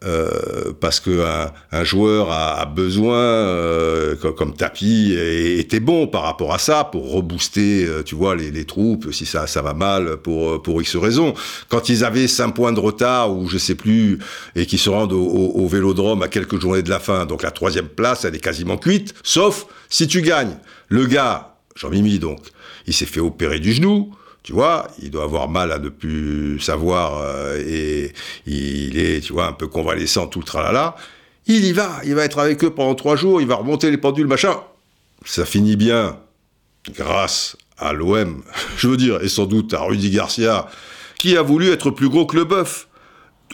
euh, 0.05 0.71
parce 0.79 0.99
que 0.99 1.25
un, 1.25 1.51
un 1.71 1.83
joueur 1.83 2.31
a, 2.31 2.59
a 2.61 2.65
besoin, 2.65 3.17
euh, 3.17 4.15
comme, 4.15 4.33
comme 4.35 4.53
Tapi, 4.55 5.13
était 5.13 5.79
bon 5.81 6.07
par 6.07 6.23
rapport 6.23 6.53
à 6.53 6.57
ça 6.57 6.83
pour 6.85 7.11
rebooster, 7.11 7.85
euh, 7.85 8.03
tu 8.03 8.15
vois, 8.15 8.35
les, 8.35 8.49
les 8.51 8.65
troupes 8.65 9.11
si 9.11 9.25
ça, 9.25 9.45
ça 9.47 9.61
va 9.61 9.73
mal 9.73 10.17
pour 10.17 10.61
pour 10.61 10.81
X 10.81 10.95
raisons. 10.95 11.33
Quand 11.67 11.89
ils 11.89 12.03
avaient 12.05 12.27
5 12.27 12.51
points 12.51 12.71
de 12.71 12.79
retard 12.79 13.35
ou 13.35 13.47
je 13.47 13.57
sais 13.57 13.75
plus 13.75 14.19
et 14.55 14.65
qui 14.65 14.77
se 14.77 14.89
rendent 14.89 15.13
au, 15.13 15.21
au- 15.21 15.63
au 15.63 15.67
Vélodrome 15.67 16.23
à 16.23 16.27
quelques 16.29 16.59
journées 16.61 16.83
de 16.83 16.89
la 16.89 16.99
fin, 16.99 17.25
donc 17.25 17.43
la 17.43 17.51
troisième 17.51 17.87
place, 17.89 18.23
elle 18.25 18.35
est 18.35 18.39
quasiment 18.39 18.77
cuite, 18.77 19.13
sauf 19.23 19.65
si 19.89 20.07
tu 20.07 20.21
gagnes. 20.21 20.55
Le 20.87 21.05
gars, 21.05 21.55
Jean-Mimi 21.75 22.19
donc, 22.19 22.39
il 22.87 22.93
s'est 22.93 23.05
fait 23.05 23.19
opérer 23.19 23.59
du 23.59 23.73
genou. 23.73 24.11
Tu 24.49 24.55
vois, 24.55 24.87
il 24.99 25.11
doit 25.11 25.25
avoir 25.25 25.47
mal 25.47 25.71
à 25.71 25.77
ne 25.77 25.89
plus 25.89 26.59
savoir 26.59 27.21
euh, 27.21 27.61
et 27.63 28.11
il 28.47 28.97
est, 28.97 29.21
tu 29.21 29.31
vois, 29.31 29.45
un 29.45 29.53
peu 29.53 29.67
convalescent, 29.67 30.25
tout 30.25 30.39
le 30.39 30.43
tralala. 30.43 30.95
Il 31.45 31.63
y 31.65 31.71
va, 31.71 32.01
il 32.03 32.15
va 32.15 32.25
être 32.25 32.39
avec 32.39 32.63
eux 32.63 32.71
pendant 32.71 32.95
trois 32.95 33.15
jours, 33.15 33.41
il 33.41 33.47
va 33.47 33.57
remonter 33.57 33.91
les 33.91 33.99
pendules, 33.99 34.25
machin. 34.25 34.59
Ça 35.23 35.45
finit 35.45 35.75
bien 35.75 36.17
grâce 36.95 37.57
à 37.77 37.93
l'OM, 37.93 38.41
je 38.77 38.87
veux 38.87 38.97
dire, 38.97 39.21
et 39.21 39.29
sans 39.29 39.45
doute 39.45 39.71
à 39.75 39.81
Rudy 39.81 40.09
Garcia, 40.09 40.67
qui 41.19 41.37
a 41.37 41.43
voulu 41.43 41.69
être 41.69 41.91
plus 41.91 42.09
gros 42.09 42.25
que 42.25 42.35
le 42.35 42.45
bœuf. 42.45 42.87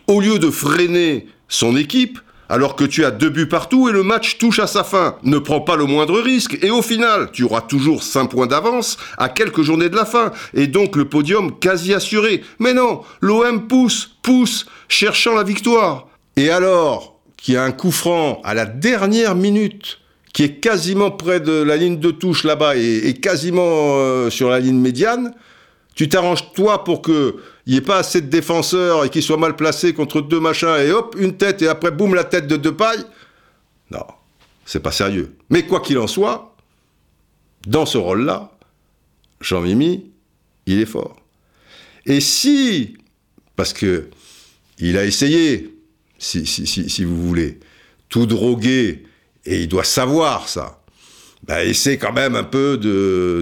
Au 0.08 0.21
lieu 0.21 0.39
de 0.39 0.49
freiner 0.49 1.27
son 1.49 1.75
équipe, 1.75 2.19
alors 2.49 2.75
que 2.75 2.84
tu 2.84 3.05
as 3.05 3.12
deux 3.12 3.29
buts 3.29 3.47
partout 3.47 3.89
et 3.89 3.91
le 3.91 4.03
match 4.03 4.38
touche 4.38 4.60
à 4.60 4.67
sa 4.67 4.84
fin, 4.84 5.15
ne 5.23 5.38
prends 5.38 5.62
pas 5.62 5.75
le 5.75 5.86
moindre 5.86 6.19
risque 6.19 6.58
et 6.62 6.69
au 6.69 6.81
final, 6.81 7.29
tu 7.31 7.43
auras 7.43 7.62
toujours 7.62 8.03
5 8.03 8.27
points 8.27 8.47
d'avance 8.47 8.97
à 9.17 9.29
quelques 9.29 9.62
journées 9.62 9.89
de 9.89 9.95
la 9.95 10.05
fin 10.05 10.31
et 10.53 10.67
donc 10.67 10.95
le 10.95 11.05
podium 11.05 11.58
quasi 11.60 11.93
assuré. 11.93 12.43
Mais 12.60 12.73
non, 12.73 13.01
l'OM 13.21 13.67
pousse, 13.67 14.17
pousse, 14.21 14.65
cherchant 14.88 15.36
la 15.36 15.43
victoire. 15.43 16.08
Et 16.36 16.49
alors 16.49 17.19
qu'il 17.38 17.53
y 17.55 17.58
a 17.58 17.63
un 17.63 17.71
coup 17.71 17.91
franc 17.91 18.41
à 18.43 18.53
la 18.53 18.65
dernière 18.65 19.36
minute 19.36 19.99
qui 20.34 20.43
est 20.43 20.60
quasiment 20.60 21.12
près 21.12 21.39
de 21.39 21.53
la 21.53 21.77
ligne 21.77 21.99
de 21.99 22.12
touche 22.12 22.43
là-bas 22.43 22.75
et, 22.75 23.08
et 23.08 23.13
quasiment 23.13 23.63
euh, 23.97 24.29
sur 24.29 24.49
la 24.49 24.60
ligne 24.60 24.79
médiane, 24.79 25.34
tu 25.95 26.10
t'arranges 26.10 26.51
toi 26.51 26.84
pour 26.84 27.01
que 27.01 27.38
il 27.65 27.71
n'y 27.71 27.78
ait 27.78 27.82
pas 27.82 27.97
assez 27.97 28.21
de 28.21 28.28
défenseurs 28.28 29.06
et 29.06 29.10
qu'ils 29.10 29.23
soient 29.23 29.38
mal 29.38 29.56
placés 29.56 29.93
contre 29.93 30.21
deux 30.21 30.39
machins 30.39 30.75
et 30.80 30.91
hop, 30.91 31.15
une 31.17 31.36
tête 31.36 31.62
et 31.62 31.67
après 31.67 31.91
boum 31.91 32.13
la 32.13 32.23
tête 32.23 32.47
de 32.47 32.58
Depay. 32.58 32.97
Non, 33.91 34.06
c'est 34.65 34.82
pas 34.82 34.91
sérieux. 34.91 35.36
Mais 35.49 35.65
quoi 35.65 35.80
qu'il 35.80 35.97
en 35.97 36.08
soit, 36.08 36.56
dans 37.65 37.86
ce 37.86 37.97
rôle-là, 37.97 38.51
Jean-Mimi, 39.41 40.12
il 40.67 40.80
est 40.80 40.86
fort. 40.86 41.15
Et 42.06 42.19
si, 42.19 42.97
parce 43.56 43.73
que 43.73 44.10
il 44.78 44.97
a 44.97 45.06
essayé, 45.06 45.73
si, 46.19 46.45
si, 46.45 46.67
si, 46.67 47.04
vous 47.04 47.21
voulez, 47.28 47.60
tout 48.10 48.25
droguer, 48.25 49.06
et 49.45 49.62
il 49.62 49.67
doit 49.67 49.84
savoir 49.84 50.49
ça, 50.49 50.82
bah, 51.43 51.63
essaie 51.63 51.97
quand 51.97 52.13
même 52.13 52.36
un 52.36 52.43
peu 52.43 52.78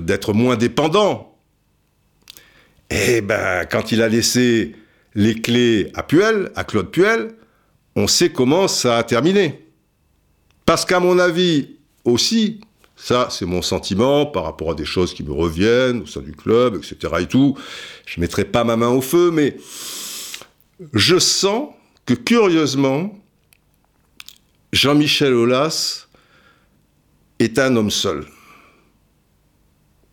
d'être 0.01 0.33
moins 0.33 0.55
dépendant 0.55 1.32
et 2.93 3.21
ben, 3.21 3.65
quand 3.65 3.91
il 3.91 4.03
a 4.03 4.07
laissé 4.07 4.75
les 5.15 5.33
clés 5.33 5.91
à 5.95 6.03
Puel, 6.03 6.51
à 6.55 6.63
Claude 6.63 6.91
Puel, 6.91 7.35
on 7.95 8.05
sait 8.05 8.31
comment 8.31 8.67
ça 8.67 8.99
a 8.99 9.03
terminé. 9.03 9.67
Parce 10.65 10.85
qu'à 10.85 10.99
mon 10.99 11.17
avis 11.17 11.77
aussi, 12.05 12.61
ça 12.95 13.29
c'est 13.31 13.45
mon 13.45 13.63
sentiment 13.63 14.27
par 14.27 14.43
rapport 14.43 14.71
à 14.71 14.75
des 14.75 14.85
choses 14.85 15.13
qui 15.15 15.23
me 15.23 15.31
reviennent 15.31 16.01
au 16.01 16.05
sein 16.05 16.21
du 16.21 16.33
club, 16.33 16.75
etc. 16.75 17.13
et 17.21 17.25
tout, 17.25 17.57
je 18.05 18.21
mettrai 18.21 18.45
pas 18.45 18.63
ma 18.63 18.75
main 18.75 18.89
au 18.89 19.01
feu, 19.01 19.31
mais 19.31 19.57
je 20.93 21.17
sens 21.17 21.69
que 22.05 22.13
curieusement, 22.13 23.19
Jean-Michel 24.71 25.33
Aulas 25.33 26.07
est 27.39 27.57
un 27.57 27.75
homme 27.75 27.91
seul. 27.91 28.25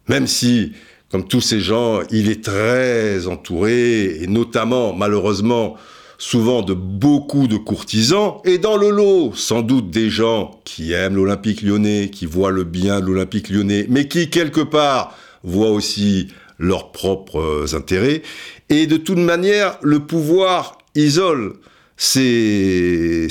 Même 0.09 0.27
si 0.27 0.73
comme 1.11 1.27
tous 1.27 1.41
ces 1.41 1.61
gens, 1.61 2.01
il 2.11 2.31
est 2.31 2.45
très 2.45 3.27
entouré, 3.27 4.23
et 4.23 4.27
notamment, 4.27 4.95
malheureusement, 4.95 5.77
souvent 6.19 6.63
de 6.63 6.75
beaucoup 6.75 7.49
de 7.49 7.57
courtisans, 7.57 8.37
et 8.45 8.59
dans 8.59 8.77
le 8.77 8.91
lot, 8.91 9.33
sans 9.35 9.63
doute 9.63 9.91
des 9.91 10.11
gens 10.11 10.61
qui 10.65 10.93
aiment 10.93 11.17
l'Olympique 11.17 11.63
lyonnais, 11.63 12.11
qui 12.11 12.27
voient 12.27 12.51
le 12.51 12.65
bien 12.65 13.01
de 13.01 13.07
l'Olympique 13.07 13.49
lyonnais, 13.49 13.87
mais 13.89 14.07
qui, 14.07 14.31
quelque 14.31 14.61
part, 14.61 15.17
voient 15.43 15.71
aussi 15.71 16.29
leurs 16.59 16.93
propres 16.93 17.75
intérêts. 17.75 18.23
Et 18.69 18.87
de 18.87 18.97
toute 18.99 19.19
manière, 19.19 19.79
le 19.83 20.01
pouvoir 20.01 20.79
isole. 20.95 21.55
C'est 21.97 23.29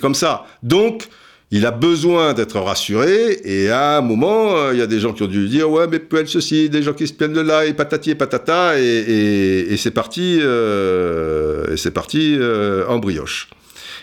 comme 0.00 0.14
ça. 0.14 0.46
Donc, 0.62 1.08
il 1.50 1.64
a 1.64 1.70
besoin 1.70 2.34
d'être 2.34 2.58
rassuré, 2.60 3.40
et 3.42 3.70
à 3.70 3.98
un 3.98 4.00
moment, 4.02 4.54
euh, 4.54 4.74
il 4.74 4.78
y 4.78 4.82
a 4.82 4.86
des 4.86 5.00
gens 5.00 5.14
qui 5.14 5.22
ont 5.22 5.26
dû 5.26 5.40
lui 5.42 5.48
dire 5.48 5.70
Ouais, 5.70 5.86
mais 5.86 5.98
peut 5.98 6.18
être 6.18 6.28
ceci, 6.28 6.68
des 6.68 6.82
gens 6.82 6.92
qui 6.92 7.06
se 7.06 7.14
plaignent 7.14 7.32
de 7.32 7.40
là, 7.40 7.64
et 7.64 7.72
patati 7.72 8.10
et 8.10 8.14
patata, 8.14 8.78
et, 8.78 9.74
c'est 9.78 9.90
parti, 9.90 10.38
euh, 10.42 11.74
c'est 11.76 11.92
parti 11.92 12.36
euh, 12.38 12.86
en 12.88 12.98
brioche. 12.98 13.48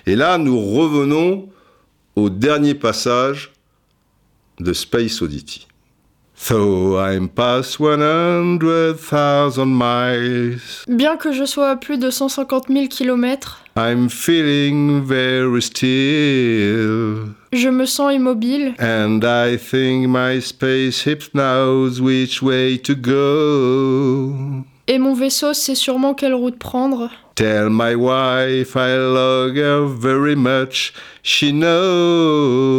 Et 0.08 0.16
là, 0.16 0.40
nous 0.40 0.60
revenons 0.60 1.50
au 2.16 2.30
dernier 2.30 2.74
passage 2.74 3.52
de 4.60 4.74
Space 4.74 5.22
Oddity. 5.22 5.68
So 6.38 7.00
I'm 7.00 7.30
past 7.30 7.78
100,000 7.78 9.66
miles. 9.66 10.60
Bien 10.88 11.16
que 11.18 11.32
je 11.32 11.46
sois 11.46 11.70
à 11.70 11.76
plus 11.76 11.98
de 11.98 12.10
150 12.10 12.66
000 12.70 12.88
kilomètres, 12.88 13.65
I'm 13.78 14.08
feeling 14.08 15.04
very 15.04 15.62
still. 15.62 17.36
Je 17.52 17.70
me 17.70 17.86
sens 17.86 18.14
immobile. 18.14 18.74
And 18.80 19.22
I 19.26 19.58
think 19.58 20.08
my 20.08 20.40
spaceship 20.40 21.24
knows 21.34 22.00
which 22.00 22.42
way 22.42 22.78
to 22.78 22.96
go. 22.96 24.64
Et 24.88 24.98
mon 24.98 25.14
vaisseau 25.14 25.54
sait 25.54 25.76
sûrement 25.76 26.14
quelle 26.14 26.36
route 26.36 26.58
prendre. 26.58 27.10
Tell 27.36 27.70
my 27.70 27.96
wife 27.96 28.78
I 28.78 28.96
love 28.96 29.58
her 29.58 29.86
very 29.86 30.38
much. 30.38 30.94
She 31.22 31.52
knows. 31.52 32.76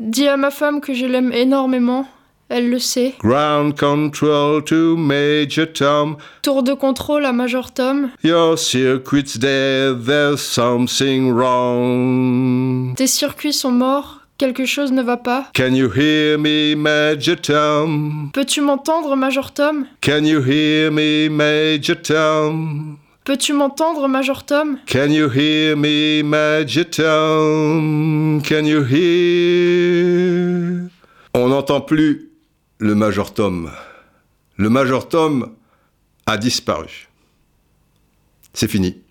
Dis 0.00 0.26
à 0.26 0.36
ma 0.36 0.50
femme 0.50 0.80
que 0.80 0.94
je 0.94 1.06
l'aime 1.06 1.30
énormément. 1.30 2.08
Elle 2.48 2.70
le 2.70 2.78
sait. 2.78 3.14
Ground 3.18 3.76
control 3.76 4.62
to 4.64 4.96
Major 4.96 5.66
Tom. 5.72 6.16
Tour 6.42 6.62
de 6.62 6.74
contrôle 6.74 7.24
à 7.24 7.32
Major 7.32 7.72
Tom. 7.72 8.10
Your 8.22 8.56
circuit's 8.56 9.36
dead, 9.36 10.04
there's 10.04 10.40
something 10.40 11.32
wrong. 11.32 12.94
Tes 12.94 13.08
circuits 13.08 13.52
sont 13.52 13.72
morts, 13.72 14.20
quelque 14.38 14.64
chose 14.64 14.92
ne 14.92 15.02
va 15.02 15.16
pas. 15.16 15.48
Can 15.54 15.74
you 15.74 15.90
hear 15.92 16.38
me, 16.38 16.76
Major 16.76 17.34
Tom? 17.36 18.30
Peux-tu 18.32 18.60
m'entendre, 18.60 19.16
Major 19.16 19.52
Tom? 19.52 19.86
Can 20.00 20.24
you 20.24 20.40
hear 20.40 20.92
me, 20.92 21.28
Major 21.28 21.96
Tom? 22.00 22.96
Peux-tu 23.24 23.54
m'entendre, 23.54 24.06
Major 24.06 24.44
Tom? 24.44 24.78
Can 24.86 25.10
you 25.10 25.28
hear 25.28 25.74
me, 25.76 26.22
Major 26.22 26.84
Tom? 26.84 28.40
Can 28.44 28.66
you 28.66 28.84
hear? 28.84 30.88
On 31.34 31.48
n'entend 31.48 31.80
plus 31.80 32.30
le 32.78 32.94
Major 32.94 33.32
Tom. 33.32 33.70
Le 34.56 34.68
Major 34.68 35.08
Tom 35.08 35.54
a 36.26 36.36
disparu. 36.36 37.08
C'est 38.52 38.68
fini. 38.68 39.02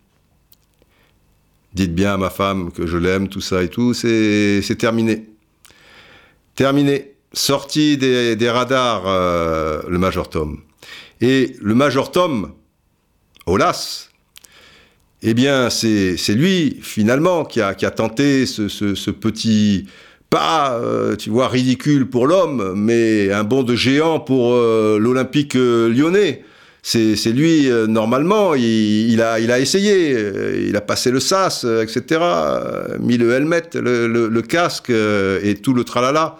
Dites 1.74 1.93
bien 1.93 2.13
à 2.13 2.18
ma 2.18 2.30
femme 2.30 2.72
que 2.72 2.88
je 2.88 2.97
l'aime, 2.97 3.28
tout 3.28 3.41
ça 3.41 3.63
et 3.63 3.70
tout, 3.70 3.93
c'est 3.93 4.76
terminé. 4.78 5.30
Terminé. 6.55 7.11
Sorti 7.34 7.97
des, 7.97 8.49
radars, 8.49 9.03
euh, 9.07 9.82
le 9.89 9.97
Major 9.97 10.30
Tom. 10.30 10.61
Et 11.20 11.57
le 11.59 11.76
Major 11.76 12.11
Tom, 12.11 12.53
Olas, 13.45 14.09
eh 15.22 15.34
bien, 15.34 15.70
c'est 15.70 16.16
lui, 16.30 16.80
finalement, 16.82 17.43
qui 17.43 17.59
a, 17.59 17.74
tenté 17.74 18.45
ce 18.45 19.11
petit 19.11 19.88
pas, 20.36 20.73
euh, 20.73 21.15
tu 21.15 21.29
vois, 21.29 21.47
ridicule 21.47 22.09
pour 22.09 22.27
l'homme, 22.27 22.73
mais 22.75 23.31
un 23.31 23.45
bond 23.45 23.63
de 23.63 23.73
géant 23.73 24.19
pour 24.19 24.51
euh, 24.53 24.99
l'Olympique 24.99 25.55
euh, 25.55 25.88
lyonnais. 25.88 26.43
C'est 26.83 27.31
lui, 27.31 27.69
normalement, 27.88 28.53
il, 28.53 29.19
a, 29.21 29.39
il 29.39 29.49
a 29.49 29.59
essayé, 29.59 30.67
il 30.67 30.75
a 30.75 30.81
passé 30.81 31.09
le 31.09 31.19
sas, 31.19 31.63
etc., 31.63 32.21
mis 32.99 33.17
le 33.17 33.31
helmet, 33.31 33.63
le, 33.73 34.41
casque 34.41 34.91
et 34.91 35.55
tout 35.63 35.73
le 35.73 35.83
tralala. 35.83 36.38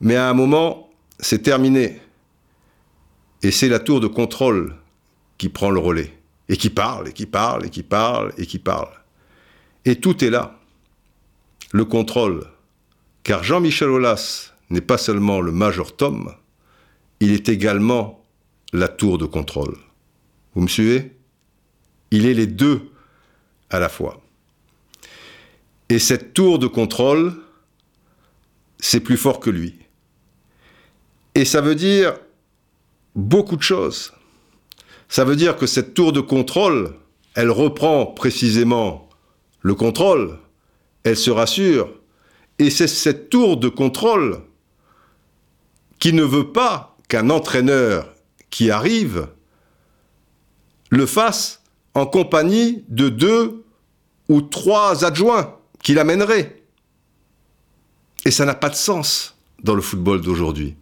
Mais 0.00 0.14
à 0.14 0.28
un 0.28 0.34
moment, 0.34 0.90
c'est 1.18 1.42
terminé. 1.42 2.00
Et 3.42 3.50
c'est 3.50 3.68
la 3.68 3.80
tour 3.80 3.98
de 3.98 4.06
contrôle 4.06 4.72
qui 5.36 5.48
prend 5.48 5.70
le 5.70 5.80
relais. 5.80 6.12
Et 6.48 6.56
qui 6.56 6.70
parle, 6.70 7.08
et 7.08 7.12
qui 7.12 7.26
parle, 7.26 7.66
et 7.66 7.70
qui 7.70 7.82
parle, 7.82 8.32
et 8.38 8.46
qui 8.46 8.60
parle. 8.60 8.90
Et 9.84 9.96
tout 9.96 10.24
est 10.24 10.30
là. 10.30 10.60
Le 11.72 11.84
contrôle, 11.84 12.44
car 13.26 13.42
Jean-Michel 13.42 13.88
Aulas 13.88 14.52
n'est 14.70 14.80
pas 14.80 14.98
seulement 14.98 15.40
le 15.40 15.50
Major 15.50 15.96
Tom, 15.96 16.32
il 17.18 17.32
est 17.32 17.48
également 17.48 18.24
la 18.72 18.86
tour 18.86 19.18
de 19.18 19.26
contrôle. 19.26 19.76
Vous 20.54 20.62
me 20.62 20.68
suivez? 20.68 21.10
Il 22.12 22.24
est 22.24 22.34
les 22.34 22.46
deux 22.46 22.88
à 23.68 23.80
la 23.80 23.88
fois. 23.88 24.22
Et 25.88 25.98
cette 25.98 26.34
tour 26.34 26.60
de 26.60 26.68
contrôle, 26.68 27.34
c'est 28.78 29.00
plus 29.00 29.16
fort 29.16 29.40
que 29.40 29.50
lui. 29.50 29.74
Et 31.34 31.44
ça 31.44 31.60
veut 31.60 31.74
dire 31.74 32.16
beaucoup 33.16 33.56
de 33.56 33.62
choses. 33.62 34.12
Ça 35.08 35.24
veut 35.24 35.34
dire 35.34 35.56
que 35.56 35.66
cette 35.66 35.94
tour 35.94 36.12
de 36.12 36.20
contrôle, 36.20 36.94
elle 37.34 37.50
reprend 37.50 38.06
précisément 38.06 39.08
le 39.62 39.74
contrôle, 39.74 40.38
elle 41.02 41.16
se 41.16 41.32
rassure, 41.32 41.90
et 42.58 42.70
c'est 42.70 42.86
cette 42.86 43.28
tour 43.28 43.56
de 43.56 43.68
contrôle 43.68 44.40
qui 45.98 46.12
ne 46.12 46.22
veut 46.22 46.52
pas 46.52 46.96
qu'un 47.08 47.30
entraîneur 47.30 48.12
qui 48.50 48.70
arrive 48.70 49.28
le 50.90 51.06
fasse 51.06 51.62
en 51.94 52.06
compagnie 52.06 52.84
de 52.88 53.08
deux 53.08 53.64
ou 54.28 54.40
trois 54.42 55.04
adjoints 55.04 55.56
qui 55.82 55.94
l'amèneraient. 55.94 56.62
Et 58.24 58.30
ça 58.30 58.44
n'a 58.44 58.54
pas 58.54 58.70
de 58.70 58.74
sens 58.74 59.36
dans 59.62 59.74
le 59.74 59.82
football 59.82 60.20
d'aujourd'hui. 60.20 60.74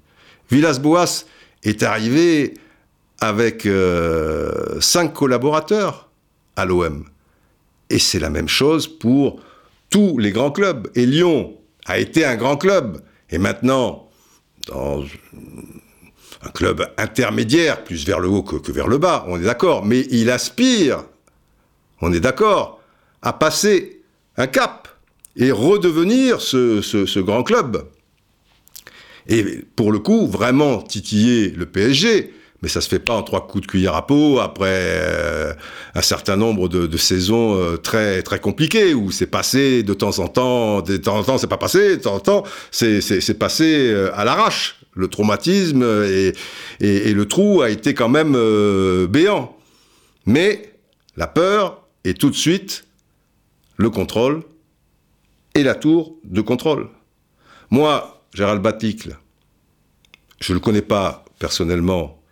Villas-Boas 0.50 1.24
est 1.62 1.82
arrivé 1.82 2.54
avec 3.20 3.66
euh, 3.66 4.80
cinq 4.80 5.12
collaborateurs 5.12 6.08
à 6.56 6.64
l'OM. 6.64 7.04
Et 7.90 7.98
c'est 7.98 8.18
la 8.18 8.30
même 8.30 8.48
chose 8.48 8.88
pour 8.88 9.40
tous 9.90 10.18
les 10.18 10.32
grands 10.32 10.50
clubs. 10.50 10.90
Et 10.94 11.06
Lyon 11.06 11.56
a 11.86 11.98
été 11.98 12.24
un 12.24 12.36
grand 12.36 12.56
club. 12.56 13.02
Et 13.30 13.38
maintenant, 13.38 14.08
dans 14.66 15.04
un 16.42 16.50
club 16.50 16.86
intermédiaire, 16.96 17.84
plus 17.84 18.04
vers 18.04 18.20
le 18.20 18.28
haut 18.28 18.42
que, 18.42 18.70
vers 18.72 18.88
le 18.88 18.98
bas, 18.98 19.24
on 19.28 19.40
est 19.40 19.44
d'accord, 19.44 19.84
mais 19.84 20.06
il 20.10 20.30
aspire, 20.30 21.04
on 22.00 22.12
est 22.12 22.20
d'accord, 22.20 22.80
à 23.22 23.32
passer 23.32 24.02
un 24.36 24.46
cap 24.46 24.88
et 25.36 25.50
redevenir 25.50 26.40
ce, 26.40 27.20
grand 27.20 27.42
club. 27.42 27.88
Et 29.26 29.42
pour 29.74 29.90
le 29.90 29.98
coup, 29.98 30.26
vraiment 30.26 30.82
titiller 30.82 31.50
le 31.50 31.66
PSG, 31.66 32.34
mais 32.64 32.70
ça 32.70 32.80
se 32.80 32.88
fait 32.88 32.98
pas 32.98 33.12
en 33.12 33.22
trois 33.22 33.46
coups 33.46 33.66
de 33.66 33.70
cuillère 33.70 33.94
à 33.94 34.06
peau 34.06 34.38
après 34.40 34.70
euh, 34.70 35.52
un 35.94 36.00
certain 36.00 36.36
nombre 36.36 36.70
de, 36.70 36.96
saisons 36.96 37.60
euh, 37.60 37.76
très 37.76 38.22
très 38.22 38.40
compliquées 38.40 38.94
où 38.94 39.10
c'est 39.10 39.26
passé 39.26 39.82
de 39.82 39.92
temps 39.92 40.18
en 40.18 40.28
temps, 40.28 40.80
de 40.80 40.96
temps 40.96 41.18
en 41.18 41.22
temps 41.22 41.36
c'est 41.36 41.46
pas 41.46 41.58
passé, 41.58 41.98
de 41.98 42.02
temps 42.02 42.14
en 42.14 42.20
temps 42.20 42.44
c'est 42.70 43.38
passé 43.38 43.90
euh, 43.90 44.10
à 44.14 44.24
l'arrache. 44.24 44.80
Le 44.94 45.08
traumatisme 45.08 45.82
et, 46.06 46.32
et, 46.80 47.12
le 47.12 47.26
trou 47.26 47.62
a 47.62 47.68
été 47.68 47.94
quand 47.94 48.08
même 48.08 48.38
béant. 49.08 49.56
Mais 50.24 50.72
la 51.16 51.26
peur 51.26 51.82
est 52.04 52.16
tout 52.16 52.30
de 52.30 52.36
suite 52.36 52.84
le 53.76 53.90
contrôle 53.90 54.44
et 55.56 55.64
la 55.64 55.74
tour 55.74 56.14
de 56.22 56.40
contrôle. 56.42 56.90
Moi, 57.70 58.22
Gérald 58.32 58.62
Baticle, 58.62 59.18
je 60.38 60.52
ne 60.52 60.58
le 60.58 60.60
connais 60.60 60.80
pas 60.80 61.24
personnellement, 61.40 62.22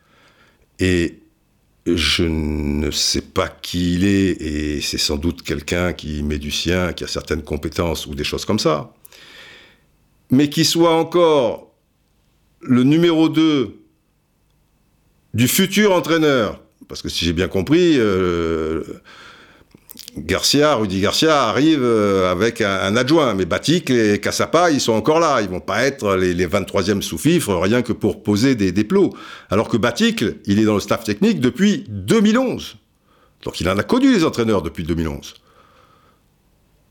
et 0.79 1.19
je 1.87 2.25
ne 2.25 2.91
sais 2.91 3.21
pas 3.21 3.49
qui 3.49 3.95
il 3.95 4.05
est, 4.05 4.41
et 4.41 4.81
c'est 4.81 4.99
sans 4.99 5.17
doute 5.17 5.43
quelqu'un 5.43 5.93
qui 5.93 6.23
met 6.23 6.39
du 6.39 6.51
sien, 6.51 6.93
qui 6.93 7.05
a 7.05 7.09
certaines 7.09 7.43
compétences 7.43 8.07
ou 8.07 8.15
des 8.15 8.25
choses 8.25 8.45
comme 8.45 8.59
ça. 8.59 8.95
Mais 10.31 10.49
qui 10.49 10.65
soit 10.65 10.95
encore 10.95 11.73
le 12.61 12.85
numéro 12.85 13.29
2 13.29 13.77
du 15.35 15.49
futur 15.49 15.93
entraîneur, 15.93 16.63
parce 16.89 17.03
que 17.03 17.09
si 17.09 17.25
j'ai 17.25 17.33
bien 17.33 17.49
compris, 17.49 17.95
euh, 17.99 18.85
Garcia, 20.17 20.75
Rudy 20.75 21.01
Garcia 21.01 21.45
arrive 21.45 21.83
euh, 21.83 22.31
avec 22.31 22.61
un, 22.61 22.97
adjoint, 22.97 23.33
mais 23.35 23.47
Batik 23.47 23.89
et 23.89 24.21
Cassapa, 24.21 24.71
ils 24.71 24.81
sont 24.81 24.93
encore 24.93 25.21
là. 25.21 25.41
Ils 25.41 25.49
vont 25.49 25.61
pas 25.61 25.85
être 25.85 26.17
les, 26.17 26.47
23e 26.47 27.01
sous-fifres 27.01 27.55
rien 27.55 27.81
que 27.83 27.93
pour 27.93 28.23
poser 28.23 28.55
des, 28.55 28.85
plots. 28.85 29.15
Alors 29.49 29.69
que 29.69 29.79
Batik, 29.79 30.25
il 30.45 30.59
est 30.59 30.65
dans 30.65 30.75
le 30.75 30.81
staff 30.81 31.05
technique 31.05 31.41
depuis 31.41 31.85
2011. 31.89 32.77
Donc 33.45 33.61
il 33.61 33.69
en 33.71 33.79
a 33.79 33.83
connu 33.83 34.13
les 34.13 34.25
entraîneurs 34.25 34.61
depuis 34.61 34.85
2011. 34.85 35.35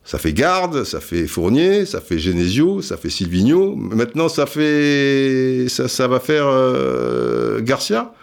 Ça 0.04 0.18
fait 0.18 0.34
Garde, 0.34 0.84
ça 0.84 1.00
fait 1.00 1.28
Fournier, 1.28 1.86
ça 1.86 2.02
fait 2.02 2.18
Genesio, 2.18 2.82
ça 2.82 2.98
fait 2.98 3.12
Silvino. 3.12 3.76
Maintenant, 3.76 4.30
ça 4.30 4.48
fait, 4.48 5.68
ça, 5.70 5.88
ça 5.88 6.08
va 6.08 6.20
faire 6.20 6.48
euh, 6.48 7.62
Garcia. 7.62 8.14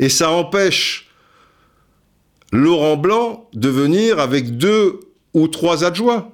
Et 0.00 0.08
ça 0.08 0.30
empêche 0.30 1.09
Laurent 2.52 2.96
Blanc 2.96 3.48
de 3.54 3.68
venir 3.68 4.18
avec 4.18 4.56
deux 4.56 5.00
ou 5.34 5.48
trois 5.48 5.84
adjoints. 5.84 6.30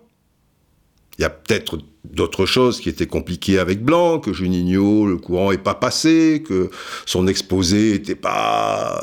Il 1.19 1.23
y 1.23 1.25
a 1.25 1.31
peut-être 1.31 1.79
d'autres 2.05 2.47
choses 2.47 2.81
qui 2.81 2.89
étaient 2.89 3.07
compliquées 3.07 3.59
avec 3.59 3.83
Blanc, 3.83 4.21
que 4.21 4.33
Juninho, 4.33 5.07
le 5.07 5.17
courant 5.17 5.51
n'est 5.51 5.59
pas 5.59 5.75
passé, 5.75 6.43
que 6.47 6.71
son 7.05 7.27
exposé 7.27 7.93
n'était 7.93 8.15
pas 8.15 9.01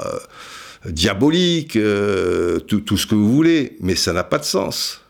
euh, 0.86 0.92
diabolique, 0.92 1.76
euh, 1.76 2.60
tout, 2.60 2.82
tout, 2.82 2.98
ce 2.98 3.08
que 3.08 3.16
vous 3.16 3.32
voulez, 3.32 3.78
mais 3.82 3.96
ça 3.96 4.14
n'a 4.14 4.24
pas 4.24 4.38
de 4.38 4.46
sens. 4.46 5.02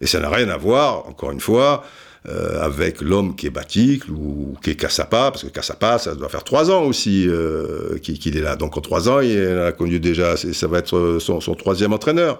Et 0.00 0.06
ça 0.06 0.20
n'a 0.20 0.28
rien 0.28 0.48
à 0.48 0.56
voir, 0.56 1.08
encore 1.08 1.30
une 1.30 1.40
fois, 1.40 1.84
euh, 2.26 2.62
avec 2.62 3.02
l'homme 3.02 3.36
qui 3.36 3.46
est 3.46 3.50
Baticle 3.50 4.10
ou 4.10 4.56
qui 4.62 4.70
est 4.70 4.76
Cassapa, 4.76 5.30
parce 5.30 5.44
que 5.44 5.48
Cassapa, 5.48 5.98
ça 5.98 6.14
doit 6.14 6.30
faire 6.30 6.42
trois 6.42 6.70
ans 6.70 6.84
aussi 6.84 7.28
euh, 7.28 7.98
qu'il 7.98 8.36
est 8.36 8.40
là. 8.40 8.56
Donc 8.56 8.78
en 8.78 8.80
trois 8.80 9.10
ans, 9.10 9.20
il 9.20 9.38
a 9.58 9.72
connu 9.72 10.00
déjà, 10.00 10.36
ça 10.36 10.66
va 10.66 10.78
être 10.78 11.18
son, 11.20 11.54
troisième 11.54 11.92
entraîneur. 11.92 12.38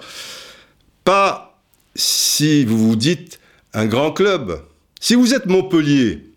Pas 1.04 1.58
si 1.94 2.64
vous 2.64 2.78
vous 2.78 2.96
dites 2.96 3.40
un 3.74 3.84
grand 3.84 4.12
club. 4.12 4.58
Si 5.00 5.14
vous 5.14 5.34
êtes 5.34 5.44
Montpellier, 5.44 6.30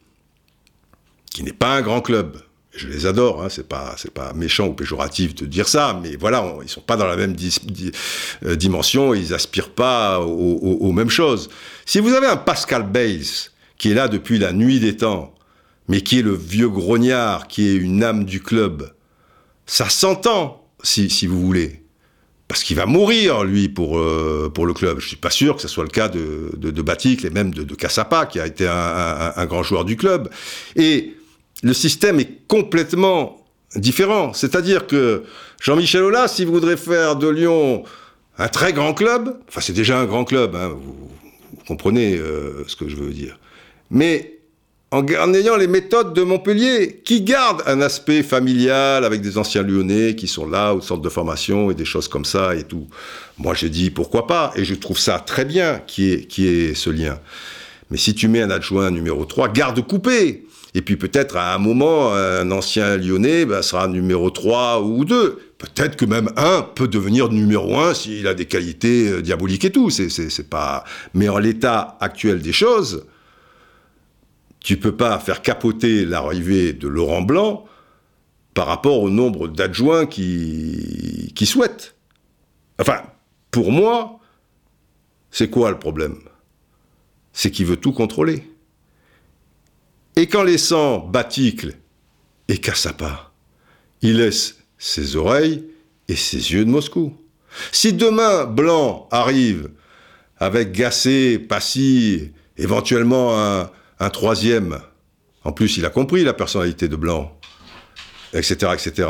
qui 1.32 1.44
n'est 1.44 1.54
pas 1.54 1.76
un 1.76 1.82
grand 1.82 2.02
club, 2.02 2.38
je 2.78 2.88
les 2.88 3.06
adore, 3.06 3.44
hein, 3.44 3.48
c'est 3.50 3.68
pas 3.68 3.96
c'est 3.98 4.14
pas 4.14 4.34
méchant 4.34 4.68
ou 4.68 4.74
péjoratif 4.74 5.36
de 5.36 5.46
dire 5.46 5.68
ça, 5.68 6.00
mais 6.02 6.16
voilà, 6.16 6.56
ils 6.64 6.70
sont 6.70 6.82
pas 6.82 6.96
dans 6.96 7.08
la 7.08 7.16
même 7.16 7.36
euh, 8.46 8.56
dimension, 8.56 9.14
ils 9.14 9.34
aspirent 9.34 9.72
pas 9.72 10.20
aux, 10.20 10.92
mêmes 10.92 11.10
choses. 11.10 11.50
Si 11.86 12.00
vous 12.00 12.14
avez 12.14 12.28
un 12.28 12.38
Pascal 12.38 12.84
Bales 12.84 13.50
qui 13.78 13.92
est 13.92 13.94
là 13.94 14.08
depuis 14.08 14.40
la 14.40 14.54
nuit 14.54 14.80
des 14.80 14.98
temps, 14.98 15.34
mais 15.88 16.02
qui 16.02 16.20
est 16.20 16.24
le 16.24 16.36
vieux 16.36 16.70
grognard, 16.70 17.48
qui 17.48 17.68
est 17.68 17.76
une 17.76 18.04
âme 18.04 18.26
du 18.26 18.42
club, 18.42 18.92
ça 19.66 19.90
s'entend, 19.90 20.68
si, 20.84 21.10
si 21.10 21.28
vous 21.28 21.42
voulez. 21.42 21.84
Parce 22.48 22.64
qu'il 22.64 22.78
va 22.78 22.86
mourir, 22.86 23.44
lui, 23.44 23.68
pour, 23.68 24.00
euh, 24.00 24.50
pour 24.54 24.66
le 24.66 24.74
club. 24.74 25.00
Je 25.00 25.08
suis 25.08 25.18
pas 25.18 25.30
sûr 25.30 25.58
que 25.58 25.62
ce 25.62 25.68
soit 25.68 25.84
le 25.84 25.90
cas 25.90 26.08
de, 26.08 26.52
de, 26.56 26.82
Batic 26.82 27.26
et 27.26 27.30
même 27.30 27.54
de, 27.54 27.64
de 27.64 27.76
Cassapa, 27.76 28.26
qui 28.26 28.40
a 28.40 28.48
été 28.48 28.66
un, 28.66 29.34
un 29.36 29.46
grand 29.46 29.64
joueur 29.64 29.84
du 29.84 29.98
club. 29.98 30.30
Et 30.78 31.17
le 31.64 31.74
système 31.74 32.20
est 32.20 32.48
complètement 32.48 33.38
différent. 33.76 34.34
C'est-à-dire 34.34 34.88
que 34.88 35.24
Jean-Michel 35.62 36.04
Aulas, 36.04 36.28
s'il 36.30 36.48
voudrait 36.48 36.78
faire 36.78 37.16
de 37.16 37.28
Lyon 37.28 37.84
un 38.38 38.48
très 38.48 38.74
grand 38.74 38.94
club, 38.94 39.36
enfin 39.48 39.62
c'est 39.62 39.74
déjà 39.74 40.00
un 40.00 40.06
grand 40.06 40.24
club, 40.24 40.56
hein, 40.56 40.70
vous, 40.70 41.10
comprenez 41.68 42.16
euh, 42.16 42.64
ce 42.68 42.76
que 42.76 42.88
je 42.88 42.96
veux 42.96 43.12
dire, 43.12 43.40
mais 43.90 44.38
en, 44.92 45.06
ayant 45.34 45.58
les 45.58 45.68
méthodes 45.68 46.14
de 46.14 46.22
Montpellier, 46.22 47.02
qui 47.04 47.22
gardent 47.22 47.64
un 47.66 47.82
aspect 47.82 48.24
familial 48.24 49.04
avec 49.04 49.22
des 49.22 49.38
anciens 49.38 49.64
lyonnais 49.64 50.16
qui 50.16 50.28
sont 50.28 50.48
là, 50.48 50.74
au 50.74 50.80
centre 50.80 51.02
de 51.02 51.10
formation 51.10 51.72
et 51.72 51.74
des 51.74 51.84
choses 51.84 52.08
comme 52.08 52.24
ça 52.24 52.56
et 52.56 52.64
tout. 52.64 52.88
Moi 53.38 53.54
j'ai 53.54 53.70
dit 53.70 53.90
pourquoi 53.90 54.28
pas, 54.28 54.54
et 54.56 54.64
je 54.64 54.76
trouve 54.76 54.98
ça 54.98 55.20
très 55.20 55.44
bien 55.44 55.82
qui 55.88 56.14
est, 56.14 56.28
qui 56.28 56.48
est 56.48 56.74
ce 56.74 56.90
lien. 56.90 57.20
Mais 57.90 57.98
si 57.98 58.14
tu 58.14 58.28
mets 58.28 58.42
un 58.42 58.50
adjoint 58.50 58.92
numéro 58.92 59.26
3, 59.26 59.50
garde 59.50 59.86
coupé 59.86 60.47
et 60.78 60.84
puis 60.84 60.96
peut-être 60.96 61.38
à 61.38 61.56
un 61.56 61.58
moment, 61.58 62.14
un 62.14 62.52
ancien 62.52 62.98
lyonnais 62.98 63.48
bah, 63.48 63.64
sera 63.64 63.88
numéro 63.88 64.30
3 64.30 64.84
ou 64.84 65.06
2. 65.06 65.54
Peut-être 65.58 65.96
que 65.96 66.06
même 66.06 66.30
un 66.38 66.62
peut 66.62 66.88
devenir 66.88 67.30
numéro 67.30 67.80
1 67.80 67.96
s'il 67.96 68.28
a 68.28 68.36
des 68.36 68.46
qualités 68.46 69.10
euh, 69.10 69.22
diaboliques 69.24 69.66
et 69.66 69.72
tout. 69.72 69.90
C'est, 69.90 70.48
pas... 70.48 70.84
Mais 71.16 71.30
en 71.30 71.40
l'état 71.40 71.98
actuel 72.00 72.44
des 72.44 72.52
choses, 72.52 73.08
tu 74.60 74.78
peux 74.78 74.96
pas 74.96 75.18
faire 75.18 75.42
capoter 75.42 76.06
l'arrivée 76.06 76.74
de 76.74 76.88
Laurent 76.88 77.24
Blanc 77.24 77.66
par 78.54 78.68
rapport 78.68 79.02
au 79.02 79.10
nombre 79.10 79.48
d'adjoints 79.48 80.06
qui, 80.06 81.34
qui 81.36 81.48
souhaitent. 81.48 81.96
Enfin, 82.80 83.02
pour 83.50 83.72
moi, 83.72 84.20
c'est 85.32 85.50
quoi 85.50 85.72
le 85.72 85.80
problème? 85.80 86.20
C'est 87.34 87.50
qu'il 87.50 87.66
veut 87.66 87.78
tout 87.78 87.94
contrôler. 87.94 88.44
Et 90.18 90.26
qu'en 90.26 90.42
laissant 90.42 90.98
Baticle 90.98 91.76
et 92.48 92.58
Cassapa, 92.58 93.32
il 94.02 94.18
laisse 94.18 94.58
ses 94.80 95.16
oreilles 95.16 95.64
et 96.08 96.16
ses 96.16 96.54
yeux 96.54 96.66
de 96.66 96.72
Moscou. 96.72 97.16
Si 97.72 97.94
demain 97.94 98.46
Blanc 98.46 99.08
arrive 99.12 99.70
avec 100.38 100.72
Gassé, 100.72 101.38
Passy, 101.38 102.32
éventuellement 102.58 103.70
un, 104.00 104.10
troisième, 104.10 104.80
en 105.44 105.52
plus 105.52 105.78
il 105.78 105.86
a 105.86 105.92
compris 105.92 106.24
la 106.24 106.34
personnalité 106.34 106.88
de 106.88 106.96
Blanc, 106.96 107.40
etc., 108.34 108.72
etc., 108.74 109.08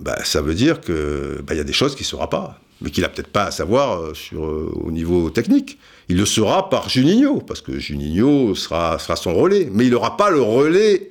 bah, 0.00 0.22
ça 0.22 0.42
veut 0.42 0.54
dire 0.54 0.82
qu'il 0.82 1.42
bah, 1.44 1.54
y 1.54 1.60
a 1.60 1.64
des 1.64 1.72
choses 1.72 1.94
qu'il 1.96 2.04
ne 2.04 2.10
saura 2.10 2.28
pas 2.28 2.60
mais 2.80 2.90
qu'il 2.90 3.02
n'a 3.02 3.08
peut-être 3.08 3.28
pas 3.28 3.44
à 3.44 3.50
savoir 3.50 4.00
euh, 4.00 4.12
euh, 4.34 4.70
au 4.74 4.90
niveau 4.90 5.30
technique. 5.30 5.78
Il 6.08 6.16
le 6.16 6.26
sera 6.26 6.70
par 6.70 6.88
Juninho, 6.88 7.40
parce 7.40 7.60
que 7.60 7.78
Juninho 7.78 8.54
sera, 8.54 8.98
son 8.98 9.34
relais, 9.34 9.68
mais 9.70 9.86
il 9.86 9.90
n'aura 9.90 10.16
pas 10.16 10.30
le 10.30 10.40
relais 10.40 11.10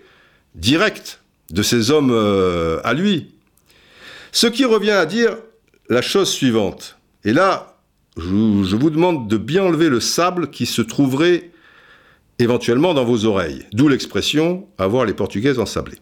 direct 0.55 1.21
de 1.51 1.61
ces 1.61 1.91
hommes 1.91 2.11
euh, 2.11 2.79
à 2.83 2.93
lui. 2.93 3.35
Ce 4.31 4.47
qui 4.47 4.65
revient 4.65 4.91
à 4.91 5.05
dire 5.05 5.37
la 5.89 6.01
chose 6.01 6.29
suivante, 6.29 6.97
et 7.23 7.31
là, 7.31 7.77
je, 8.17 8.23
je 8.23 8.75
vous 8.75 8.89
demande 8.89 9.27
de 9.27 9.37
bien 9.37 9.63
enlever 9.63 9.89
le 9.89 9.99
sable 9.99 10.49
qui 10.49 10.65
se 10.65 10.81
trouverait 10.81 11.51
éventuellement 12.39 12.93
dans 12.93 13.05
vos 13.05 13.25
oreilles, 13.25 13.65
d'où 13.73 13.87
l'expression 13.87 14.67
avoir 14.77 15.05
les 15.05 15.13
Portugaises 15.13 15.59
ensablées. 15.59 15.99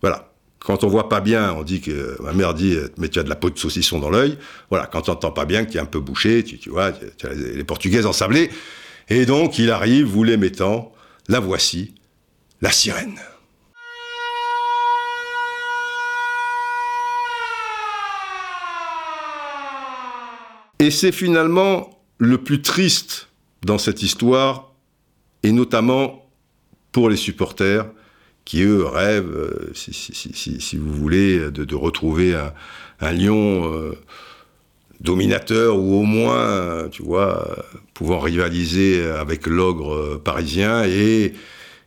Voilà. 0.00 0.27
Quand 0.60 0.84
on 0.84 0.88
voit 0.88 1.08
pas 1.08 1.20
bien, 1.20 1.52
on 1.52 1.62
dit 1.62 1.80
que 1.80 2.20
ma 2.22 2.32
mère 2.32 2.52
dit 2.52 2.76
mais 2.96 3.08
tu 3.08 3.18
as 3.18 3.22
de 3.22 3.28
la 3.28 3.36
peau 3.36 3.50
de 3.50 3.58
saucisson 3.58 3.98
dans 3.98 4.10
l'œil. 4.10 4.38
Voilà, 4.70 4.86
quand 4.86 5.02
tu 5.02 5.10
n'entends 5.10 5.30
pas 5.30 5.44
bien, 5.44 5.64
que 5.64 5.70
tu 5.70 5.78
es 5.78 5.80
un 5.80 5.86
peu 5.86 6.00
bouché, 6.00 6.42
tu, 6.42 6.68
vois, 6.70 6.86
as 6.86 7.34
les, 7.34 7.64
Portugaises 7.64 8.06
ensablées. 8.06 8.50
Et 9.08 9.24
donc 9.24 9.58
il 9.58 9.70
arrive, 9.70 10.06
vous 10.06 10.24
les 10.24 10.36
mettant, 10.36 10.92
la 11.28 11.40
voici, 11.40 11.94
la 12.60 12.70
sirène. 12.70 13.18
Et 20.80 20.90
c'est 20.90 21.12
finalement 21.12 21.98
le 22.18 22.38
plus 22.38 22.62
triste 22.62 23.28
dans 23.62 23.78
cette 23.78 24.02
histoire, 24.02 24.72
et 25.42 25.52
notamment 25.52 26.28
pour 26.92 27.08
les 27.08 27.16
supporters, 27.16 27.86
qui 28.48 28.62
eux 28.62 28.86
rêvent, 28.86 29.36
euh, 29.36 29.72
si, 29.74 30.76
vous 30.78 30.90
voulez, 30.90 31.50
de, 31.50 31.74
retrouver 31.74 32.34
un, 32.34 33.12
lion 33.12 33.70
euh, 33.70 33.92
dominateur 35.00 35.76
ou 35.76 36.00
au 36.00 36.04
moins, 36.04 36.88
tu 36.88 37.02
vois, 37.02 37.46
pouvant 37.92 38.18
rivaliser 38.18 39.04
avec 39.04 39.46
l'ogre 39.46 40.16
parisien 40.16 40.82
et, 40.86 41.34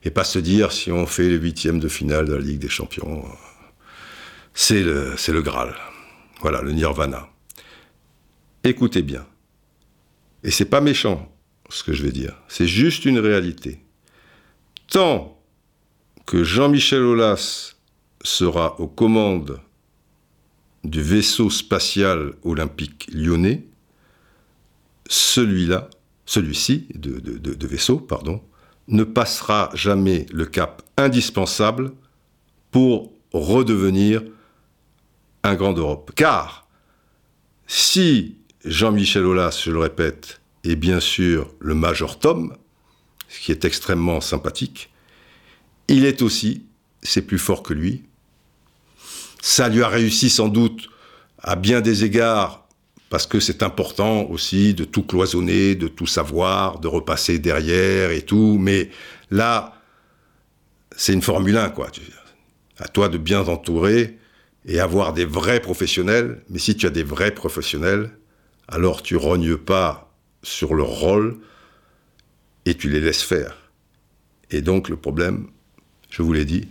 et 0.04 0.12
pas 0.12 0.24
se 0.24 0.38
dire 0.38 0.72
si 0.72 0.92
on 0.92 1.08
fait 1.08 1.30
les 1.30 1.38
huitièmes 1.38 1.80
de 1.80 1.88
finale 1.88 2.28
de 2.28 2.36
la 2.36 2.42
Ligue 2.42 2.60
des 2.60 2.70
Champions, 2.70 3.26
c'est 4.54 4.84
le, 4.84 5.14
c'est 5.18 5.34
le 5.34 5.42
Graal. 5.42 5.74
Voilà, 6.42 6.62
le 6.62 6.74
Nirvana. 6.74 7.28
Écoutez 8.64 9.02
bien. 9.02 9.26
Et 10.44 10.52
c'est 10.52 10.66
pas 10.66 10.80
méchant, 10.80 11.36
ce 11.72 11.84
que 11.84 11.94
je 11.94 12.04
vais 12.04 12.12
dire. 12.12 12.36
C'est 12.48 12.68
juste 12.68 13.06
une 13.06 13.18
réalité. 13.18 13.80
Tant 14.92 15.41
que 16.26 16.44
Jean-Michel 16.44 17.04
Aulas 17.04 17.76
sera 18.24 18.80
aux 18.80 18.88
commandes 18.88 19.60
du 20.84 21.02
vaisseau 21.02 21.50
spatial 21.50 22.34
olympique 22.44 23.10
lyonnais, 23.12 23.66
celui-là, 25.08 25.90
celui-ci, 26.26 26.88
de, 26.96 27.68
vaisseau, 27.68 27.98
pardon, 27.98 28.42
ne 28.88 29.04
passera 29.04 29.70
jamais 29.74 30.26
le 30.32 30.46
cap 30.46 30.82
indispensable 30.98 31.94
pour 32.72 33.12
redevenir 33.34 34.24
un 35.44 35.56
grand 35.56 35.74
d'Europe. 35.74 36.12
Car 36.16 36.68
si 37.68 38.38
Jean-Michel 38.66 39.26
Aulas, 39.26 39.62
je 39.64 39.72
le 39.72 39.80
répète, 39.80 40.42
est 40.64 40.76
bien 40.76 41.00
sûr 41.00 41.54
le 41.60 41.74
Major 41.74 42.20
Tom, 42.20 42.56
ce 43.28 43.40
qui 43.40 43.52
est 43.52 43.66
extrêmement 43.66 44.22
sympathique, 44.22 44.91
il 45.92 46.06
est 46.06 46.22
aussi, 46.22 46.66
c'est 47.04 47.22
plus 47.22 47.38
fort 47.38 47.64
que 47.64 47.74
lui. 47.74 48.04
Ça 49.42 49.70
lui 49.70 49.84
a 49.84 49.88
réussi 49.88 50.30
sans 50.30 50.48
doute 50.48 50.90
à 51.40 51.56
bien 51.56 51.82
des 51.82 52.04
égards 52.04 52.68
parce 53.10 53.28
que 53.28 53.42
c'est 53.42 53.62
important 53.62 54.24
aussi 54.30 54.74
de 54.74 54.86
tout 54.86 55.04
cloisonner, 55.04 55.76
de 55.76 55.90
tout 55.90 56.08
savoir, 56.08 56.80
de 56.80 56.88
repasser 56.88 57.40
derrière 57.40 58.12
et 58.12 58.22
tout. 58.22 58.58
Mais 58.58 58.90
là, 59.32 59.82
c'est 60.96 61.12
une 61.12 61.22
Formule 61.22 61.58
1, 61.58 61.72
quoi. 61.72 61.92
À 62.80 62.88
toi 62.88 63.10
de 63.10 63.18
bien 63.18 63.44
t'entourer 63.44 64.18
et 64.66 64.80
avoir 64.80 65.12
des 65.12 65.26
vrais 65.26 65.60
professionnels. 65.60 66.42
Mais 66.50 66.60
si 66.60 66.78
tu 66.78 66.86
as 66.86 66.90
des 66.90 67.04
vrais 67.04 67.32
professionnels, 67.32 68.12
alors 68.70 69.02
tu 69.02 69.18
rognes 69.18 69.58
pas 69.58 70.14
sur 70.42 70.74
leur 70.74 70.88
rôle 70.88 71.38
et 72.66 72.76
tu 72.76 72.90
les 72.90 73.02
laisses 73.02 73.24
faire. 73.24 73.58
Et 74.52 74.62
donc 74.62 74.88
le 74.88 74.96
problème, 74.96 75.48
je 76.12 76.22
vous 76.22 76.34
l'ai 76.34 76.46
dit, 76.46 76.68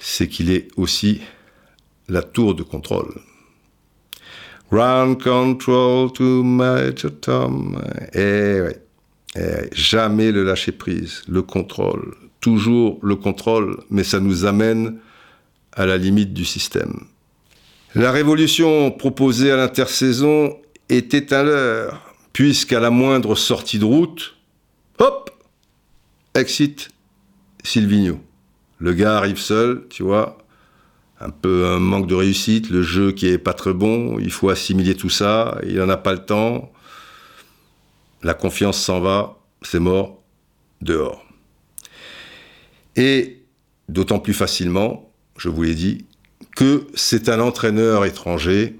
c'est 0.00 0.26
qu'il 0.26 0.50
est 0.50 0.68
aussi 0.76 1.20
la 2.08 2.22
tour 2.22 2.56
de 2.56 2.64
contrôle. 2.64 3.14
Ground 4.72 5.22
control 5.22 6.12
to 6.12 6.42
Major 6.42 7.12
Tom. 7.20 7.80
Eh 8.12 8.60
oui. 8.60 8.72
Eh, 9.36 9.68
jamais 9.72 10.30
le 10.30 10.44
lâcher 10.44 10.72
prise, 10.72 11.22
le 11.28 11.42
contrôle. 11.42 12.14
Toujours 12.40 12.98
le 13.02 13.16
contrôle, 13.16 13.78
mais 13.90 14.04
ça 14.04 14.20
nous 14.20 14.44
amène 14.44 14.98
à 15.72 15.86
la 15.86 15.96
limite 15.96 16.32
du 16.32 16.44
système. 16.44 17.04
La 17.94 18.12
révolution 18.12 18.90
proposée 18.90 19.50
à 19.50 19.56
l'intersaison 19.56 20.56
était 20.88 21.32
à 21.32 21.42
l'heure, 21.42 22.14
puisqu'à 22.32 22.80
la 22.80 22.90
moindre 22.90 23.34
sortie 23.34 23.78
de 23.78 23.84
route, 23.84 24.36
hop, 24.98 25.30
exit 26.34 26.90
Silvino. 27.64 28.20
Le 28.84 28.92
gars 28.92 29.16
arrive 29.16 29.38
seul, 29.38 29.86
tu 29.88 30.02
vois, 30.02 30.36
un 31.18 31.30
peu 31.30 31.68
un 31.68 31.78
manque 31.78 32.06
de 32.06 32.14
réussite, 32.14 32.68
le 32.68 32.82
jeu 32.82 33.12
qui 33.12 33.28
est 33.28 33.38
pas 33.38 33.54
très 33.54 33.72
bon, 33.72 34.18
il 34.18 34.30
faut 34.30 34.50
assimiler 34.50 34.94
tout 34.94 35.08
ça, 35.08 35.58
il 35.66 35.76
n'en 35.76 35.88
a 35.88 35.96
pas 35.96 36.12
le 36.12 36.22
temps, 36.22 36.70
la 38.22 38.34
confiance 38.34 38.78
s'en 38.78 39.00
va, 39.00 39.38
c'est 39.62 39.78
mort, 39.78 40.22
dehors. 40.82 41.24
Et 42.94 43.46
d'autant 43.88 44.18
plus 44.18 44.34
facilement, 44.34 45.10
je 45.38 45.48
vous 45.48 45.62
l'ai 45.62 45.74
dit, 45.74 46.04
que 46.54 46.86
c'est 46.92 47.30
un 47.30 47.40
entraîneur 47.40 48.04
étranger 48.04 48.78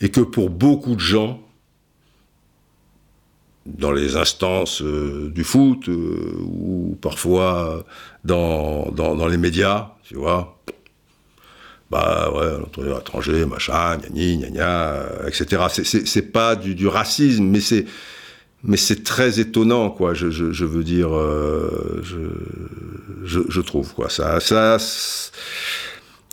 et 0.00 0.08
que 0.08 0.22
pour 0.22 0.48
beaucoup 0.48 0.94
de 0.94 1.00
gens, 1.00 1.45
dans 3.66 3.92
les 3.92 4.16
instances 4.16 4.82
euh, 4.82 5.30
du 5.34 5.44
foot 5.44 5.88
euh, 5.88 6.38
ou 6.40 6.96
parfois 7.00 7.84
dans, 8.24 8.90
dans, 8.92 9.26
les 9.26 9.36
médias, 9.36 9.90
tu 10.04 10.14
vois. 10.14 10.58
Bah 11.90 12.32
ouais, 12.34 12.58
l'entraîneur 12.58 13.00
étranger, 13.00 13.46
machin, 13.46 13.98
gna 13.98 14.36
gna 14.36 14.50
gna, 14.50 15.28
etc. 15.28 15.62
C'est 16.04 16.32
pas 16.32 16.56
du, 16.56 16.88
racisme, 16.88 17.44
mais 17.44 17.60
c'est 17.60 17.86
mais 18.64 18.76
c'est 18.76 19.04
très 19.04 19.38
étonnant, 19.38 19.90
quoi. 19.90 20.12
Je, 20.14 20.26
veux 20.64 20.82
dire, 20.82 21.14
euh, 21.14 22.02
je, 22.02 23.40
je, 23.48 23.60
trouve, 23.60 23.94
quoi. 23.94 24.08
Ça, 24.08 24.40
ça, 24.40 24.78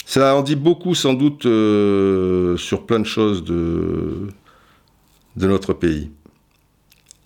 ça 0.06 0.36
en 0.36 0.42
dit 0.42 0.56
beaucoup, 0.56 0.96
sans 0.96 1.14
doute, 1.14 1.44
sur 1.44 2.86
plein 2.88 3.00
de 3.00 3.06
choses 3.06 3.44
de 3.44 4.28
de 5.36 5.48
notre 5.48 5.74
pays. 5.74 6.12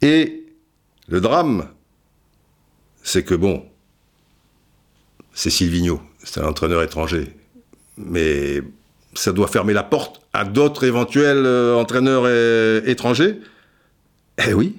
Et 0.02 0.46
le 1.08 1.22
drame, 1.22 1.70
c'est 3.04 3.24
que 3.24 3.36
bon, 3.36 3.66
c'est 5.34 5.50
Silvino, 5.50 6.02
c'est 6.24 6.42
un 6.42 6.48
entraîneur 6.48 6.84
étranger. 6.84 7.36
Mais 7.98 8.62
ça 9.14 9.32
doit 9.32 9.48
fermer 9.48 9.74
la 9.74 9.84
porte 9.84 10.22
à 10.34 10.46
d'autres 10.46 10.84
éventuels 10.84 11.46
euh, 11.46 11.76
entraîneurs 11.76 12.24
euh, 12.26 12.82
étrangers 12.86 13.40
Eh 14.48 14.54
oui, 14.54 14.76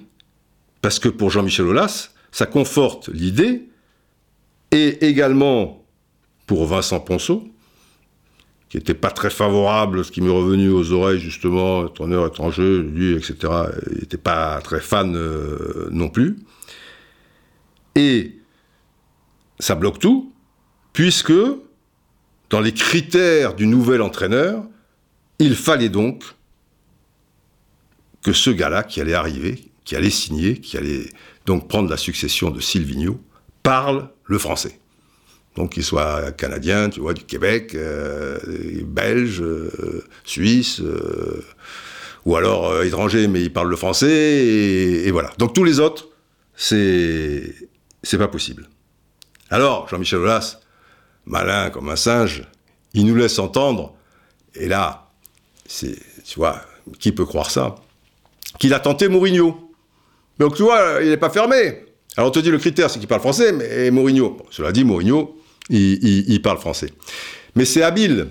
parce 0.81 0.99
que 0.99 1.09
pour 1.09 1.29
Jean-Michel 1.29 1.65
Aulas, 1.65 2.11
ça 2.31 2.45
conforte 2.45 3.09
l'idée, 3.09 3.63
et 4.71 5.07
également 5.07 5.83
pour 6.45 6.65
Vincent 6.65 6.99
Ponceau, 6.99 7.47
qui 8.69 8.77
n'était 8.77 8.93
pas 8.93 9.09
très 9.09 9.31
favorable, 9.31 10.05
ce 10.05 10.11
qui 10.11 10.21
m'est 10.21 10.29
revenu 10.29 10.69
aux 10.69 10.91
oreilles 10.91 11.19
justement, 11.19 11.79
entraîneur 11.79 12.27
étranger, 12.27 12.83
lui, 12.83 13.13
etc. 13.13 13.35
Il 13.91 13.99
n'était 13.99 14.17
pas 14.17 14.61
très 14.61 14.79
fan 14.79 15.15
euh, 15.15 15.89
non 15.91 16.09
plus. 16.09 16.37
Et 17.95 18.35
ça 19.59 19.73
bloque 19.75 19.99
tout, 19.99 20.31
puisque 20.93 21.33
dans 22.49 22.61
les 22.61 22.73
critères 22.73 23.55
du 23.55 23.65
nouvel 23.65 24.01
entraîneur, 24.01 24.63
il 25.39 25.55
fallait 25.55 25.89
donc 25.89 26.23
que 28.23 28.33
ce 28.33 28.51
gars-là 28.51 28.83
qui 28.83 29.01
allait 29.01 29.13
arriver, 29.13 29.71
qui 29.83 29.95
allait 29.95 30.09
signer, 30.09 30.59
qui 30.59 30.77
allait 30.77 31.09
donc 31.45 31.67
prendre 31.67 31.89
la 31.89 31.97
succession 31.97 32.51
de 32.51 32.59
Silvino, 32.59 33.19
parle 33.63 34.09
le 34.25 34.37
français. 34.37 34.79
Donc 35.59 35.73
qu'il 35.73 35.83
soit 35.83 36.31
canadien, 36.31 36.89
tu 36.89 37.01
vois, 37.01 37.13
du 37.13 37.25
Québec, 37.25 37.75
euh, 37.75 38.37
belge, 38.85 39.41
euh, 39.41 40.05
suisse, 40.23 40.79
euh, 40.79 41.43
ou 42.23 42.37
alors 42.37 42.81
étranger, 42.81 43.27
mais 43.27 43.41
il 43.41 43.51
parle 43.51 43.69
le 43.69 43.75
français, 43.75 44.09
et, 44.09 45.11
voilà. 45.11 45.33
Donc 45.37 45.53
tous 45.53 45.65
les 45.65 45.81
autres, 45.81 46.07
c'est 46.55 47.53
c'est 48.03 48.17
pas 48.17 48.29
possible. 48.29 48.69
Alors 49.49 49.85
Jean-Michel 49.89 50.19
Aulas, 50.19 50.61
malin 51.25 51.71
comme 51.71 51.89
un 51.89 51.97
singe, 51.97 52.43
il 52.93 53.05
nous 53.05 53.15
laisse 53.15 53.37
entendre, 53.37 53.95
et 54.55 54.69
là, 54.69 55.11
c'est, 55.67 55.97
tu 56.23 56.39
vois, 56.39 56.61
qui 56.99 57.11
peut 57.11 57.25
croire 57.25 57.51
ça 57.51 57.75
Qu'il 58.59 58.73
a 58.73 58.79
tenté 58.79 59.09
Mourinho. 59.09 59.73
Donc 60.39 60.55
tu 60.55 60.63
vois, 60.63 60.99
il 61.01 61.09
n'est 61.09 61.17
pas 61.17 61.29
fermé. 61.29 61.83
Alors 62.15 62.29
on 62.29 62.31
te 62.31 62.39
dit 62.39 62.49
le 62.49 62.59
critère, 62.59 62.89
c'est 62.89 62.99
qu'il 62.99 63.09
parle 63.09 63.19
français, 63.19 63.51
mais 63.51 63.91
Mourinho. 63.91 64.37
cela 64.51 64.71
dit, 64.71 64.85
Mourinho, 64.85 65.35
il, 65.69 66.41
parle 66.41 66.57
français. 66.57 66.91
Mais 67.55 67.65
c'est 67.65 67.83
habile. 67.83 68.27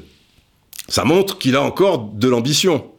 Ça 0.89 1.05
montre 1.05 1.39
qu'il 1.39 1.57
a 1.57 1.62
encore 1.62 1.99
de 1.99 2.28
l'ambition. 2.28 2.91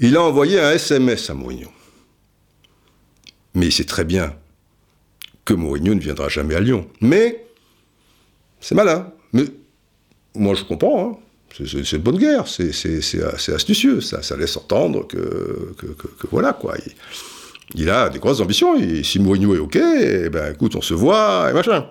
Il 0.00 0.16
a 0.16 0.22
envoyé 0.22 0.60
un 0.60 0.72
SMS 0.72 1.30
à 1.30 1.34
Mourinho. 1.34 1.68
Mais 3.54 3.66
il 3.66 3.72
sait 3.72 3.84
très 3.84 4.04
bien 4.04 4.34
que 5.44 5.54
Mourinho 5.54 5.94
ne 5.94 6.00
viendra 6.00 6.28
jamais 6.28 6.54
à 6.54 6.60
Lyon. 6.60 6.88
Mais 7.00 7.46
c'est 8.60 8.74
malin. 8.74 9.12
Mais 9.32 9.44
moi, 10.34 10.54
je 10.54 10.64
comprends. 10.64 11.10
Hein. 11.10 11.64
C'est 11.64 11.92
une 11.92 12.02
bonne 12.02 12.18
guerre. 12.18 12.48
C'est 12.48 13.52
astucieux. 13.54 14.00
Ça, 14.00 14.36
laisse 14.36 14.56
entendre 14.56 15.06
que, 15.06 15.74
voilà 16.30 16.52
quoi. 16.52 16.74
Il, 17.74 17.88
a 17.88 18.08
des 18.10 18.18
grosses 18.18 18.40
ambitions. 18.40 18.74
Si 19.04 19.20
Mourinho 19.20 19.54
est 19.54 19.58
OK, 19.58 19.76
eh 19.76 20.28
ben 20.28 20.52
écoute, 20.52 20.74
on 20.74 20.82
se 20.82 20.94
voit 20.94 21.48
et 21.50 21.52
machin. 21.52 21.86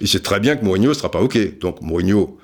Il 0.00 0.08
sait 0.08 0.20
très 0.20 0.40
bien 0.40 0.56
que 0.56 0.64
Mourinho 0.64 0.90
ne 0.90 0.94
sera 0.94 1.10
pas 1.10 1.20
OK. 1.20 1.58
Donc 1.58 1.80
Mourinho 1.82 2.38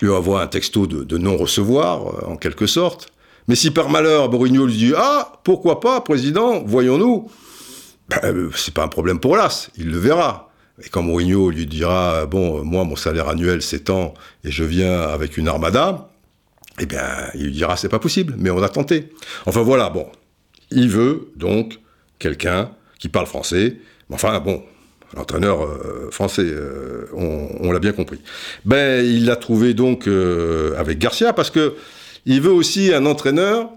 lui 0.00 0.10
envoie 0.10 0.42
un 0.42 0.46
texto 0.46 0.86
de, 0.86 1.18
non-recevoir, 1.18 2.06
euh, 2.06 2.32
en 2.32 2.36
quelque 2.36 2.66
sorte. 2.66 3.08
Mais 3.46 3.54
si 3.54 3.70
par 3.70 3.90
malheur, 3.90 4.30
Mourinho 4.30 4.66
lui 4.66 4.76
dit 4.76 4.92
Ah, 4.96 5.40
pourquoi 5.44 5.80
pas, 5.80 6.00
président, 6.00 6.62
voyons-nous 6.64 7.30
ben, 8.08 8.18
euh, 8.24 8.50
C'est 8.54 8.74
pas 8.74 8.84
un 8.84 8.88
problème 8.88 9.20
pour 9.20 9.36
l'As, 9.36 9.70
il 9.76 9.90
le 9.90 9.98
verra. 9.98 10.50
Et 10.82 10.88
quand 10.88 11.02
Mourinho 11.02 11.50
lui 11.50 11.66
dira 11.66 12.26
Bon, 12.26 12.64
moi, 12.64 12.84
mon 12.84 12.96
salaire 12.96 13.28
annuel, 13.28 13.60
tant, 13.84 14.14
et 14.44 14.50
je 14.50 14.64
viens 14.64 15.02
avec 15.02 15.36
une 15.36 15.48
armada, 15.48 16.10
eh 16.80 16.86
bien, 16.86 17.04
il 17.34 17.44
lui 17.44 17.52
dira 17.52 17.76
C'est 17.76 17.88
pas 17.88 17.98
possible, 17.98 18.34
mais 18.38 18.50
on 18.50 18.62
a 18.62 18.68
tenté. 18.68 19.10
Enfin 19.46 19.62
voilà, 19.62 19.90
bon. 19.90 20.08
Il 20.70 20.88
veut 20.88 21.30
donc 21.36 21.78
quelqu'un 22.18 22.70
qui 22.98 23.08
parle 23.08 23.26
français. 23.26 23.76
Enfin, 24.10 24.40
bon, 24.40 24.64
l'entraîneur 25.16 25.62
euh, 25.62 26.08
français, 26.10 26.44
euh, 26.44 27.06
on, 27.12 27.72
l'a 27.72 27.78
bien 27.78 27.92
compris. 27.92 28.20
Ben, 28.64 29.04
il 29.04 29.26
l'a 29.26 29.36
trouvé 29.36 29.74
donc 29.74 30.06
euh, 30.06 30.78
avec 30.78 30.98
Garcia 30.98 31.32
parce 31.32 31.50
que 31.50 31.74
il 32.26 32.40
veut 32.40 32.52
aussi 32.52 32.92
un 32.92 33.06
entraîneur 33.06 33.70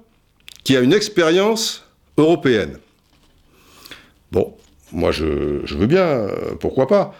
qui 0.64 0.76
a 0.78 0.82
une 0.82 0.94
expérience 0.94 1.86
européenne. 2.18 2.78
Bon, 4.32 4.56
moi 4.92 5.12
je, 5.12 5.76
veux 5.76 5.88
bien, 5.88 6.28
pourquoi 6.60 6.88
pas. 6.88 7.14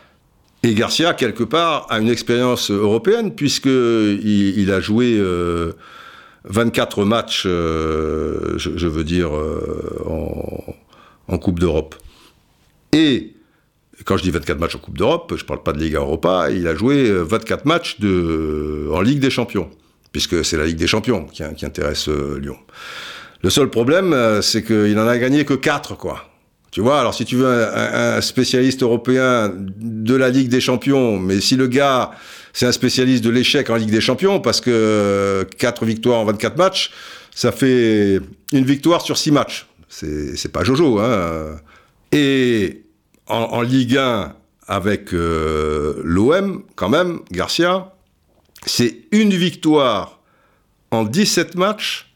Et 0.64 0.74
Garcia, 0.74 1.14
quelque 1.14 1.44
part, 1.44 1.86
a 1.90 2.00
une 2.00 2.10
expérience 2.10 2.72
européenne 2.72 3.36
puisqu'il 3.36 4.58
il 4.58 4.72
a 4.72 4.80
joué 4.80 5.22
24 6.46 7.04
matchs, 7.06 7.44
je, 7.44 8.88
veux 8.88 9.04
dire, 9.04 9.32
en, 10.06 10.76
en 11.28 11.38
Coupe 11.38 11.60
d'Europe. 11.60 11.96
Et 12.94 13.37
quand 14.06 14.18
je 14.18 14.24
dis 14.24 14.32
24 14.32 14.60
matchs 14.60 14.76
en 14.76 14.80
Coupe 14.80 14.98
d'Europe, 14.98 15.34
je 15.36 15.44
ne 15.44 15.48
parle 15.48 15.64
pas 15.64 15.74
de 15.74 15.80
Liga 15.80 16.00
Europa, 16.00 16.50
il 16.52 16.68
a 16.68 16.76
joué 16.76 17.12
24 17.12 17.60
euh, 17.60 17.62
matchs 17.66 18.00
de, 18.00 18.90
en 18.92 19.02
Ligue 19.02 19.20
des 19.20 19.30
Champions, 19.30 19.70
puisque 20.12 20.46
c'est 20.46 20.58
la 20.58 20.66
Ligue 20.66 20.78
des 20.78 20.88
Champions 20.88 21.26
qui, 21.26 21.44
intéresse 21.44 22.10
euh, 22.10 22.40
Lyon. 22.40 22.58
Le 23.42 23.50
seul 23.50 23.70
problème, 23.70 24.14
euh, 24.14 24.42
c'est 24.42 24.64
qu'il 24.64 24.94
n'en 24.94 25.08
a 25.08 25.18
gagné 25.18 25.46
que 25.46 25.54
4, 25.54 25.96
quoi. 25.98 26.30
Tu 26.70 26.82
vois, 26.82 27.00
alors 27.00 27.14
si 27.14 27.26
tu 27.26 27.38
veux 27.38 27.48
un, 27.48 28.22
spécialiste 28.22 28.84
européen 28.84 29.52
de 29.56 30.16
la 30.16 30.30
Ligue 30.30 30.50
des 30.50 30.62
Champions, 30.62 31.18
mais 31.18 31.40
si 31.42 31.56
le 31.56 31.66
gars, 31.66 32.12
c'est 32.54 32.68
un 32.68 32.72
spécialiste 32.72 33.24
de 33.24 33.30
l'échec 33.30 33.70
en 33.70 33.78
Ligue 33.78 33.90
des 33.90 34.02
Champions, 34.02 34.40
parce 34.40 34.62
que 34.62 35.48
4 35.58 35.86
victoires 35.86 36.20
en 36.20 36.26
24 36.26 36.58
matchs, 36.58 36.92
Ça 37.34 37.52
fait 37.52 38.20
une 38.52 38.66
victoire 38.66 39.02
sur 39.02 39.18
six 39.18 39.32
matchs. 39.32 39.68
C'est 39.90 40.52
pas 40.52 40.64
Jojo. 40.64 41.00
Hein. 41.00 41.58
Et 42.12 42.87
en, 43.28 43.62
Ligue 43.62 43.98
1, 43.98 44.36
avec 44.68 45.14
euh, 45.14 46.02
l'OM, 46.04 46.64
quand 46.76 46.90
même, 46.90 47.20
Garcia, 47.32 47.94
c'est 48.66 49.06
une 49.12 49.34
victoire 49.34 50.20
en 50.92 51.04
17 51.04 51.56
matchs 51.56 52.12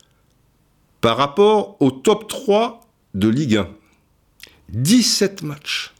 par 1.01 1.17
rapport 1.17 1.77
au 1.79 1.91
top 1.91 2.27
3 2.27 2.81
de 3.13 3.27
Ligue 3.27 3.57
1. 3.57 3.67
17 4.69 5.43
matchs. 5.43 5.93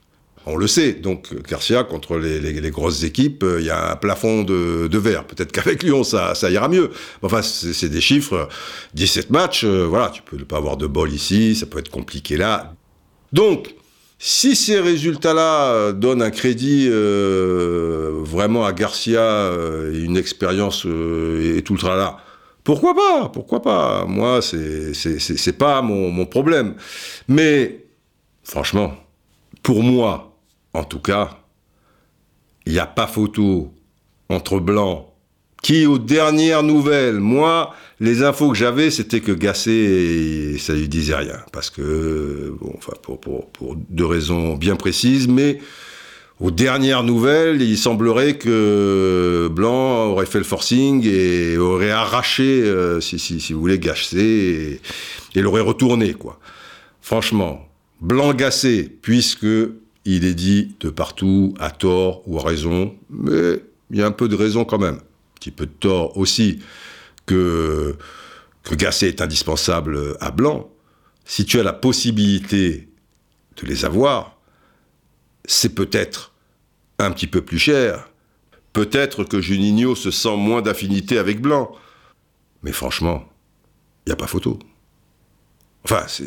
On 0.48 0.56
le 0.56 0.66
sait, 0.66 0.94
donc 0.94 1.36
Garcia, 1.48 1.84
contre 1.84 2.18
les, 2.18 2.72
grosses 2.72 3.04
équipes, 3.04 3.44
euh, 3.44 3.60
il 3.60 3.68
y 3.68 3.70
a 3.70 3.92
un 3.92 3.96
plafond 3.96 4.44
de, 4.44 4.98
verre. 4.98 5.26
Peut-être 5.26 5.52
qu'avec 5.52 5.84
Lyon, 5.84 6.04
ça, 6.04 6.34
ira 6.50 6.68
mieux. 6.68 6.90
Enfin, 7.22 7.42
c'est 7.44 7.90
des 7.90 8.02
chiffres. 8.02 8.50
17 8.96 9.30
matchs, 9.30 9.64
euh, 9.64 9.86
voilà, 9.86 10.10
tu 10.10 10.24
peux 10.24 10.38
ne 10.38 10.44
pas 10.44 10.58
avoir 10.58 10.78
de 10.78 10.88
bol 10.88 11.12
ici, 11.12 11.56
ça 11.56 11.68
peut 11.68 11.78
être 11.78 11.92
compliqué 11.92 12.38
là. 12.38 12.74
Donc, 13.34 13.76
si 14.24 14.56
ces 14.56 14.80
résultats-là 14.80 15.74
euh, 15.74 15.94
donnent 15.94 16.22
un 16.22 16.30
crédit 16.30 16.88
vraiment 16.90 18.66
à 18.66 18.72
Garcia, 18.72 19.52
une 19.94 20.16
expérience 20.16 20.86
et 20.86 21.62
tout 21.64 21.74
le 21.74 21.80
tralala, 21.80 22.18
pourquoi 22.64 22.94
pas 22.94 23.30
Pourquoi 23.30 23.62
pas 23.64 24.06
Moi, 24.06 24.42
c'est 24.42 25.58
pas 25.58 25.82
mon, 25.82 26.12
mon 26.12 26.28
problème. 26.28 26.76
Mais, 27.28 27.86
franchement, 28.44 28.94
pour 29.64 29.82
moi, 29.82 30.38
en 30.74 30.84
tout 30.84 31.00
cas, 31.00 31.40
il 32.66 32.74
n'y 32.74 32.80
a 32.80 32.86
pas 32.86 33.08
photo 33.08 33.74
entre 34.30 34.60
blancs. 34.60 35.08
Qui, 35.62 35.86
aux 35.86 36.00
dernières 36.00 36.64
nouvelles, 36.64 37.20
moi, 37.20 37.76
les 38.00 38.24
infos 38.24 38.50
que 38.50 38.58
j'avais, 38.58 38.90
c'était 38.90 39.22
que 39.22 39.32
Gasset, 39.32 40.58
ça 40.58 40.74
lui 40.74 40.88
disait 40.88 41.16
rien. 41.16 41.38
Parce 41.52 41.70
que, 41.70 42.52
bon, 42.60 42.74
enfin, 42.76 42.94
pour, 43.04 43.20
pour, 43.20 43.76
deux 43.90 44.06
raisons 44.06 44.56
bien 44.56 44.76
précises, 44.76 45.28
mais 45.28 45.60
aux 46.40 46.50
dernières 46.50 47.04
nouvelles, 47.04 47.62
il 47.62 47.78
semblerait 47.78 48.40
que 48.40 49.48
Blanc 49.52 50.08
aurait 50.08 50.26
fait 50.26 50.40
le 50.40 50.44
forcing 50.44 51.08
et 51.08 51.60
aurait 51.60 51.92
arraché, 51.92 52.64
euh, 52.64 53.00
si, 53.00 53.20
si, 53.20 53.40
si, 53.40 53.54
vous 53.54 53.60
voulez, 53.62 53.78
Gasset 53.78 54.80
et, 55.36 55.42
l'aurait 55.42 55.62
retourné, 55.62 56.16
quoi. 56.16 56.40
Franchement, 57.04 57.70
Blanc 58.02 58.34
Gasset, 58.34 58.90
puisque 59.04 59.46
il 60.06 60.26
est 60.26 60.34
dit 60.34 60.76
de 60.80 60.90
partout, 60.90 61.54
à 61.60 61.70
tort 61.70 62.24
ou 62.26 62.40
à 62.40 62.44
raison, 62.44 62.96
mais 63.12 63.62
il 63.92 64.00
y 64.00 64.02
a 64.02 64.08
un 64.08 64.12
peu 64.12 64.28
de 64.28 64.36
raison 64.36 64.66
quand 64.66 64.80
même, 64.80 64.98
petit 65.42 65.52
peu 65.52 65.66
de 65.66 65.72
tort 65.72 66.18
aussi, 66.18 66.62
que, 67.26 67.98
que 68.64 68.76
Gasset 68.76 69.08
est 69.08 69.22
indispensable 69.22 70.16
à 70.20 70.30
Blanc. 70.30 70.70
Si 71.26 71.46
tu 71.46 71.60
as 71.60 71.64
la 71.64 71.74
possibilité 71.74 72.88
de 73.58 73.68
les 73.68 73.84
avoir, 73.84 74.38
c'est 75.46 75.74
peut-être 75.74 76.34
un 77.00 77.12
petit 77.12 77.28
peu 77.28 77.42
plus 77.42 77.58
cher. 77.58 78.10
Peut-être 78.74 79.24
que 79.24 79.42
Juninho 79.42 79.96
se 79.96 80.12
sent 80.12 80.38
moins 80.38 80.62
d'affinité 80.62 81.18
avec 81.18 81.42
Blanc. 81.42 81.72
Mais 82.62 82.72
franchement, 82.72 83.28
il 84.06 84.10
n'y 84.10 84.14
a 84.14 84.16
pas 84.16 84.28
photo. 84.28 84.60
Enfin, 85.84 86.06
c'est 86.08 86.24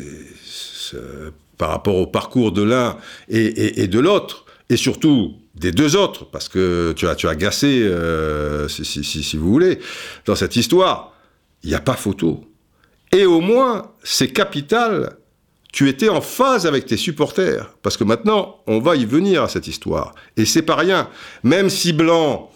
par 1.57 1.69
rapport 1.69 1.95
au 1.95 2.07
parcours 2.07 2.51
de 2.51 2.61
l'un 2.61 2.97
et, 3.29 3.87
de 3.87 3.99
l'autre, 3.99 4.45
et 4.69 4.75
surtout 4.75 5.35
des 5.55 5.71
deux 5.71 5.95
autres, 5.95 6.25
parce 6.25 6.49
que 6.49 6.93
tu 6.95 7.07
as, 7.07 7.15
tu 7.15 7.27
as 7.27 7.35
Gassé, 7.35 7.81
euh, 7.83 8.67
si, 8.67 9.37
vous 9.37 9.49
voulez, 9.49 9.79
dans 10.25 10.35
cette 10.35 10.55
histoire, 10.55 11.13
il 11.63 11.69
n'y 11.69 11.75
a 11.75 11.79
pas 11.79 11.93
photo. 11.93 12.43
Et 13.11 13.25
au 13.25 13.39
moins, 13.39 13.91
c'est 14.03 14.27
capital, 14.27 15.17
tu 15.71 15.87
étais 15.87 16.09
en 16.09 16.21
phase 16.21 16.65
avec 16.65 16.85
tes 16.85 16.97
supporters, 16.97 17.73
parce 17.81 17.95
que 17.95 18.03
maintenant, 18.03 18.57
on 18.67 18.79
va 18.79 18.95
y 18.95 19.05
venir 19.05 19.43
à 19.43 19.49
cette 19.49 19.67
histoire. 19.67 20.13
Et 20.35 20.45
c'est 20.45 20.61
pas 20.61 20.75
rien. 20.75 21.09
Même 21.43 21.69
si 21.69 21.93
Blanc 21.93 22.51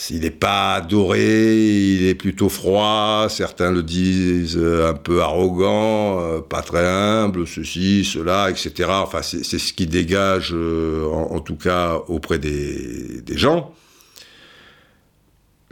s'il 0.00 0.22
n'est 0.22 0.30
pas 0.30 0.80
doré, 0.80 1.92
il 1.92 2.06
est 2.06 2.14
plutôt 2.14 2.48
froid, 2.48 3.26
certains 3.28 3.70
le 3.70 3.82
disent 3.82 4.56
euh, 4.56 4.88
un 4.88 4.94
peu 4.94 5.20
arrogant, 5.20 6.18
euh, 6.22 6.40
pas 6.40 6.62
très 6.62 6.86
humble, 6.86 7.46
ceci, 7.46 8.06
cela, 8.06 8.48
etc. 8.48 8.88
Enfin, 8.92 9.20
c'est 9.20 9.44
ce 9.44 9.72
qui 9.74 9.86
dégage, 9.86 10.54
euh, 10.54 11.04
en, 11.04 11.40
tout 11.40 11.56
cas, 11.56 11.96
auprès 12.08 12.38
des, 12.38 13.22
gens. 13.36 13.74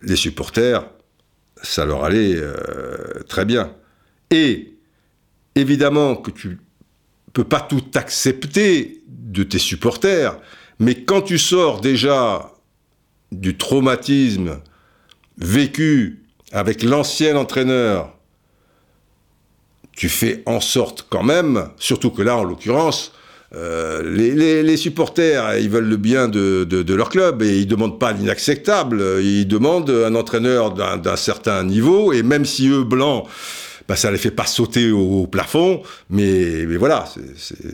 Les 0.02 0.16
supporters, 0.16 0.86
ça 1.62 1.86
leur 1.86 2.04
allait 2.04 2.38
très 3.28 3.46
bien. 3.46 3.72
Et, 4.30 4.74
évidemment, 5.54 6.16
que 6.16 6.30
tu 6.30 6.58
peux 7.32 7.44
pas 7.44 7.60
tout 7.62 7.84
accepter 7.94 9.02
de 9.08 9.42
tes 9.42 9.58
supporters, 9.58 10.38
mais 10.80 11.02
quand 11.04 11.22
tu 11.22 11.38
sors 11.38 11.80
déjà 11.80 12.52
du 13.32 13.56
traumatisme 13.56 14.58
vécu 15.36 16.22
avec 16.52 16.82
l'ancien 16.82 17.36
entraîneur, 17.36 18.14
tu 19.92 20.08
fais 20.08 20.42
en 20.46 20.60
sorte 20.60 21.06
quand 21.10 21.22
même, 21.22 21.68
surtout 21.76 22.10
que 22.10 22.22
là, 22.22 22.36
en 22.36 22.44
l'occurrence, 22.44 23.12
euh, 23.54 24.02
les, 24.62 24.76
supporters, 24.76 25.58
ils 25.58 25.70
veulent 25.70 25.88
le 25.88 25.96
bien 25.96 26.28
de, 26.28 26.94
leur 26.94 27.08
club 27.08 27.42
et 27.42 27.58
ils 27.58 27.66
demandent 27.66 27.98
pas 27.98 28.12
l'inacceptable. 28.12 29.02
Ils 29.22 29.46
demandent 29.46 29.90
un 29.90 30.14
entraîneur 30.14 30.72
d'un 30.72 31.16
certain 31.16 31.64
niveau 31.64 32.12
et 32.12 32.22
même 32.22 32.44
si 32.44 32.68
eux 32.68 32.84
blancs, 32.84 33.26
bah, 33.88 33.96
ça 33.96 34.10
les 34.10 34.18
fait 34.18 34.30
pas 34.30 34.44
sauter 34.44 34.90
au, 34.90 35.26
plafond, 35.26 35.82
mais, 36.10 36.66
voilà, 36.76 37.06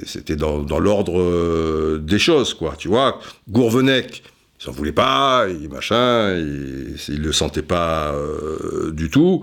c'était 0.07 0.37
dans, 0.37 0.61
dans 0.61 0.79
l'ordre 0.79 1.21
euh, 1.21 1.99
des 1.99 2.21
choses, 2.21 2.55
quoi. 2.55 2.75
Tu 2.79 2.87
vois, 2.87 3.19
Gourvenec, 3.51 4.23
il 4.67 4.77
voulait 4.77 4.93
pas, 4.93 5.47
il 5.49 5.69
machin, 5.69 6.35
il 6.37 7.23
le 7.23 7.33
sentait 7.33 7.63
pas 7.63 8.13
euh, 8.13 8.91
du 8.93 9.11
tout. 9.11 9.43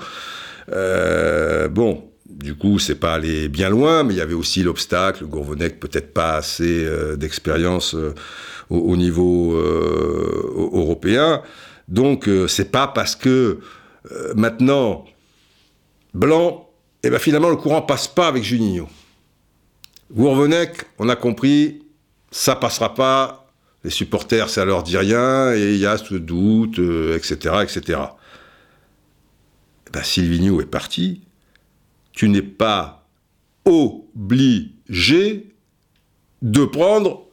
Euh, 0.71 1.67
bon, 1.67 2.09
du 2.25 2.55
coup, 2.55 2.79
c'est 2.79 2.95
pas 2.95 3.13
allé 3.15 3.47
bien 3.47 3.69
loin, 3.69 4.03
mais 4.03 4.13
il 4.13 4.17
y 4.17 4.21
avait 4.21 4.33
aussi 4.33 4.63
l'obstacle, 4.63 5.25
Gourvenec 5.25 5.79
peut-être 5.79 6.13
pas 6.13 6.35
assez 6.35 6.85
euh, 6.85 7.15
d'expérience 7.15 7.95
au, 8.69 8.95
niveau 8.95 9.53
européen. 9.53 11.41
Donc, 11.87 12.29
c'est 12.47 12.71
pas 12.71 12.87
parce 12.87 13.15
que 13.15 13.59
maintenant 14.35 15.05
Blanc, 16.13 16.69
et 17.03 17.07
eh 17.07 17.09
ben 17.09 17.19
finalement 17.19 17.49
le 17.49 17.55
courant 17.55 17.81
passe 17.81 18.07
pas 18.07 18.27
avec 18.27 18.43
Juninho. 18.43 18.87
Gourvenec, 20.13 20.83
on 20.99 21.07
a 21.09 21.15
compris, 21.15 21.83
ça 22.31 22.55
passera 22.55 22.93
pas, 22.93 23.40
les 23.83 23.89
supporters, 23.89 24.49
ça 24.49 24.65
leur 24.65 24.83
dit 24.83 24.97
rien, 24.97 25.53
et 25.53 25.73
il 25.73 25.79
y 25.79 25.85
a 25.85 25.97
ce 25.97 26.15
doute, 26.15 26.79
etc., 26.79 27.37
euh, 27.45 27.61
etc. 27.61 27.99
Ben, 29.91 30.03
est 30.61 30.65
parti. 30.65 31.21
Tu 32.13 32.29
n'es 32.29 32.41
pas 32.41 33.07
obligé 33.65 35.47
de 36.41 36.65
prendre 36.65 37.27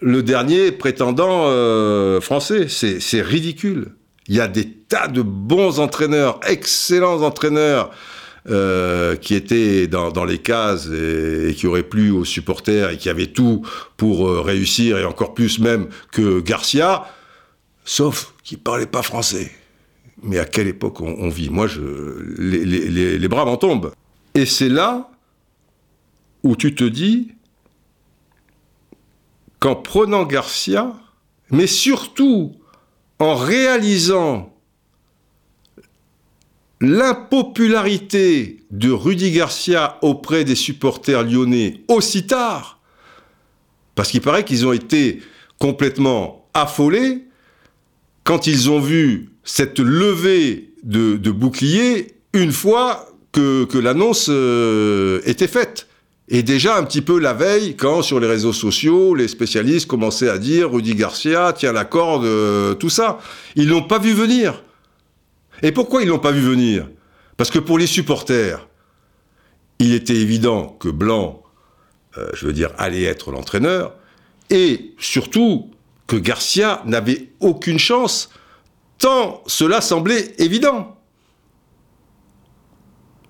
le 0.00 0.22
dernier 0.22 0.72
prétendant 0.72 1.44
euh, 1.46 2.20
français. 2.20 2.66
C'est 2.68 3.22
ridicule. 3.22 3.94
Il 4.28 4.34
y 4.36 4.40
a 4.40 4.48
des 4.48 4.68
tas 4.70 5.08
de 5.08 5.22
bons 5.22 5.80
entraîneurs, 5.80 6.40
excellents 6.46 7.22
entraîneurs, 7.22 7.90
euh, 8.48 9.14
qui 9.14 9.34
était 9.34 9.86
dans, 9.86 10.24
les 10.24 10.38
cases 10.38 10.88
et, 10.88 11.54
qui 11.56 11.66
aurait 11.66 11.84
plu 11.84 12.10
aux 12.10 12.24
supporters 12.24 12.90
et 12.90 12.96
qui 12.96 13.08
avait 13.08 13.28
tout 13.28 13.64
pour 13.96 14.28
euh, 14.28 14.40
réussir 14.40 14.98
et 14.98 15.04
encore 15.04 15.32
plus 15.32 15.60
même 15.60 15.88
que 16.10 16.40
Garcia, 16.40 17.06
sauf 17.84 18.34
qu'il 18.42 18.58
parlait 18.58 18.86
pas 18.86 19.02
français. 19.02 19.52
Mais 20.24 20.38
à 20.38 20.44
quelle 20.44 20.68
époque 20.68 21.00
on, 21.00 21.28
vit? 21.28 21.50
Moi, 21.50 21.66
je, 21.66 21.80
les, 22.38 23.18
les 23.18 23.28
bras 23.28 23.44
m'en 23.44 23.56
tombent. 23.56 23.92
Et 24.34 24.46
c'est 24.46 24.68
là 24.68 25.10
où 26.42 26.56
tu 26.56 26.74
te 26.74 26.84
dis 26.84 27.32
qu'en 29.60 29.76
prenant 29.76 30.24
Garcia, 30.24 30.92
mais 31.50 31.68
surtout 31.68 32.56
en 33.20 33.36
réalisant 33.36 34.51
l'impopularité 36.82 38.58
de 38.72 38.90
Rudy 38.90 39.30
Garcia 39.30 39.98
auprès 40.02 40.44
des 40.44 40.56
supporters 40.56 41.22
lyonnais 41.22 41.80
aussi 41.86 42.26
tard, 42.26 42.80
parce 43.94 44.10
qu'il 44.10 44.20
paraît 44.20 44.44
qu'ils 44.44 44.66
ont 44.66 44.72
été 44.72 45.22
complètement 45.58 46.48
affolés 46.54 47.24
quand 48.24 48.48
ils 48.48 48.68
ont 48.68 48.80
vu 48.80 49.30
cette 49.44 49.78
levée 49.78 50.70
de, 50.82 51.16
boucliers 51.30 52.14
une 52.34 52.52
fois 52.52 53.06
que, 53.30 53.78
l'annonce 53.78 54.26
euh, 54.28 55.20
était 55.24 55.46
faite. 55.46 55.86
Et 56.28 56.42
déjà 56.42 56.76
un 56.76 56.82
petit 56.82 57.02
peu 57.02 57.18
la 57.18 57.32
veille, 57.32 57.76
quand 57.76 58.02
sur 58.02 58.18
les 58.18 58.26
réseaux 58.26 58.52
sociaux, 58.52 59.14
les 59.14 59.28
spécialistes 59.28 59.86
commençaient 59.86 60.28
à 60.28 60.38
dire 60.38 60.72
Rudy 60.72 60.94
Garcia 60.94 61.52
tient 61.52 61.72
la 61.72 61.84
corde, 61.84 62.24
euh, 62.24 62.74
tout 62.74 62.90
ça. 62.90 63.20
Ils 63.54 63.68
l'ont 63.68 63.82
pas 63.82 63.98
vu 63.98 64.14
venir. 64.14 64.62
Et 65.62 65.72
pourquoi 65.72 66.02
ils 66.02 66.08
l'ont 66.08 66.18
pas 66.18 66.32
vu 66.32 66.40
venir? 66.40 66.88
Parce 67.36 67.50
que 67.50 67.58
pour 67.58 67.78
les 67.78 67.86
supporters, 67.86 68.68
il 69.78 69.94
était 69.94 70.16
évident 70.16 70.76
que 70.78 70.88
Blanc, 70.88 71.42
euh, 72.18 72.30
je 72.34 72.46
veux 72.46 72.52
dire, 72.52 72.70
allait 72.78 73.04
être 73.04 73.30
l'entraîneur, 73.30 73.94
et 74.50 74.94
surtout 74.98 75.70
que 76.06 76.16
Garcia 76.16 76.82
n'avait 76.84 77.30
aucune 77.40 77.78
chance, 77.78 78.30
tant 78.98 79.42
cela 79.46 79.80
semblait 79.80 80.34
évident. 80.38 80.98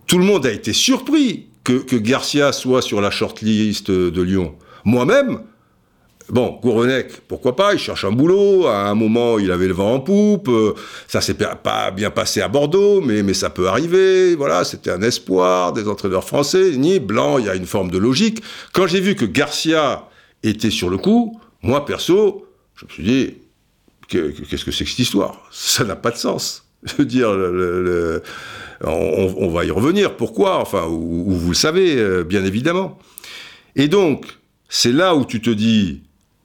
Tout 0.06 0.18
le 0.18 0.24
monde 0.24 0.44
a 0.46 0.52
été 0.52 0.72
surpris 0.72 1.46
que, 1.64 1.74
que 1.74 1.96
Garcia 1.96 2.52
soit 2.52 2.82
sur 2.82 3.00
la 3.00 3.10
shortlist 3.10 3.90
de 3.90 4.22
Lyon. 4.22 4.56
Moi-même, 4.84 5.42
Bon, 6.28 6.58
Gourenec, 6.62 7.22
pourquoi 7.28 7.56
pas, 7.56 7.74
il 7.74 7.78
cherche 7.78 8.04
un 8.04 8.12
boulot, 8.12 8.66
à 8.66 8.88
un 8.88 8.94
moment 8.94 9.38
il 9.38 9.50
avait 9.50 9.66
le 9.66 9.74
vent 9.74 9.94
en 9.94 10.00
poupe, 10.00 10.48
euh, 10.48 10.74
ça 11.08 11.20
s'est 11.20 11.34
pas 11.34 11.90
bien 11.90 12.10
passé 12.10 12.40
à 12.40 12.48
Bordeaux, 12.48 13.00
mais, 13.00 13.22
mais 13.22 13.34
ça 13.34 13.50
peut 13.50 13.68
arriver, 13.68 14.34
voilà, 14.36 14.64
c'était 14.64 14.90
un 14.90 15.02
espoir 15.02 15.72
des 15.72 15.88
entraîneurs 15.88 16.24
français, 16.24 16.72
ni 16.76 17.00
blanc, 17.00 17.38
il 17.38 17.46
y 17.46 17.48
a 17.48 17.54
une 17.54 17.66
forme 17.66 17.90
de 17.90 17.98
logique. 17.98 18.42
Quand 18.72 18.86
j'ai 18.86 19.00
vu 19.00 19.14
que 19.14 19.24
Garcia 19.24 20.08
était 20.42 20.70
sur 20.70 20.90
le 20.90 20.98
coup, 20.98 21.40
moi 21.62 21.84
perso, 21.84 22.46
je 22.76 22.86
me 22.86 22.90
suis 22.90 23.02
dit, 23.02 23.34
qu'est-ce 24.08 24.64
que 24.64 24.70
c'est 24.70 24.84
que 24.84 24.90
cette 24.90 24.98
histoire? 24.98 25.48
Ça 25.50 25.84
n'a 25.84 25.96
pas 25.96 26.10
de 26.10 26.16
sens. 26.16 26.66
Je 26.84 26.94
veux 26.96 27.04
dire, 27.04 27.30
on, 28.80 29.48
va 29.48 29.64
y 29.64 29.70
revenir. 29.70 30.16
Pourquoi? 30.16 30.58
Enfin, 30.58 30.86
ou, 30.88 31.30
vous 31.30 31.48
le 31.50 31.54
savez, 31.54 31.96
euh, 31.96 32.24
bien 32.24 32.44
évidemment. 32.44 32.98
Et 33.76 33.86
donc, 33.86 34.26
c'est 34.68 34.92
là 34.92 35.14
où 35.14 35.24
tu 35.24 35.40
te 35.40 35.50
dis, 35.50 36.02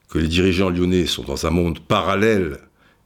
que 0.09 0.19
les 0.19 0.27
dirigeants 0.27 0.69
lyonnais 0.69 1.05
sont 1.05 1.23
dans 1.23 1.45
un 1.45 1.49
monde 1.49 1.79
parallèle 1.79 2.59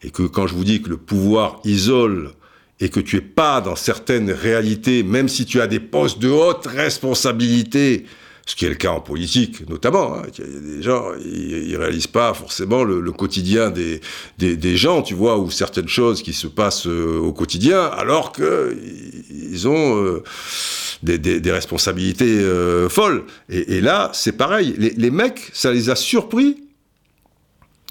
et 0.04 0.12
que 0.12 0.24
quand 0.24 0.48
je 0.48 0.56
vous 0.56 0.64
dis 0.64 0.82
que 0.82 0.90
le 0.90 0.98
pouvoir 0.98 1.60
isole 1.64 2.32
et 2.80 2.90
que 2.90 3.00
tu 3.00 3.18
es 3.18 3.22
pas 3.22 3.62
dans 3.62 3.76
certaines 3.76 4.32
réalités, 4.32 5.04
même 5.04 5.30
si 5.30 5.46
tu 5.46 5.62
as 5.62 5.68
des 5.68 5.80
postes 5.80 6.20
de 6.20 6.30
haute 6.30 6.66
responsabilité, 6.66 8.06
ce 8.48 8.56
qui 8.56 8.66
est 8.66 8.70
le 8.70 8.76
cas 8.76 8.90
en 8.90 9.02
politique 9.02 9.70
notamment, 9.70 10.16
hein, 10.16 10.24
il 10.38 10.44
y 10.44 10.58
a 10.58 10.60
des 10.60 10.82
gens, 10.82 11.06
ils, 11.24 11.78
réalisent 11.78 12.08
pas 12.08 12.34
forcément 12.34 12.84
le, 12.84 13.12
quotidien 13.12 13.70
des, 13.70 14.02
des, 14.40 14.78
gens, 14.78 15.04
tu 15.04 15.14
vois, 15.14 15.38
ou 15.38 15.52
certaines 15.52 15.88
choses 15.88 16.24
qui 16.24 16.34
se 16.34 16.48
passent 16.48 16.88
euh, 16.88 17.20
au 17.20 17.34
quotidien, 17.34 17.84
alors 17.84 18.32
que 18.32 18.76
ils 19.30 19.68
ont 19.68 20.04
euh, 20.04 20.24
des, 21.04 21.20
des, 21.20 21.52
responsabilités 21.52 22.40
euh, 22.40 22.90
folles. 22.90 23.26
Et, 23.50 23.80
là, 23.80 24.10
c'est 24.14 24.32
pareil, 24.32 24.76
les 24.78 25.12
mecs, 25.12 25.52
ça 25.54 25.72
les 25.72 25.92
a 25.92 25.96
surpris 25.96 26.58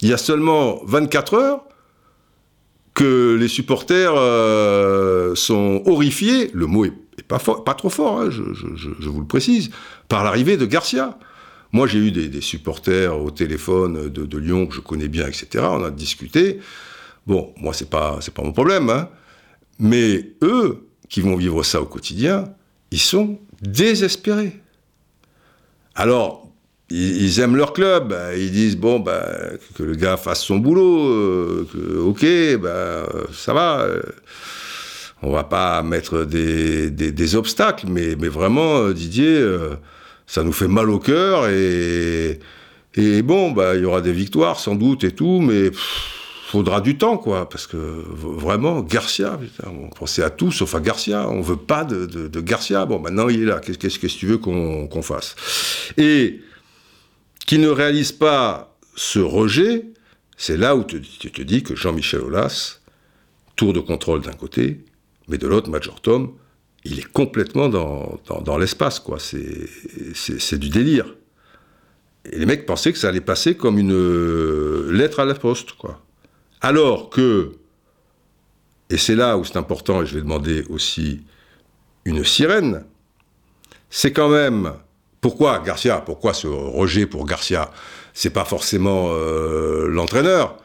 il 0.03 0.09
y 0.09 0.13
a 0.13 0.19
seulement 0.19 0.81
24 0.85 1.35
heures 1.35 1.65
que 2.95 3.37
les 3.39 3.49
supporters 3.49 4.15
euh, 4.15 5.35
sont 5.35 5.83
horrifiés, 5.87 6.51
le 6.53 6.67
mot 6.67 6.85
est, 6.85 6.93
pas, 7.27 7.39
trop 7.39 7.91
fort, 7.91 8.21
hein, 8.21 8.31
je, 8.31 9.09
vous 9.09 9.21
le 9.21 9.27
précise, 9.27 9.71
par 10.09 10.25
l'arrivée 10.25 10.57
de 10.57 10.67
Garcia. 10.67 11.19
Moi, 11.73 11.87
j'ai 11.87 11.99
eu 11.99 12.11
des, 12.11 12.41
supporters 12.41 13.17
au 13.17 13.31
téléphone 13.31 14.09
de, 14.09 14.39
Lyon 14.39 14.67
que 14.67 14.75
je 14.75 14.81
connais 14.81 15.07
bien, 15.07 15.29
etc. 15.29 15.65
On 15.71 15.85
a 15.85 15.91
discuté. 15.91 16.59
Bon, 17.27 17.55
moi, 17.57 17.73
c'est 17.73 17.89
pas, 17.89 18.19
pas 18.35 18.43
mon 18.43 18.53
problème, 18.53 18.91
hein. 18.91 19.09
Mais 19.79 20.33
eux, 20.43 20.89
qui 21.09 21.21
vont 21.21 21.37
vivre 21.37 21.63
ça 21.63 21.81
au 21.81 21.87
quotidien, 21.87 22.53
ils 22.91 23.01
sont 23.01 23.39
désespérés. 23.63 24.61
Alors, 25.95 26.50
ils, 26.91 27.41
aiment 27.41 27.57
leur 27.57 27.73
club, 27.73 28.17
ils 28.37 28.51
disent 28.51 28.77
bon 28.77 28.99
bah, 28.99 29.25
que 29.75 29.83
le 29.83 29.95
gars 29.95 30.17
fasse 30.17 30.43
son 30.43 30.57
boulot, 30.57 31.09
euh, 31.09 32.03
ok, 32.05 32.27
bah, 32.61 33.09
ça 33.33 33.53
va. 33.53 33.81
Euh, 33.83 34.03
on 35.23 35.33
va 35.33 35.45
pas 35.45 35.83
mettre 35.83 36.25
des, 36.25 37.37
obstacles, 37.37 37.87
mais, 37.89 38.17
mais 38.19 38.29
vraiment 38.29 38.79
euh, 38.79 38.95
Didier, 38.95 39.45
ça 40.27 40.43
nous 40.43 40.53
fait 40.53 40.67
mal 40.67 40.89
au 40.89 40.99
cœur 40.99 41.47
et, 41.49 42.41
et 42.95 43.23
bon 43.23 43.51
bah 43.51 43.77
il 43.77 43.83
y 43.83 43.85
aura 43.85 44.01
des 44.01 44.13
victoires 44.13 44.59
sans 44.59 44.75
doute 44.75 45.05
et 45.05 45.13
tout, 45.13 45.41
mais 45.41 45.67
il 45.67 45.73
faudra 46.47 46.81
du 46.81 46.97
temps 46.97 47.19
quoi, 47.19 47.49
parce 47.49 47.67
que 47.67 47.77
vraiment 47.77 48.81
Garcia, 48.81 49.39
on 49.67 49.89
pensait 49.91 50.23
à 50.23 50.31
tout 50.31 50.51
sauf 50.51 50.75
à 50.75 50.81
Garcia, 50.81 51.29
on 51.29 51.43
veut 51.43 51.57
pas 51.57 51.85
de, 51.85 52.41
Garcia. 52.41 52.87
Bon 52.87 52.99
maintenant 52.99 53.29
il 53.29 53.43
est 53.43 53.47
là, 53.47 53.61
qu'est-ce 53.61 53.99
que 53.99 54.07
tu 54.07 54.27
veux 54.27 54.39
qu'on 54.39 55.03
fasse? 55.03 55.37
Et 55.99 56.41
qui 57.51 57.59
ne 57.59 57.69
réalise 57.69 58.13
pas 58.13 58.79
ce 58.95 59.19
rejet, 59.19 59.87
c'est 60.37 60.57
là 60.57 60.77
où 60.77 60.85
tu 60.85 61.01
te 61.01 61.43
dis 61.43 61.65
que 61.65 61.75
Jean-Michel 61.75 62.21
Aulas, 62.21 62.79
tour 63.57 63.73
de 63.73 63.81
contrôle 63.81 64.21
d'un 64.21 64.35
côté, 64.35 64.85
mais 65.27 65.37
de 65.37 65.49
l'autre, 65.49 65.69
Major 65.69 66.01
Tom, 66.01 66.33
il 66.85 67.01
est 67.01 67.13
complètement 67.13 67.69
dans, 67.69 68.21
dans, 68.45 68.57
l'espace, 68.57 69.01
quoi. 69.01 69.19
C'est 69.19 70.59
du 70.61 70.69
délire. 70.69 71.17
Et 72.25 72.39
les 72.39 72.47
mecs 72.47 72.67
pensaient 72.67 72.93
que 72.93 73.01
ça 73.01 73.09
allait 73.09 73.21
passer 73.21 73.57
comme 73.57 73.79
une 73.79 73.95
euh, 73.95 74.89
lettre 74.93 75.19
à 75.19 75.25
la 75.25 75.35
poste, 75.35 75.73
quoi. 75.73 76.01
Alors 76.61 77.11
que, 77.11 77.57
et 78.91 78.97
c'est 78.97 79.17
là 79.17 79.37
où 79.37 79.45
c'est 79.45 79.57
important, 79.57 80.03
et 80.03 80.07
je 80.07 80.15
vais 80.15 80.23
demander 80.23 80.63
aussi 80.71 81.23
une 82.05 82.23
sirène, 82.23 82.85
c'est 83.91 84.13
quand 84.13 84.29
même 84.29 84.73
pourquoi 85.21 85.59
Garcia? 85.61 85.99
Pourquoi 85.99 86.35
ce 86.35 86.47
rejet 86.47 87.07
pour 87.07 87.27
Garcia? 87.27 87.71
C'est 88.15 88.31
pas 88.31 88.45
forcément 88.45 89.09
euh, 89.11 89.87
l'entraîneur. 89.89 90.57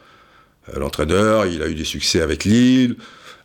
Euh, 0.68 0.78
l'entraîneur, 0.78 1.46
il 1.46 1.62
a 1.62 1.68
eu 1.68 1.74
des 1.74 1.84
succès 1.84 2.20
avec 2.20 2.44
Lille, 2.44 2.96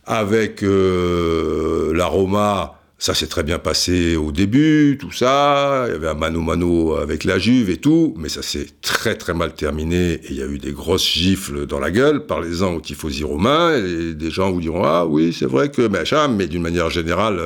avec 0.04 0.62
euh, 0.62 1.92
la 1.94 2.06
Roma, 2.06 2.81
ça 3.02 3.14
s'est 3.14 3.26
très 3.26 3.42
bien 3.42 3.58
passé 3.58 4.14
au 4.14 4.30
début, 4.30 4.96
tout 4.96 5.10
ça. 5.10 5.86
Il 5.88 5.92
y 5.92 5.96
avait 5.96 6.06
un 6.06 6.14
mano-mano 6.14 6.94
avec 6.94 7.24
la 7.24 7.36
Juve 7.36 7.68
et 7.68 7.78
tout, 7.78 8.14
mais 8.16 8.28
ça 8.28 8.42
s'est 8.42 8.68
très 8.80 9.16
très 9.16 9.34
mal 9.34 9.54
terminé 9.54 10.12
et 10.12 10.30
il 10.30 10.36
y 10.36 10.42
a 10.42 10.46
eu 10.46 10.58
des 10.58 10.70
grosses 10.70 11.08
gifles 11.08 11.66
dans 11.66 11.80
la 11.80 11.90
gueule. 11.90 12.26
Parlez-en 12.26 12.74
aux 12.74 12.80
tifosi 12.80 13.24
romains 13.24 13.74
et 13.74 14.14
des 14.14 14.30
gens 14.30 14.52
vous 14.52 14.60
diront 14.60 14.84
ah 14.84 15.04
oui 15.04 15.36
c'est 15.36 15.46
vrai 15.46 15.68
que 15.68 15.88
mais 16.28 16.46
d'une 16.46 16.62
manière 16.62 16.90
générale. 16.90 17.40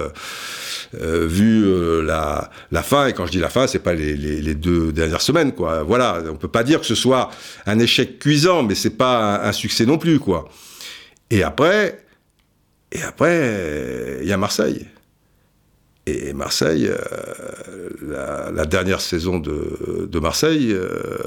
Euh, 1.00 1.26
vu 1.26 1.64
euh, 1.64 2.02
la, 2.02 2.50
la, 2.70 2.82
fin, 2.82 3.06
et 3.08 3.12
quand 3.12 3.26
je 3.26 3.32
dis 3.32 3.40
la 3.40 3.48
fin, 3.48 3.66
c'est 3.66 3.80
pas 3.80 3.92
les, 3.92 4.14
les, 4.14 4.54
deux 4.54 4.92
dernières 4.92 5.20
semaines, 5.20 5.52
quoi. 5.52 5.82
Voilà, 5.82 6.22
on 6.30 6.36
peut 6.36 6.48
pas 6.48 6.62
dire 6.62 6.80
que 6.80 6.86
ce 6.86 6.94
soit 6.94 7.28
un 7.66 7.80
échec 7.80 8.20
cuisant, 8.20 8.62
mais 8.62 8.76
c'est 8.76 8.96
pas 8.96 9.42
un, 9.42 9.52
succès 9.52 9.84
non 9.84 9.98
plus, 9.98 10.20
quoi. 10.20 10.48
Et 11.30 11.42
après, 11.42 12.04
et 12.92 13.02
après, 13.02 14.20
il 14.22 14.28
y 14.28 14.32
a 14.32 14.36
Marseille. 14.36 14.86
Et 16.06 16.32
Marseille, 16.32 16.88
euh, 16.88 18.50
la, 18.52 18.64
dernière 18.64 19.00
saison 19.00 19.38
de, 19.38 20.18
Marseille, 20.20 20.74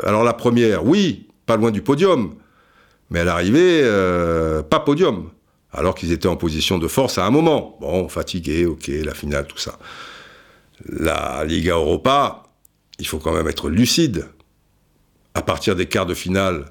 alors 0.03 0.23
la 0.23 0.34
première, 0.34 0.86
oui, 0.86 1.27
pas 1.45 1.57
loin 1.57 1.71
du 1.71 1.82
podium, 1.82 2.36
mais 3.09 3.19
à 3.19 3.23
l'arrivée, 3.25 3.84
pas 4.69 4.80
podium 4.80 5.30
alors 5.71 5.95
qu'ils 5.95 6.11
étaient 6.11 6.27
en 6.27 6.36
position 6.36 6.77
de 6.77 6.88
force 6.88 7.17
à 7.17 7.25
un 7.25 7.30
moment. 7.30 7.77
Bon, 7.82 8.09
fatigué, 8.09 8.65
ok, 8.65 8.88
la 8.88 9.13
finale, 9.13 9.45
tout 9.47 9.57
ça. 9.57 9.77
La 10.88 11.43
Liga 11.45 11.73
Europa, 11.73 12.43
il 12.99 13.07
faut 13.07 13.19
quand 13.19 13.34
même 13.34 13.47
être 13.47 13.69
lucide. 13.69 14.27
À 15.36 15.41
partir 15.41 15.75
des 15.75 15.86
quarts 15.86 16.05
de 16.05 16.13
finale, 16.13 16.65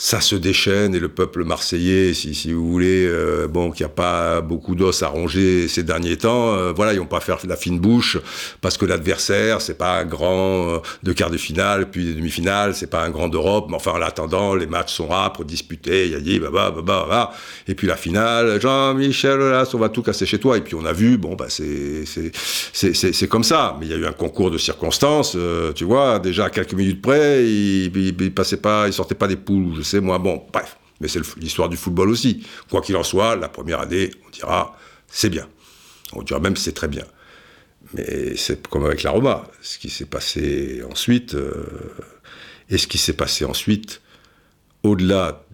ça 0.00 0.20
se 0.20 0.36
déchaîne 0.36 0.94
et 0.94 1.00
le 1.00 1.08
peuple 1.08 1.42
marseillais, 1.42 2.14
si, 2.14 2.32
si 2.32 2.52
vous 2.52 2.70
voulez, 2.70 3.04
euh, 3.04 3.48
bon, 3.48 3.72
qu'il 3.72 3.84
n'y 3.84 3.90
a 3.90 3.94
pas 3.94 4.40
beaucoup 4.40 4.76
d'os 4.76 5.02
à 5.02 5.08
ronger 5.08 5.66
ces 5.66 5.82
derniers 5.82 6.16
temps, 6.16 6.54
euh, 6.54 6.72
voilà, 6.72 6.92
ils 6.92 7.00
vont 7.00 7.06
pas 7.06 7.18
faire 7.18 7.38
la 7.48 7.56
fine 7.56 7.80
bouche 7.80 8.16
parce 8.60 8.78
que 8.78 8.86
l'adversaire, 8.86 9.60
c'est 9.60 9.76
pas 9.76 9.98
un 9.98 10.04
grand 10.04 10.68
euh, 10.68 10.78
de 11.02 11.12
quart 11.12 11.30
de 11.30 11.36
finale, 11.36 11.90
puis 11.90 12.04
de 12.04 12.12
demi-finale, 12.12 12.76
c'est 12.76 12.86
pas 12.86 13.02
un 13.02 13.10
grand 13.10 13.26
d'Europe, 13.26 13.66
mais 13.70 13.74
enfin, 13.74 13.90
en 13.90 14.00
attendant, 14.00 14.54
les 14.54 14.68
matchs 14.68 14.94
sont 14.94 15.10
âpres, 15.10 15.44
disputés, 15.44 16.06
il 16.06 16.12
y 16.12 16.14
a 16.14 16.20
dit, 16.20 16.38
bah, 16.38 16.50
bah, 16.52 16.72
bah, 16.72 16.82
bah, 16.86 17.06
bah, 17.08 17.32
et 17.66 17.74
puis 17.74 17.88
la 17.88 17.96
finale, 17.96 18.60
Jean-Michel 18.60 19.40
là, 19.40 19.64
on 19.74 19.78
va 19.78 19.88
tout 19.88 20.04
casser 20.04 20.26
chez 20.26 20.38
toi, 20.38 20.56
et 20.56 20.60
puis 20.60 20.76
on 20.76 20.84
a 20.86 20.92
vu, 20.92 21.18
bon, 21.18 21.34
bah, 21.34 21.46
c'est, 21.48 22.04
c'est, 22.06 22.94
c'est, 22.94 23.28
comme 23.28 23.44
ça, 23.44 23.76
mais 23.80 23.86
il 23.86 23.90
y 23.90 23.94
a 23.94 23.98
eu 23.98 24.06
un 24.06 24.12
concours 24.12 24.52
de 24.52 24.58
circonstances, 24.58 25.36
tu 25.74 25.82
vois, 25.82 26.20
déjà 26.20 26.44
à 26.44 26.50
quelques 26.50 26.74
minutes 26.74 27.02
près, 27.02 27.44
il, 27.44 27.96
il, 27.96 28.32
passait 28.32 28.58
pas, 28.58 28.86
il 28.86 28.92
sortait 28.92 29.16
pas 29.16 29.26
des 29.26 29.34
poules, 29.34 29.74
je 29.76 29.87
c'est 29.88 30.00
moi. 30.00 30.18
Bon, 30.18 30.44
bref, 30.52 30.78
mais 31.00 31.08
c'est 31.08 31.20
l'histoire 31.36 31.68
du 31.68 31.76
football 31.76 32.10
aussi. 32.10 32.46
Quoi 32.70 32.80
qu'il 32.80 32.96
en 32.96 33.02
soit, 33.02 33.36
la 33.36 33.48
première 33.48 33.80
année, 33.80 34.10
on 34.26 34.30
dira 34.30 34.76
c'est 35.08 35.30
bien. 35.30 35.48
On 36.12 36.22
dira 36.22 36.40
même 36.40 36.56
c'est 36.56 36.72
très 36.72 36.88
bien. 36.88 37.04
Mais 37.94 38.36
c'est 38.36 38.66
comme 38.68 38.84
avec 38.84 39.02
la 39.02 39.10
Roma. 39.10 39.46
Ce 39.62 39.78
qui 39.78 39.88
s'est 39.88 40.06
passé 40.06 40.82
ensuite, 40.90 41.34
euh, 41.34 41.94
et 42.68 42.78
ce 42.78 42.86
qui 42.86 42.98
s'est 42.98 43.14
passé 43.14 43.44
ensuite, 43.44 44.02
au-delà 44.82 45.44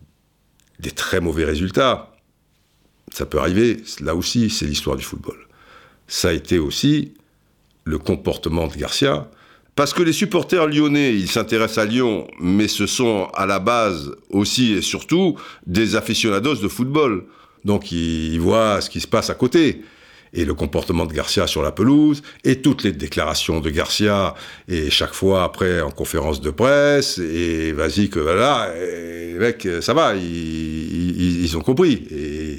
des 0.80 0.91
très 0.91 1.20
mauvais 1.20 1.45
résultats, 1.45 2.14
ça 3.12 3.26
peut 3.26 3.39
arriver, 3.39 3.82
là 4.01 4.14
aussi, 4.16 4.51
c'est 4.51 4.66
l'histoire 4.66 4.97
du 4.97 5.05
football. 5.05 5.47
Ça 6.09 6.30
a 6.30 6.32
été 6.32 6.59
aussi 6.59 7.14
le 7.85 7.99
comportement 7.99 8.66
de 8.66 8.74
Garcia, 8.74 9.30
parce 9.77 9.93
que 9.93 10.03
les 10.03 10.12
supporters 10.12 10.66
lyonnais, 10.66 11.14
ils 11.14 11.31
s'intéressent 11.31 11.79
à 11.79 11.87
Lyon, 11.87 12.27
mais 12.41 12.68
ce 12.68 12.87
sont 12.87 13.29
à 13.35 13.47
la 13.47 13.59
base 13.59 14.12
aussi 14.31 14.72
et 14.72 14.83
surtout 14.83 15.37
des 15.66 15.97
aficionados 15.97 16.57
de 16.57 16.68
football. 16.68 17.25
Donc 17.64 17.91
ils 17.93 18.39
voient 18.39 18.81
ce 18.81 18.91
qui 18.91 19.01
se 19.01 19.09
passe 19.09 19.31
à 19.31 19.35
côté. 19.35 19.83
et 20.37 20.45
le 20.45 20.55
comportement 20.55 21.07
de 21.07 21.12
Garcia 21.12 21.47
sur 21.47 21.62
la 21.62 21.70
pelouse, 21.70 22.20
et 22.43 22.61
toutes 22.61 22.83
les 22.83 22.91
déclarations 22.91 23.61
de 23.61 23.70
Garcia, 23.70 24.35
et 24.66 24.91
chaque 24.91 25.14
fois 25.14 25.45
après 25.45 25.81
en 25.81 25.93
conférence 25.93 26.41
de 26.41 26.51
presse, 26.51 27.18
et 27.18 27.70
vas-y 27.72 28.09
que 28.09 28.18
voilà, 28.18 28.75
mec, 29.39 29.68
ça 29.81 29.95
va, 29.95 30.16
ils, 30.16 31.45
ils, 31.45 31.57
ont 31.57 31.61
compris. 31.61 32.07
Et 32.11 32.59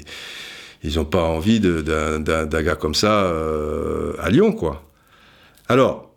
ils 0.82 0.96
n'ont 0.96 1.04
pas 1.04 1.22
envie 1.22 1.60
d'un 1.60 2.20
gars 2.62 2.76
comme 2.76 2.94
ça 2.94 3.24
euh, 3.24 4.12
à 4.20 4.30
Lyon, 4.30 4.52
quoi. 4.52 4.82
Alors, 5.68 6.15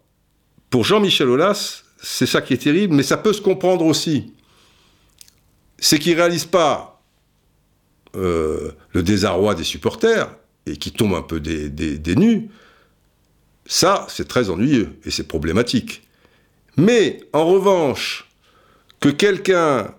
pour 0.69 0.83
Jean-Michel 0.83 1.29
Aulas, 1.29 1.83
c'est 2.01 2.25
ça 2.25 2.41
qui 2.41 2.53
est 2.53 2.63
terrible, 2.63 2.93
mais 2.93 3.03
ça 3.03 3.17
peut 3.17 3.33
se 3.33 3.41
comprendre 3.41 3.85
aussi. 3.85 4.33
C'est 5.77 5.99
qu'il 5.99 6.13
ne 6.13 6.17
réalise 6.17 6.45
pas 6.45 7.01
euh, 8.15 8.71
le 8.91 9.03
désarroi 9.03 9.55
des 9.55 9.63
supporters 9.63 10.29
et 10.65 10.77
qui 10.77 10.91
tombe 10.91 11.13
un 11.13 11.21
peu 11.21 11.39
des, 11.39 12.15
nus. 12.15 12.49
Ça, 13.65 14.05
c'est 14.09 14.27
très 14.27 14.49
ennuyeux 14.49 14.97
et 15.05 15.11
c'est 15.11 15.27
problématique. 15.27 16.03
Mais 16.77 17.21
en 17.33 17.45
revanche, 17.45 18.29
que 18.99 19.09
quelqu'un 19.09 19.93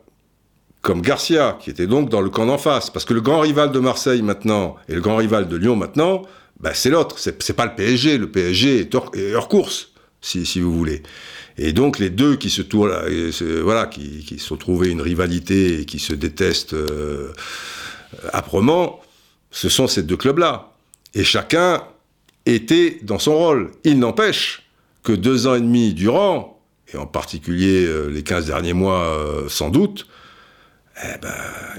comme 0.82 1.02
Garcia, 1.02 1.58
qui 1.60 1.70
était 1.70 1.86
donc 1.86 2.08
dans 2.08 2.20
le 2.20 2.30
camp 2.30 2.46
d'en 2.46 2.58
face, 2.58 2.90
parce 2.90 3.04
que 3.04 3.12
le 3.12 3.20
grand 3.20 3.40
rival 3.40 3.70
de 3.70 3.78
Marseille 3.78 4.22
maintenant 4.22 4.76
et 4.88 4.94
le 4.94 5.00
grand 5.00 5.16
rival 5.16 5.46
de 5.46 5.56
Lyon 5.56 5.76
maintenant, 5.76 6.22
bah, 6.58 6.74
c'est 6.74 6.90
l'autre, 6.90 7.18
c'est 7.18 7.52
pas 7.52 7.66
le 7.66 7.74
PSG, 7.74 8.18
le 8.18 8.30
PSG 8.30 8.80
est 8.80 8.94
hors, 8.94 9.48
course, 9.48 9.89
si, 10.20 10.60
vous 10.60 10.72
voulez. 10.72 11.02
Et 11.58 11.72
donc 11.72 11.98
les 11.98 12.10
deux 12.10 12.36
qui 12.36 12.50
se 12.50 12.62
tournent, 12.62 12.92
voilà, 13.62 13.86
qui, 13.86 14.24
qui 14.24 14.38
se 14.38 14.46
sont 14.46 14.56
trouvés 14.56 14.88
une 14.88 15.00
rivalité 15.00 15.80
et 15.80 15.84
qui 15.84 15.98
se 15.98 16.12
détestent 16.12 16.74
euh, 16.74 17.32
âprement, 18.32 19.00
ce 19.50 19.68
sont 19.68 19.86
ces 19.86 20.02
deux 20.02 20.16
clubs-là. 20.16 20.72
Et 21.14 21.24
chacun 21.24 21.82
était 22.46 22.98
dans 23.02 23.18
son 23.18 23.36
rôle. 23.36 23.70
Il 23.84 23.98
n'empêche 23.98 24.62
que 25.02 25.12
deux 25.12 25.46
ans 25.46 25.54
et 25.54 25.60
demi 25.60 25.94
durant, 25.94 26.60
et 26.92 26.96
en 26.96 27.06
particulier 27.06 27.84
euh, 27.86 28.08
les 28.08 28.22
15 28.22 28.46
derniers 28.46 28.74
mois 28.74 29.04
euh, 29.04 29.48
sans 29.48 29.70
doute, 29.70 30.06
eh 31.02 31.18
ben, 31.22 31.34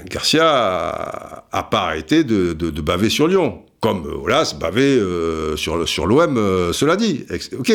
Garcia 0.06 1.44
a, 1.52 1.62
pas 1.70 1.82
arrêté 1.82 2.24
de, 2.24 2.52
baver 2.80 3.08
sur 3.08 3.28
Lyon, 3.28 3.62
comme 3.80 4.06
Olas 4.06 4.54
bavait 4.58 4.82
euh, 4.82 5.56
sur, 5.56 5.88
sur 5.88 6.06
l'OM, 6.06 6.36
euh, 6.36 6.72
cela 6.72 6.96
dit. 6.96 7.24
Ok. 7.58 7.72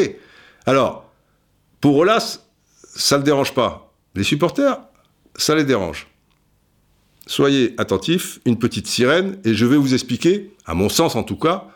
Alors, 0.67 1.09
pour 1.79 1.95
Olas, 1.95 2.41
ça 2.83 3.15
ne 3.15 3.21
le 3.21 3.25
dérange 3.25 3.53
pas. 3.53 3.93
Les 4.15 4.25
supporters, 4.25 4.77
ça 5.37 5.55
les 5.55 5.63
dérange. 5.63 6.07
Soyez 7.25 7.73
attentifs, 7.77 8.39
une 8.43 8.59
petite 8.59 8.85
sirène, 8.85 9.39
et 9.45 9.53
je 9.53 9.65
vais 9.65 9.77
vous 9.77 9.93
expliquer, 9.93 10.53
à 10.65 10.73
mon 10.73 10.89
sens 10.89 11.15
en 11.15 11.23
tout 11.23 11.37
cas, 11.37 11.69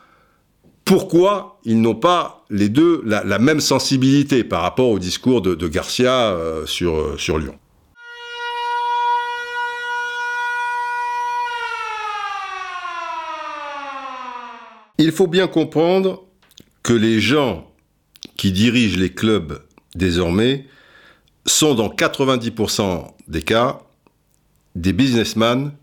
pourquoi 0.83 1.61
ils 1.63 1.79
n'ont 1.79 1.95
pas 1.95 2.43
les 2.49 2.67
deux 2.67 3.01
la, 3.05 3.39
même 3.39 3.61
sensibilité 3.61 4.43
par 4.43 4.61
rapport 4.61 4.89
au 4.89 4.99
discours 4.99 5.41
de, 5.41 5.67
Garcia 5.69 6.33
euh, 6.33 6.65
sur, 6.65 7.17
sur 7.17 7.39
Lyon. 7.39 7.57
Il 14.97 15.13
faut 15.13 15.27
bien 15.27 15.47
comprendre 15.47 16.25
que 16.83 16.93
les 16.93 17.21
gens 17.21 17.70
qui 18.41 18.51
dirigent 18.51 18.97
les 18.97 19.13
clubs 19.13 19.61
désormais 19.93 20.65
sont 21.45 21.75
dans 21.75 21.89
90% 21.89 23.13
des 23.27 23.43
cas 23.43 23.83
des 24.73 24.93
businessmen 24.93 25.73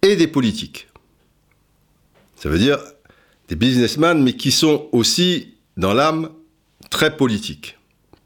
et 0.00 0.14
des 0.14 0.28
politiques. 0.28 0.86
Ça 2.36 2.48
veut 2.48 2.60
dire 2.60 2.78
des 3.48 3.56
businessmen, 3.56 4.22
mais 4.22 4.34
qui 4.34 4.52
sont 4.52 4.88
aussi 4.92 5.54
dans 5.76 5.92
l'âme 5.92 6.30
très 6.90 7.16
politique, 7.16 7.76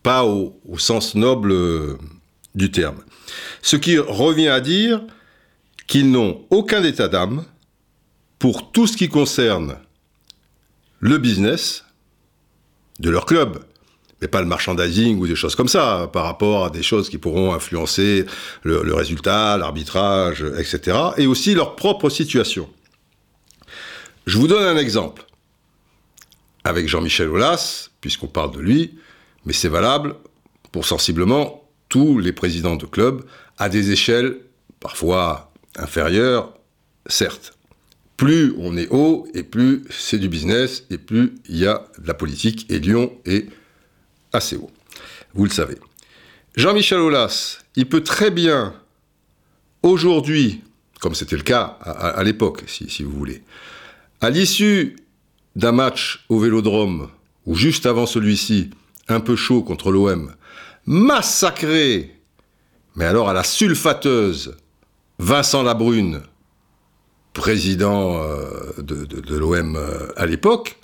pas 0.02 0.26
au, 0.26 0.60
au, 0.68 0.76
sens 0.76 1.14
noble 1.14 1.54
du 2.54 2.70
terme. 2.70 3.02
Ce 3.62 3.76
qui 3.76 3.96
revient 3.96 4.48
à 4.48 4.60
dire 4.60 5.02
qu'ils 5.86 6.10
n'ont 6.10 6.44
aucun 6.50 6.84
état 6.84 7.08
d'âme 7.08 7.46
pour 8.38 8.72
tout 8.72 8.86
ce 8.86 8.98
qui 8.98 9.08
concerne 9.08 9.78
le 11.00 11.16
business 11.16 11.86
de 12.98 13.10
leur 13.10 13.26
club, 13.26 13.58
mais 14.20 14.28
pas 14.28 14.40
le 14.40 14.46
merchandising 14.46 15.18
ou 15.18 15.26
des 15.26 15.36
choses 15.36 15.54
comme 15.54 15.68
ça, 15.68 16.10
par 16.12 16.24
rapport 16.24 16.64
à 16.64 16.70
des 16.70 16.82
choses 16.82 17.08
qui 17.08 17.18
pourront 17.18 17.54
influencer 17.54 18.26
le, 18.62 18.94
résultat, 18.94 19.56
l'arbitrage, 19.56 20.44
etc., 20.58 20.98
et 21.16 21.26
aussi 21.26 21.54
leur 21.54 21.76
propre 21.76 22.10
situation. 22.10 22.68
Je 24.26 24.38
vous 24.38 24.48
donne 24.48 24.64
un 24.64 24.76
exemple. 24.76 25.24
Avec 26.64 26.88
Jean-Michel 26.88 27.28
Aulas, 27.28 27.90
puisqu'on 28.00 28.26
parle 28.26 28.50
de 28.50 28.60
lui, 28.60 28.98
mais 29.46 29.52
c'est 29.52 29.68
valable 29.68 30.16
pour 30.72 30.84
sensiblement 30.84 31.64
tous 31.88 32.18
les 32.18 32.32
présidents 32.32 32.76
de 32.76 32.84
clubs, 32.84 33.24
à 33.56 33.68
des 33.68 33.92
échelles 33.92 34.40
parfois 34.80 35.52
inférieures, 35.76 36.52
certes 37.06 37.57
plus 38.18 38.52
on 38.58 38.76
est 38.76 38.88
haut 38.90 39.26
et 39.32 39.44
plus 39.44 39.84
c'est 39.90 40.18
du 40.18 40.28
business 40.28 40.84
et 40.90 40.98
plus 40.98 41.36
il 41.48 41.56
y 41.56 41.66
a 41.66 41.86
de 41.98 42.06
la 42.06 42.14
politique 42.14 42.66
et 42.68 42.80
Lyon 42.80 43.12
est 43.24 43.46
assez 44.32 44.56
haut. 44.56 44.70
Vous 45.34 45.44
le 45.44 45.50
savez. 45.50 45.76
Jean-Michel 46.56 46.98
Aulas, 46.98 47.60
il 47.76 47.88
peut 47.88 48.02
très 48.02 48.32
bien 48.32 48.74
aujourd'hui, 49.84 50.62
comme 51.00 51.14
c'était 51.14 51.36
le 51.36 51.42
cas 51.42 51.78
à, 51.80 52.22
l'époque, 52.24 52.64
si, 52.66 52.90
si, 52.90 53.04
vous 53.04 53.12
voulez, 53.12 53.42
à 54.20 54.30
l'issue 54.30 54.96
d'un 55.54 55.72
match 55.72 56.24
au 56.28 56.40
Vélodrome 56.40 57.08
ou 57.46 57.54
juste 57.54 57.86
avant 57.86 58.06
celui-ci, 58.06 58.70
un 59.06 59.20
peu 59.20 59.36
chaud 59.36 59.62
contre 59.62 59.92
l'OM, 59.92 60.34
massacrer, 60.86 62.16
mais 62.96 63.04
alors 63.04 63.28
à 63.28 63.32
la 63.32 63.44
sulfateuse, 63.44 64.56
Vincent 65.20 65.62
Labrune, 65.62 66.22
président 67.38 68.20
euh, 68.20 68.72
de, 68.78 69.36
l'OM 69.36 69.76
euh, 69.76 70.08
à 70.16 70.26
l'époque, 70.26 70.76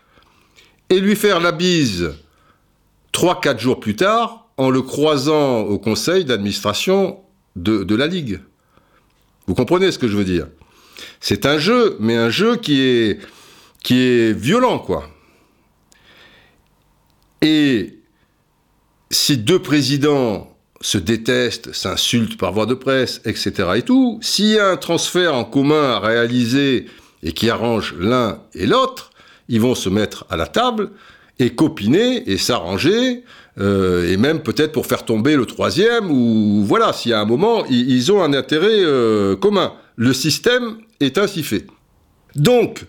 et 0.89 1.01
lui 1.01 1.17
faire 1.17 1.41
la 1.41 1.51
bise 1.51 2.15
3-4 3.13 3.59
jours 3.59 3.81
plus 3.81 3.97
tard 3.97 4.47
en 4.57 4.71
le 4.71 4.81
croisant 4.81 5.63
au 5.63 5.79
conseil 5.79 6.25
d'administration 6.25 7.21
de, 7.57 7.95
la 7.95 8.07
Ligue. 8.07 8.41
Vous 9.47 9.55
comprenez 9.55 9.91
ce 9.91 9.99
que 9.99 10.07
je 10.07 10.17
veux 10.17 10.25
dire? 10.25 10.47
C'est 11.21 11.45
un 11.45 11.59
jeu, 11.59 11.97
mais 11.99 12.17
un 12.17 12.31
jeu 12.31 12.57
qui 12.57 12.81
est, 12.81 13.19
qui 13.83 14.01
est 14.01 14.33
violent, 14.33 14.79
quoi. 14.79 15.09
Et 17.43 17.99
si 19.11 19.37
deux 19.39 19.61
présidents 19.61 20.54
se 20.85 20.99
détestent, 20.99 21.73
s'insultent 21.73 22.37
par 22.37 22.53
voie 22.53 22.67
de 22.67 22.75
presse, 22.75 23.23
etc. 23.25 23.71
et 23.77 23.83
tout, 23.83 24.19
s'il 24.21 24.49
y 24.49 24.59
a 24.59 24.69
un 24.69 24.77
transfert 24.77 25.35
en 25.35 25.45
commun 25.45 25.93
à 25.93 25.99
réaliser 25.99 26.87
et 27.23 27.33
qui 27.33 27.49
arrange 27.49 27.95
l'un 27.99 28.41
et 28.53 28.67
l'autre, 28.67 29.11
ils 29.49 29.63
vont 29.63 29.75
se 29.75 29.89
mettre 29.89 30.27
à 30.29 30.37
la 30.37 30.47
table 30.47 30.91
et 31.39 31.55
copiner 31.55 32.31
et 32.31 32.37
s'arranger, 32.37 33.25
euh, 33.59 34.13
et 34.13 34.19
même 34.19 34.41
peut-être 34.41 34.73
pour 34.73 34.85
faire 34.85 35.07
tomber 35.07 35.37
le 35.37 35.47
troisième, 35.47 36.11
ou 36.11 36.63
voilà, 36.67 36.93
s'il 36.93 37.13
y 37.13 37.15
a 37.15 37.21
un 37.21 37.25
moment, 37.25 37.65
ils, 37.71 38.13
ont 38.13 38.23
un 38.23 38.35
intérêt 38.35 38.85
euh, 38.85 39.37
commun. 39.37 39.73
Le 39.97 40.13
système 40.13 40.77
est 41.01 41.17
ainsi 41.17 41.43
fait. 41.43 41.67
Donc, 42.37 42.85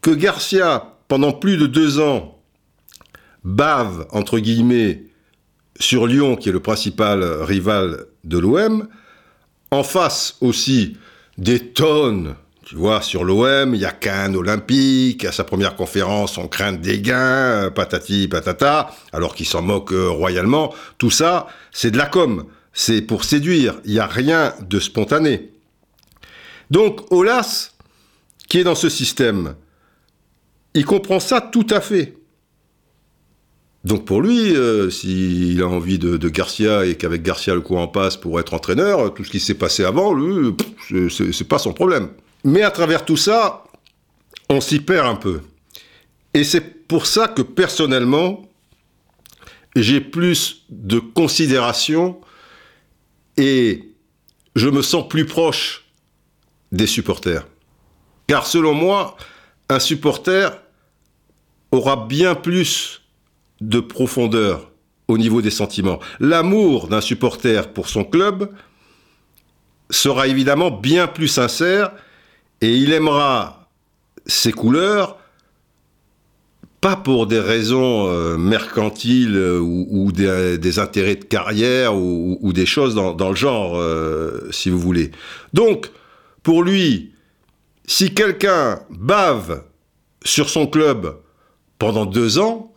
que 0.00 0.12
Garcia, 0.12 0.94
pendant 1.08 1.32
plus 1.32 1.56
de 1.56 1.66
deux 1.66 1.98
ans, 1.98 2.38
bave, 3.42 4.06
entre 4.12 4.38
guillemets, 4.38 5.05
sur 5.80 6.06
Lyon, 6.06 6.36
qui 6.36 6.48
est 6.48 6.52
le 6.52 6.60
principal 6.60 7.22
rival 7.42 8.06
de 8.24 8.38
l'OM, 8.38 8.88
en 9.70 9.82
face 9.82 10.36
aussi 10.40 10.96
des 11.38 11.60
tonnes, 11.60 12.34
tu 12.64 12.74
vois, 12.74 13.00
sur 13.00 13.24
l'OM, 13.24 13.74
il 13.74 13.80
y 13.80 13.84
a 13.84 13.92
qu'un 13.92 14.34
olympique, 14.34 15.24
à 15.24 15.30
sa 15.30 15.44
première 15.44 15.76
conférence, 15.76 16.36
on 16.36 16.48
craint 16.48 16.72
des 16.72 17.00
gains, 17.00 17.70
patati 17.70 18.26
patata, 18.26 18.90
alors 19.12 19.36
qu'il 19.36 19.46
s'en 19.46 19.62
moque 19.62 19.92
euh, 19.92 20.08
royalement. 20.08 20.74
Tout 20.98 21.10
ça, 21.10 21.46
c'est 21.70 21.92
de 21.92 21.96
la 21.96 22.06
com, 22.06 22.46
c'est 22.72 23.02
pour 23.02 23.22
séduire, 23.22 23.76
il 23.84 23.92
n'y 23.92 24.00
a 24.00 24.06
rien 24.06 24.52
de 24.60 24.80
spontané. 24.80 25.52
Donc, 26.70 27.12
Olas, 27.12 27.70
qui 28.48 28.58
est 28.58 28.64
dans 28.64 28.74
ce 28.74 28.88
système, 28.88 29.54
il 30.74 30.84
comprend 30.84 31.20
ça 31.20 31.40
tout 31.40 31.66
à 31.70 31.80
fait. 31.80 32.15
Donc 33.86 34.04
pour 34.04 34.20
lui, 34.20 34.56
euh, 34.56 34.90
s'il 34.90 35.62
a 35.62 35.68
envie 35.68 36.00
de, 36.00 36.28
Garcia 36.28 36.84
et 36.84 36.96
qu'avec 36.96 37.22
Garcia 37.22 37.54
le 37.54 37.60
coup 37.60 37.76
en 37.76 37.86
passe 37.86 38.16
pour 38.16 38.40
être 38.40 38.52
entraîneur, 38.52 39.14
tout 39.14 39.22
ce 39.22 39.30
qui 39.30 39.38
s'est 39.38 39.54
passé 39.54 39.84
avant, 39.84 40.12
lui, 40.12 40.56
c'est 41.08 41.46
pas 41.46 41.58
son 41.58 41.72
problème. 41.72 42.08
Mais 42.42 42.62
à 42.62 42.72
travers 42.72 43.04
tout 43.04 43.16
ça, 43.16 43.62
on 44.48 44.60
s'y 44.60 44.80
perd 44.80 45.06
un 45.06 45.14
peu. 45.14 45.40
Et 46.34 46.42
c'est 46.42 46.88
pour 46.88 47.06
ça 47.06 47.28
que 47.28 47.42
personnellement, 47.42 48.50
j'ai 49.76 50.00
plus 50.00 50.64
de 50.68 50.98
considération 50.98 52.20
et 53.36 53.92
je 54.56 54.68
me 54.68 54.82
sens 54.82 55.08
plus 55.08 55.26
proche 55.26 55.84
des 56.72 56.88
supporters. 56.88 57.46
Car 58.26 58.48
selon 58.48 58.74
moi, 58.74 59.16
un 59.68 59.78
supporter 59.78 60.60
aura 61.70 61.94
bien 62.08 62.34
plus 62.34 63.05
de 63.60 63.80
profondeur 63.80 64.70
au 65.08 65.18
niveau 65.18 65.40
des 65.40 65.50
sentiments. 65.50 66.00
L'amour 66.20 66.88
d'un 66.88 67.00
supporter 67.00 67.72
pour 67.72 67.88
son 67.88 68.04
club 68.04 68.50
sera 69.90 70.26
évidemment 70.26 70.70
bien 70.70 71.06
plus 71.06 71.28
sincère 71.28 71.92
et 72.60 72.74
il 72.74 72.92
aimera 72.92 73.68
ses 74.26 74.52
couleurs 74.52 75.18
pas 76.80 76.96
pour 76.96 77.26
des 77.26 77.40
raisons 77.40 78.06
euh, 78.06 78.36
mercantiles 78.36 79.36
euh, 79.36 79.58
ou, 79.58 80.12
des, 80.12 80.78
intérêts 80.78 81.16
de 81.16 81.24
carrière 81.24 81.96
ou, 81.96 82.52
des 82.52 82.66
choses 82.66 82.94
dans, 82.94 83.28
le 83.28 83.34
genre, 83.34 83.76
euh, 83.76 84.48
si 84.50 84.70
vous 84.70 84.78
voulez. 84.78 85.10
Donc, 85.52 85.90
pour 86.42 86.62
lui, 86.62 87.12
si 87.86 88.14
quelqu'un 88.14 88.80
bave 88.90 89.64
sur 90.24 90.48
son 90.48 90.66
club 90.66 91.16
pendant 91.78 92.06
deux 92.06 92.38
ans, 92.38 92.72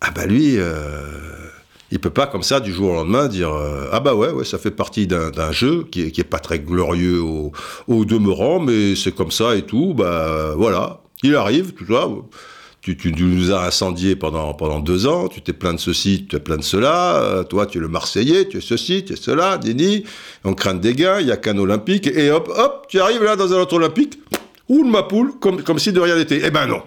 ah 0.00 0.10
bah 0.10 0.26
lui, 0.26 0.56
il 1.90 1.98
peut 1.98 2.10
pas 2.10 2.26
comme 2.26 2.42
ça 2.42 2.60
du 2.60 2.72
jour 2.72 2.90
au 2.90 2.94
lendemain 2.94 3.28
dire 3.28 3.52
ah 3.92 4.00
bah 4.00 4.14
ouais 4.14 4.30
ouais 4.30 4.44
ça 4.44 4.58
fait 4.58 4.70
partie 4.70 5.06
d'un 5.06 5.52
jeu 5.52 5.84
qui 5.90 6.02
est, 6.02 6.24
pas 6.24 6.38
très 6.38 6.60
glorieux 6.60 7.20
au, 7.20 8.04
demeurant 8.04 8.60
mais 8.60 8.94
c'est 8.94 9.12
comme 9.12 9.32
ça 9.32 9.56
et 9.56 9.62
tout 9.62 9.94
bah 9.94 10.54
voilà 10.56 11.00
il 11.22 11.34
arrive, 11.34 11.74
tu 11.74 11.84
vois, 11.84 12.08
tu, 12.80 12.96
nous 13.12 13.50
as 13.50 13.66
incendié 13.66 14.16
pendant, 14.16 14.54
pendant 14.54 14.78
deux 14.78 15.06
ans, 15.06 15.28
tu 15.28 15.42
t'es 15.42 15.52
plein 15.52 15.74
de 15.74 15.78
ceci, 15.78 16.26
tu 16.28 16.36
es 16.36 16.40
plein 16.40 16.56
de 16.56 16.62
cela, 16.62 17.16
euh, 17.16 17.44
toi 17.44 17.66
tu 17.66 17.78
es 17.78 17.80
le 17.80 17.88
Marseillais, 17.88 18.46
tu 18.48 18.58
es 18.58 18.60
ceci, 18.60 19.04
tu 19.04 19.14
es 19.14 19.16
cela, 19.16 19.58
Dini, 19.58 20.04
on 20.44 20.54
craint 20.54 20.74
des 20.74 20.94
gains, 20.94 21.20
il 21.20 21.26
y 21.26 21.32
a 21.32 21.36
qu'un 21.36 21.58
olympique, 21.58 22.06
et 22.06 22.30
hop, 22.30 22.50
hop, 22.56 22.86
tu 22.88 23.00
arrives 23.00 23.22
là 23.22 23.36
dans 23.36 23.52
un 23.52 23.58
autre 23.58 23.74
olympique, 23.74 24.18
roule 24.68 24.86
ma 24.86 25.02
poule, 25.02 25.32
comme, 25.40 25.62
comme 25.62 25.78
si 25.78 25.92
de 25.92 26.00
rien 26.00 26.16
n'était. 26.16 26.40
Eh 26.44 26.50
ben 26.50 26.66
non. 26.66 26.82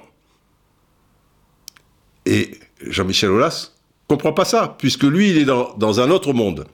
Et 2.25 2.51
Jean-Michel 2.87 3.29
Aulas 3.29 3.71
comprend 4.07 4.33
pas 4.33 4.45
ça, 4.45 4.75
puisque 4.77 5.03
lui, 5.03 5.29
il 5.29 5.37
est 5.37 5.45
dans, 5.45 5.99
un 6.01 6.11
autre 6.11 6.33
monde. 6.33 6.65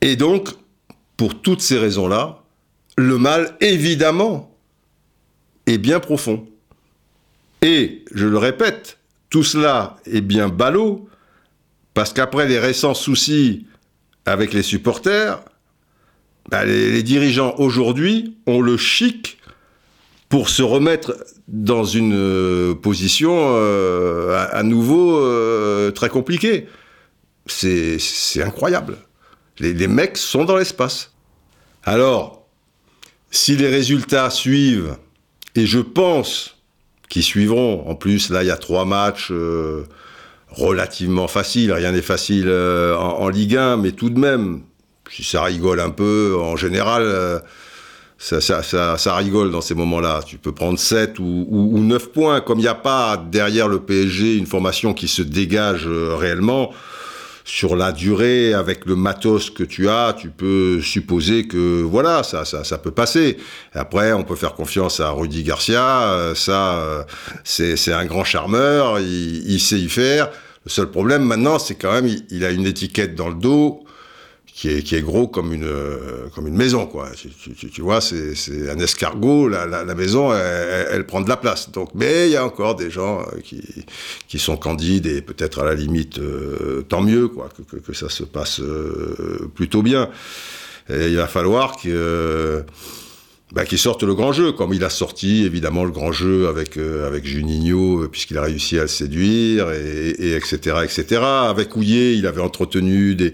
Et 0.00 0.16
donc, 0.16 0.48
pour 1.18 1.42
toutes 1.42 1.60
ces 1.60 1.78
raisons-là, 1.78 2.42
le 2.96 3.18
mal, 3.18 3.56
évidemment, 3.60 4.56
est 5.66 5.76
bien 5.76 6.00
profond. 6.00 6.46
Et, 7.60 8.04
je 8.14 8.26
le 8.26 8.38
répète, 8.38 8.98
tout 9.28 9.42
cela 9.42 9.96
est 10.06 10.22
bien 10.22 10.48
ballot, 10.48 11.08
parce 11.92 12.14
qu'après 12.14 12.48
les 12.48 12.58
récents 12.58 12.94
soucis 12.94 13.66
avec 14.24 14.54
les 14.54 14.62
supporters, 14.62 15.42
bah, 16.48 16.64
les, 16.64 17.02
dirigeants 17.02 17.54
aujourd'hui 17.58 18.36
ont 18.46 18.62
le 18.62 18.78
chic 18.78 19.38
pour 20.30 20.48
se 20.48 20.62
remettre 20.62 21.16
dans 21.48 21.84
une 21.84 22.14
euh, 22.14 22.74
position 22.74 23.34
euh, 23.56 24.48
à, 24.50 24.62
nouveau 24.62 25.18
euh, 25.18 25.90
très 25.90 26.08
compliquée. 26.08 26.66
C'est 27.46 27.98
incroyable. 28.42 28.98
Les, 29.58 29.86
mecs 29.86 30.16
sont 30.16 30.44
dans 30.44 30.56
l'espace. 30.56 31.12
Alors, 31.84 32.46
si 33.30 33.56
les 33.56 33.68
résultats 33.68 34.30
suivent, 34.30 34.96
et 35.54 35.64
je 35.64 35.78
pense 35.78 36.56
qui 37.08 37.22
suivront. 37.22 37.88
En 37.88 37.94
plus, 37.94 38.30
là, 38.30 38.42
il 38.42 38.48
y 38.48 38.50
a 38.50 38.56
trois 38.56 38.84
matchs 38.84 39.30
relativement 40.50 41.28
faciles. 41.28 41.72
Rien 41.72 41.92
n'est 41.92 42.02
facile 42.02 42.46
euh, 42.48 42.96
en, 42.96 43.28
Ligue 43.28 43.56
1, 43.56 43.76
mais 43.76 43.92
tout 43.92 44.10
de 44.10 44.18
même, 44.18 44.62
si 45.10 45.24
ça 45.24 45.42
rigole 45.42 45.80
un 45.80 45.90
peu, 45.90 46.36
en 46.38 46.56
général, 46.56 47.42
euh, 48.32 48.40
ça, 48.40 48.62
ça, 48.62 49.16
rigole 49.16 49.50
dans 49.50 49.60
ces 49.60 49.74
moments-là. 49.74 50.20
Tu 50.26 50.38
peux 50.38 50.52
prendre 50.52 50.78
7 50.78 51.18
ou, 51.18 51.46
ou, 51.48 51.78
9 51.78 52.12
points. 52.12 52.40
Comme 52.40 52.58
il 52.58 52.62
n'y 52.62 52.68
a 52.68 52.74
pas 52.74 53.16
derrière 53.16 53.68
le 53.68 53.80
PSG 53.80 54.36
une 54.36 54.46
formation 54.46 54.94
qui 54.94 55.08
se 55.08 55.22
dégage 55.22 55.86
réellement, 55.86 56.72
sur 57.46 57.76
la 57.76 57.92
durée, 57.92 58.52
avec 58.52 58.84
le 58.86 58.96
matos 58.96 59.50
que 59.50 59.62
tu 59.62 59.88
as, 59.88 60.14
tu 60.18 60.30
peux 60.30 60.80
supposer 60.82 61.46
que 61.46 61.80
voilà, 61.80 62.24
ça, 62.24 62.44
ça, 62.44 62.64
ça 62.64 62.76
peut 62.76 62.90
passer. 62.90 63.38
Après, 63.72 64.12
on 64.12 64.24
peut 64.24 64.34
faire 64.34 64.54
confiance 64.54 64.98
à 64.98 65.10
Rudy 65.10 65.44
Garcia. 65.44 66.10
Euh, 66.10 66.34
ça, 66.34 66.80
euh, 66.80 67.04
c'est 67.44 67.92
un 67.92 68.04
grand 68.04 68.24
charmeur. 68.24 68.98
Il, 68.98 69.48
il, 69.48 69.60
sait 69.60 69.78
y 69.78 69.88
faire. 69.88 70.28
Le 70.64 70.70
seul 70.70 70.90
problème 70.90 71.22
maintenant, 71.22 71.60
c'est 71.60 71.76
quand 71.76 71.92
même, 71.92 72.10
il, 72.30 72.44
a 72.44 72.50
une 72.50 72.66
étiquette 72.66 73.14
dans 73.14 73.28
le 73.28 73.36
dos 73.36 73.85
qui 74.56 74.70
est, 74.70 74.82
qui 74.82 74.96
est 74.96 75.02
gros 75.02 75.28
comme 75.28 75.52
une, 75.52 75.64
euh, 75.64 76.30
comme 76.34 76.46
une 76.46 76.56
maison, 76.56 76.86
quoi. 76.86 77.10
Tu, 77.10 77.28
tu, 77.54 77.68
tu 77.68 77.82
vois, 77.82 78.00
c'est 78.00 78.70
un 78.70 78.78
escargot, 78.78 79.48
la, 79.50 79.66
la, 79.66 79.84
la 79.84 79.94
maison, 79.94 80.32
elle, 80.32 80.88
elle, 80.92 81.06
prend 81.06 81.20
de 81.20 81.28
la 81.28 81.36
place. 81.36 81.70
Donc, 81.70 81.90
mais 81.94 82.28
il 82.28 82.32
y 82.32 82.36
a 82.36 82.44
encore 82.44 82.74
des 82.74 82.90
gens 82.90 83.20
euh, 83.20 83.40
qui, 83.44 83.60
qui 84.26 84.38
sont 84.38 84.56
candides 84.56 85.04
et 85.04 85.20
peut-être 85.20 85.58
à 85.58 85.66
la 85.66 85.74
limite, 85.74 86.18
euh, 86.20 86.80
tant 86.88 87.02
mieux, 87.02 87.28
quoi, 87.28 87.50
que, 87.54 87.76
que, 87.76 87.76
que, 87.82 87.92
ça 87.92 88.08
se 88.08 88.24
passe 88.24 88.62
plutôt 89.54 89.82
bien. 89.82 90.08
Et 90.88 91.08
il 91.08 91.16
va 91.16 91.26
falloir 91.26 91.76
que 91.76 92.64
bah, 93.56 93.64
qui 93.64 93.78
sorte 93.78 94.02
le 94.02 94.14
grand 94.14 94.32
jeu, 94.32 94.52
comme 94.52 94.74
il 94.74 94.84
a 94.84 94.90
sorti 94.90 95.46
évidemment 95.46 95.84
le 95.84 95.90
grand 95.90 96.12
jeu 96.12 96.46
avec 96.46 96.76
euh, 96.76 97.06
avec 97.06 97.24
Juninho, 97.24 98.02
euh, 98.02 98.08
puisqu'il 98.08 98.36
a 98.36 98.42
réussi 98.42 98.78
à 98.78 98.82
le 98.82 98.88
séduire, 98.88 99.72
et, 99.72 100.10
et 100.10 100.36
etc. 100.36 100.76
etc. 100.84 101.22
Avec 101.22 101.74
Houillet, 101.74 102.16
il 102.18 102.26
avait 102.26 102.42
entretenu 102.42 103.14
des, 103.14 103.32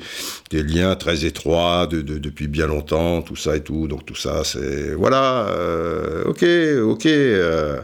des 0.53 0.63
liens 0.63 0.95
très 0.95 1.25
étroits 1.25 1.89
de, 1.89 2.03
de, 2.03 2.19
depuis 2.19 2.47
bien 2.47 2.69
longtemps, 2.69 3.23
tout 3.23 3.35
ça 3.35 3.57
et 3.57 3.63
tout. 3.65 3.89
Donc 3.89 4.07
tout 4.07 4.15
ça, 4.15 4.45
c'est 4.45 4.95
voilà, 4.95 5.49
euh, 5.49 6.23
ok, 6.27 6.45
ok. 6.85 7.07
Euh, 7.07 7.81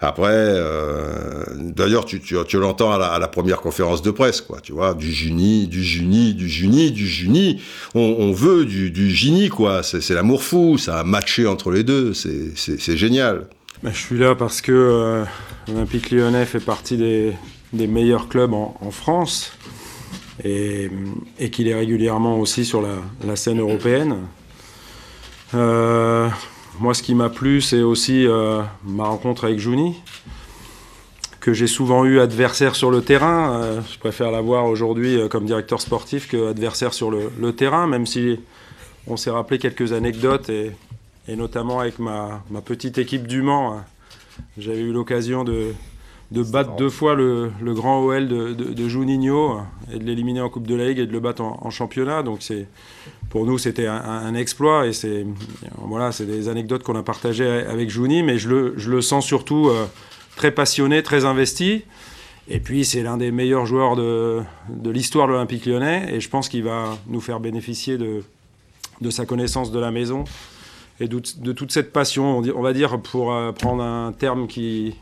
après, 0.00 0.28
euh, 0.30 1.44
d'ailleurs, 1.56 2.04
tu, 2.04 2.20
l'entends 2.54 2.92
à 2.92 3.18
la, 3.18 3.28
première 3.28 3.60
conférence 3.60 4.02
de 4.02 4.10
presse, 4.10 4.40
quoi. 4.40 4.60
Tu 4.60 4.72
vois, 4.72 4.94
du 4.94 5.10
Juni, 5.12 5.66
du 5.66 5.82
Juni, 5.82 6.34
du 6.34 6.48
Juni, 6.48 6.90
du 6.90 7.06
Juni. 7.06 7.62
On, 7.94 8.32
veut 8.32 8.64
du, 8.64 8.90
du 8.90 9.10
Gini, 9.10 9.48
quoi. 9.48 9.82
C'est 9.82 10.14
l'amour 10.14 10.42
fou. 10.42 10.78
Ça 10.78 11.00
a 11.00 11.04
matché 11.04 11.46
entre 11.46 11.70
les 11.70 11.84
deux. 11.84 12.12
C'est 12.14 12.96
génial. 12.96 13.46
Ben, 13.82 13.92
je 13.92 13.98
suis 13.98 14.18
là 14.18 14.34
parce 14.34 14.60
que 14.60 14.72
euh, 14.72 15.24
l'Olympique 15.68 16.10
lyonnais 16.10 16.46
fait 16.46 16.60
partie 16.60 16.96
des, 16.96 17.34
meilleurs 17.72 18.28
clubs 18.28 18.54
en, 18.54 18.90
France 18.90 19.52
et, 20.42 20.90
qu'il 21.52 21.68
est 21.68 21.74
régulièrement 21.74 22.38
aussi 22.38 22.64
sur 22.64 22.80
la, 22.80 22.96
la 23.26 23.36
scène 23.36 23.60
européenne. 23.60 24.16
Euh, 25.54 26.28
moi, 26.80 26.94
ce 26.94 27.02
qui 27.02 27.14
m'a 27.14 27.30
plu, 27.30 27.60
c'est 27.60 27.82
aussi 27.82 28.26
euh, 28.26 28.62
ma 28.84 29.04
rencontre 29.04 29.44
avec 29.44 29.58
Juni, 29.58 29.94
que 31.40 31.52
j'ai 31.52 31.66
souvent 31.66 32.04
eu 32.04 32.20
adversaire 32.20 32.74
sur 32.74 32.90
le 32.90 33.02
terrain. 33.02 33.60
Euh, 33.62 33.80
je 33.92 33.98
préfère 33.98 34.30
l'avoir 34.30 34.66
aujourd'hui 34.66 35.16
euh, 35.16 35.28
comme 35.28 35.44
directeur 35.44 35.80
sportif 35.80 36.28
que 36.28 36.50
adversaire 36.50 36.92
sur 36.92 37.10
le, 37.10 37.52
terrain, 37.52 37.86
même 37.86 38.06
si 38.06 38.40
on 39.06 39.16
s'est 39.16 39.30
rappelé 39.30 39.58
quelques 39.58 39.92
anecdotes, 39.92 40.50
et, 40.50 40.72
notamment 41.28 41.80
avec 41.80 41.98
ma, 41.98 42.42
ma, 42.50 42.60
petite 42.60 42.98
équipe 42.98 43.26
du 43.26 43.42
Mans. 43.42 43.80
J'avais 44.58 44.80
eu 44.80 44.92
l'occasion 44.92 45.44
de, 45.44 45.72
de 46.34 46.42
battre 46.42 46.74
deux 46.76 46.90
fois 46.90 47.14
le, 47.14 47.52
le 47.62 47.74
grand 47.74 48.00
OL 48.00 48.28
de, 48.28 48.52
de, 48.52 48.64
de, 48.72 48.88
Juninho 48.88 49.60
et 49.92 49.98
de 49.98 50.04
l'éliminer 50.04 50.40
en 50.40 50.50
Coupe 50.50 50.66
de 50.66 50.74
la 50.74 50.88
Ligue 50.88 50.98
et 50.98 51.06
de 51.06 51.12
le 51.12 51.20
battre 51.20 51.42
en, 51.42 51.58
en 51.62 51.70
championnat. 51.70 52.22
Donc 52.22 52.38
c'est 52.40 52.66
pour 53.30 53.46
nous 53.46 53.56
c'était 53.56 53.86
un, 53.86 53.96
un, 53.96 54.34
exploit 54.34 54.86
et 54.86 54.92
c'est 54.92 55.24
voilà 55.78 56.10
c'est 56.10 56.26
des 56.26 56.48
anecdotes 56.48 56.82
qu'on 56.82 56.96
a 56.96 57.02
partagées 57.02 57.46
avec 57.46 57.88
Juni, 57.88 58.22
mais 58.22 58.36
je 58.36 58.48
le, 58.48 58.74
je 58.76 58.90
le 58.90 59.00
sens 59.00 59.24
surtout 59.24 59.68
euh, 59.68 59.86
très 60.36 60.50
passionné, 60.50 61.02
très 61.02 61.24
investi. 61.24 61.84
Et 62.48 62.58
puis 62.58 62.84
c'est 62.84 63.02
l'un 63.02 63.16
des 63.16 63.30
meilleurs 63.30 63.64
joueurs 63.64 63.94
de, 63.94 64.42
de 64.68 64.90
l'histoire 64.90 65.28
de 65.28 65.32
l'Olympique 65.32 65.64
Lyonnais 65.64 66.12
et 66.12 66.20
je 66.20 66.28
pense 66.28 66.48
qu'il 66.48 66.64
va 66.64 66.98
nous 67.06 67.20
faire 67.20 67.38
bénéficier 67.38 67.96
de, 67.96 68.22
de 69.00 69.10
sa 69.10 69.24
connaissance 69.24 69.70
de 69.70 69.78
la 69.78 69.92
maison 69.92 70.24
et 71.00 71.08
de, 71.08 71.20
de 71.38 71.52
toute 71.52 71.72
cette 71.72 71.92
passion, 71.92 72.38
on, 72.38 72.62
va 72.62 72.72
dire 72.72 73.00
pour 73.00 73.32
euh, 73.32 73.52
prendre 73.52 73.82
un 73.82 74.12
terme 74.12 74.46
qui 74.46 74.94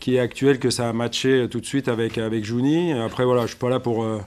qui 0.00 0.16
est 0.16 0.20
actuel 0.20 0.58
que 0.58 0.70
ça 0.70 0.88
a 0.88 0.92
matché 0.92 1.48
tout 1.50 1.60
de 1.60 1.66
suite 1.66 1.88
avec, 1.88 2.18
avec 2.18 2.44
Juni. 2.44 2.92
Après, 2.92 3.24
voilà, 3.24 3.40
je 3.40 3.44
ne 3.44 3.48
suis 3.48 3.58
pas 3.58 3.68
là 3.68 3.80
pour 3.80 4.04
euh, 4.04 4.18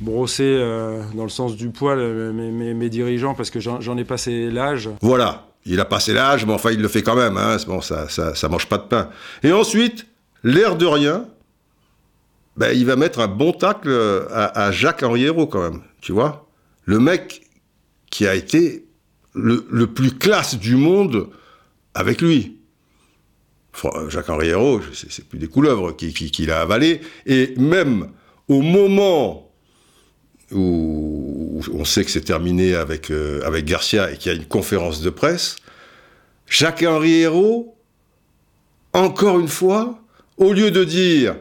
brosser 0.00 0.44
euh, 0.44 1.02
dans 1.14 1.24
le 1.24 1.28
sens 1.28 1.56
du 1.56 1.70
poil 1.70 1.98
euh, 1.98 2.32
mes, 2.32 2.88
dirigeants 2.88 3.34
parce 3.34 3.50
que 3.50 3.60
j'en 3.60 3.96
ai 3.96 4.04
passé 4.04 4.50
l'âge. 4.50 4.88
Voilà, 5.00 5.48
il 5.66 5.80
a 5.80 5.84
passé 5.84 6.12
l'âge, 6.12 6.46
mais 6.46 6.52
enfin, 6.52 6.70
il 6.70 6.80
le 6.80 6.88
fait 6.88 7.02
quand 7.02 7.16
même. 7.16 7.36
Hein. 7.36 7.56
Bon, 7.66 7.80
ça, 7.80 8.08
ça, 8.08 8.48
mange 8.48 8.66
pas 8.66 8.78
de 8.78 8.84
pain. 8.84 9.10
Et 9.42 9.52
ensuite, 9.52 10.06
l'air 10.42 10.76
de 10.76 10.86
rien, 10.86 11.26
ben, 12.56 12.70
il 12.72 12.86
va 12.86 12.96
mettre 12.96 13.20
un 13.20 13.28
bon 13.28 13.52
tacle 13.52 13.90
à, 14.32 14.70
Jacques-Henri 14.70 15.24
Hérault 15.24 15.46
quand 15.46 15.62
même, 15.62 15.82
tu 16.00 16.12
vois. 16.12 16.46
Le 16.84 17.00
mec 17.00 17.42
qui 18.10 18.26
a 18.26 18.34
été 18.34 18.84
le 19.34 19.86
plus 19.86 20.12
classe 20.12 20.56
du 20.56 20.76
monde 20.76 21.28
avec 21.94 22.20
lui. 22.20 22.58
Jacques-Henri 24.08 24.48
Hérault, 24.48 24.80
c'est 24.92 25.26
plus 25.28 25.38
des 25.38 25.48
couleuvres 25.48 25.96
qu'il 25.96 26.12
qui, 26.12 26.50
a 26.50 26.60
avalé. 26.60 27.00
Et 27.26 27.54
même 27.56 28.08
au 28.48 28.60
moment 28.62 29.50
où 30.52 31.60
on 31.72 31.84
sait 31.84 32.04
que 32.04 32.10
c'est 32.10 32.20
terminé 32.20 32.74
avec, 32.74 33.10
euh, 33.10 33.42
avec 33.44 33.64
Garcia 33.64 34.10
et 34.10 34.16
qu'il 34.16 34.32
y 34.32 34.34
a 34.34 34.38
une 34.38 34.46
conférence 34.46 35.00
de 35.00 35.10
presse, 35.10 35.56
Jacques-Henri 36.46 37.20
Hérault 37.20 37.74
encore 38.94 39.40
une 39.40 39.48
fois, 39.48 39.98
au 40.38 40.52
lieu 40.52 40.70
de 40.70 40.84
dire, 40.84 41.36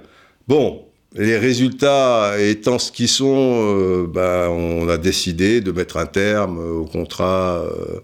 bon, 0.48 0.86
les 1.16 1.38
résultats 1.38 2.34
étant 2.40 2.80
ce 2.80 2.92
qu'ils 2.92 3.08
sont, 3.08 3.78
euh, 3.78 4.08
ben, 4.08 4.50
on 4.50 4.90
a 4.90 4.98
décidé 4.98 5.62
de 5.62 5.72
mettre 5.72 5.98
un 5.98 6.08
terme 6.08 6.58
au 6.58 6.86
contrat 6.86 7.64
euh, 7.64 8.00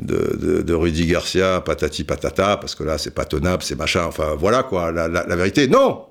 de, 0.00 0.72
Rudy 0.72 1.06
Garcia, 1.06 1.60
patati 1.60 2.04
patata, 2.04 2.56
parce 2.56 2.74
que 2.74 2.84
là, 2.84 2.98
c'est 2.98 3.14
pas 3.14 3.24
tenable, 3.24 3.62
c'est 3.62 3.76
machin. 3.76 4.04
Enfin, 4.04 4.34
voilà 4.38 4.62
quoi, 4.62 4.92
la, 4.92 5.36
vérité. 5.36 5.68
Non 5.68 6.06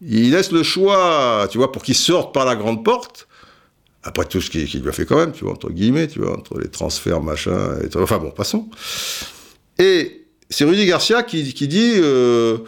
Il 0.00 0.30
laisse 0.30 0.52
le 0.52 0.62
choix, 0.62 1.46
tu 1.50 1.58
vois, 1.58 1.72
pour 1.72 1.82
qu'il 1.82 1.94
sorte 1.94 2.32
par 2.34 2.44
la 2.44 2.56
grande 2.56 2.84
porte. 2.84 3.28
Après 4.02 4.24
tout 4.24 4.40
ce 4.40 4.50
qu'il 4.50 4.82
lui 4.82 4.88
a 4.88 4.92
fait 4.92 5.04
quand 5.04 5.16
même, 5.16 5.32
tu 5.32 5.44
vois, 5.44 5.52
entre 5.52 5.70
guillemets, 5.70 6.06
tu 6.06 6.20
vois, 6.20 6.36
entre 6.36 6.60
les 6.60 6.68
transferts, 6.68 7.20
machin. 7.20 7.76
Et 7.82 7.96
enfin 7.96 8.18
bon, 8.18 8.30
passons. 8.30 8.68
Et 9.78 10.26
c'est 10.48 10.64
Rudy 10.64 10.86
Garcia 10.86 11.22
qui, 11.22 11.52
qui 11.52 11.66
dit. 11.68 11.94
Euh, 11.96 12.58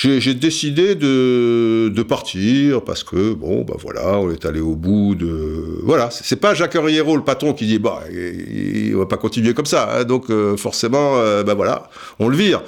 j'ai 0.00 0.34
décidé 0.34 0.94
de, 0.94 2.02
partir 2.02 2.82
parce 2.82 3.04
que, 3.04 3.34
bon, 3.34 3.64
bah 3.64 3.74
voilà, 3.78 4.18
on 4.18 4.30
est 4.30 4.46
allé 4.46 4.60
au 4.60 4.74
bout 4.74 5.14
de. 5.14 5.80
Voilà, 5.82 6.08
c'est 6.10 6.40
pas 6.40 6.54
Jacques 6.54 6.74
Henriero, 6.76 7.16
le 7.16 7.22
patron, 7.22 7.52
qui 7.52 7.66
dit, 7.66 7.78
bah, 7.78 8.04
il, 8.10 8.96
va 8.96 9.04
pas 9.04 9.18
continuer 9.18 9.52
comme 9.52 9.66
ça. 9.66 9.98
Hein, 9.98 10.04
donc, 10.04 10.30
euh, 10.30 10.56
forcément, 10.56 11.18
euh, 11.18 11.42
bah 11.42 11.52
voilà, 11.52 11.90
on 12.18 12.28
le 12.28 12.36
vire. 12.36 12.62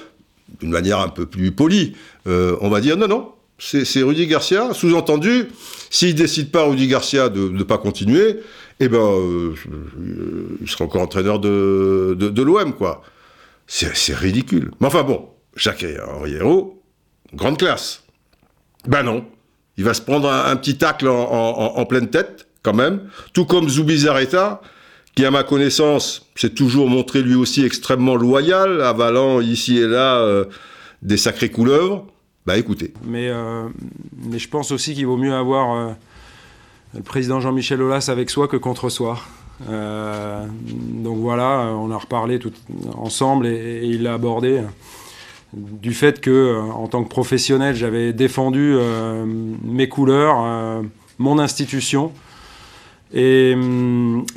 D'une 0.60 0.70
manière 0.70 1.00
un 1.00 1.08
peu 1.08 1.24
plus 1.24 1.52
polie. 1.52 1.94
Euh, 2.26 2.56
on 2.60 2.68
va 2.68 2.82
dire, 2.82 2.98
non, 2.98 3.08
non, 3.08 3.32
c'est 3.58 4.02
Rudy 4.02 4.26
Garcia. 4.26 4.74
Sous-entendu, 4.74 5.48
s'il 5.88 6.14
décide 6.14 6.50
pas, 6.50 6.64
Rudy 6.64 6.86
Garcia, 6.86 7.30
de 7.30 7.48
ne 7.48 7.62
pas 7.62 7.78
continuer, 7.78 8.40
eh 8.78 8.88
ben, 8.88 9.54
il 10.60 10.68
sera 10.68 10.84
encore 10.84 11.00
entraîneur 11.00 11.38
de, 11.38 12.14
de, 12.14 12.42
l'OM, 12.42 12.74
quoi. 12.74 13.02
C'est 13.66 14.14
ridicule. 14.14 14.70
Mais 14.80 14.88
enfin 14.88 15.02
bon, 15.02 15.28
Jacques 15.56 15.86
Henriero, 16.14 16.81
grande 17.34 17.58
classe. 17.58 18.02
Ben 18.86 19.02
non. 19.02 19.24
Il 19.78 19.84
va 19.84 19.94
se 19.94 20.02
prendre 20.02 20.30
un, 20.30 20.54
petit 20.56 20.76
tacle 20.76 21.08
en, 21.08 21.84
pleine 21.86 22.08
tête, 22.08 22.46
quand 22.62 22.74
même. 22.74 23.08
Tout 23.32 23.46
comme 23.46 23.68
Zubizarreta, 23.68 24.60
qui, 25.14 25.24
à 25.24 25.30
ma 25.30 25.44
connaissance, 25.44 26.26
s'est 26.34 26.50
toujours 26.50 26.88
montré 26.88 27.22
lui 27.22 27.34
aussi 27.34 27.64
extrêmement 27.64 28.14
loyal, 28.14 28.82
avalant 28.82 29.40
ici 29.40 29.78
et 29.78 29.86
là 29.86 30.18
euh, 30.18 30.44
des 31.00 31.16
sacrés 31.16 31.50
couleuvres. 31.50 32.06
Bah 32.44 32.58
écoutez. 32.58 32.92
Mais, 33.04 33.28
euh, 33.28 33.68
mais 34.26 34.38
je 34.38 34.48
pense 34.48 34.72
aussi 34.72 34.94
qu'il 34.94 35.06
vaut 35.06 35.16
mieux 35.16 35.34
avoir 35.34 35.74
euh, 35.74 35.92
le 36.94 37.02
président 37.02 37.40
Jean-Michel 37.40 37.80
Aulas 37.80 38.08
avec 38.10 38.28
soi 38.28 38.48
que 38.48 38.56
contre 38.56 38.90
soi. 38.90 39.18
donc 39.68 41.18
voilà, 41.18 41.72
on 41.78 41.90
a 41.90 41.96
reparlé 41.96 42.38
tout 42.38 42.52
ensemble 42.94 43.46
et 43.46 43.82
il 43.84 44.02
l'a 44.02 44.14
abordé 44.14 44.60
du 45.52 45.92
fait 45.92 46.20
que, 46.20 46.30
euh, 46.30 46.60
en 46.60 46.88
tant 46.88 47.04
que 47.04 47.08
professionnel, 47.08 47.74
j'avais 47.74 48.12
défendu 48.12 48.74
euh, 48.74 49.24
mes 49.26 49.88
couleurs, 49.88 50.36
euh, 50.40 50.82
mon 51.18 51.38
institution. 51.38 52.12
Et, 53.14 53.54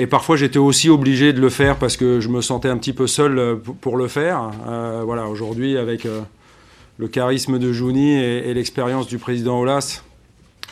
parfois, 0.10 0.36
j'étais 0.36 0.60
aussi 0.60 0.90
obligé 0.90 1.32
de 1.32 1.40
le 1.40 1.50
faire 1.50 1.78
parce 1.78 1.96
que 1.96 2.20
je 2.20 2.28
me 2.28 2.42
sentais 2.42 2.68
un 2.68 2.78
petit 2.78 2.92
peu 2.92 3.08
seul 3.08 3.58
pour 3.80 3.96
le 3.96 4.10
faire. 4.10 4.52
voilà, 5.06 5.30
aujourd'hui, 5.30 5.78
avec 5.78 6.06
le 6.98 7.08
charisme 7.08 7.58
de 7.58 7.72
Jouni 7.72 8.12
et, 8.12 8.54
l'expérience 8.54 9.08
du 9.08 9.18
président 9.18 9.62
Olas, 9.62 10.04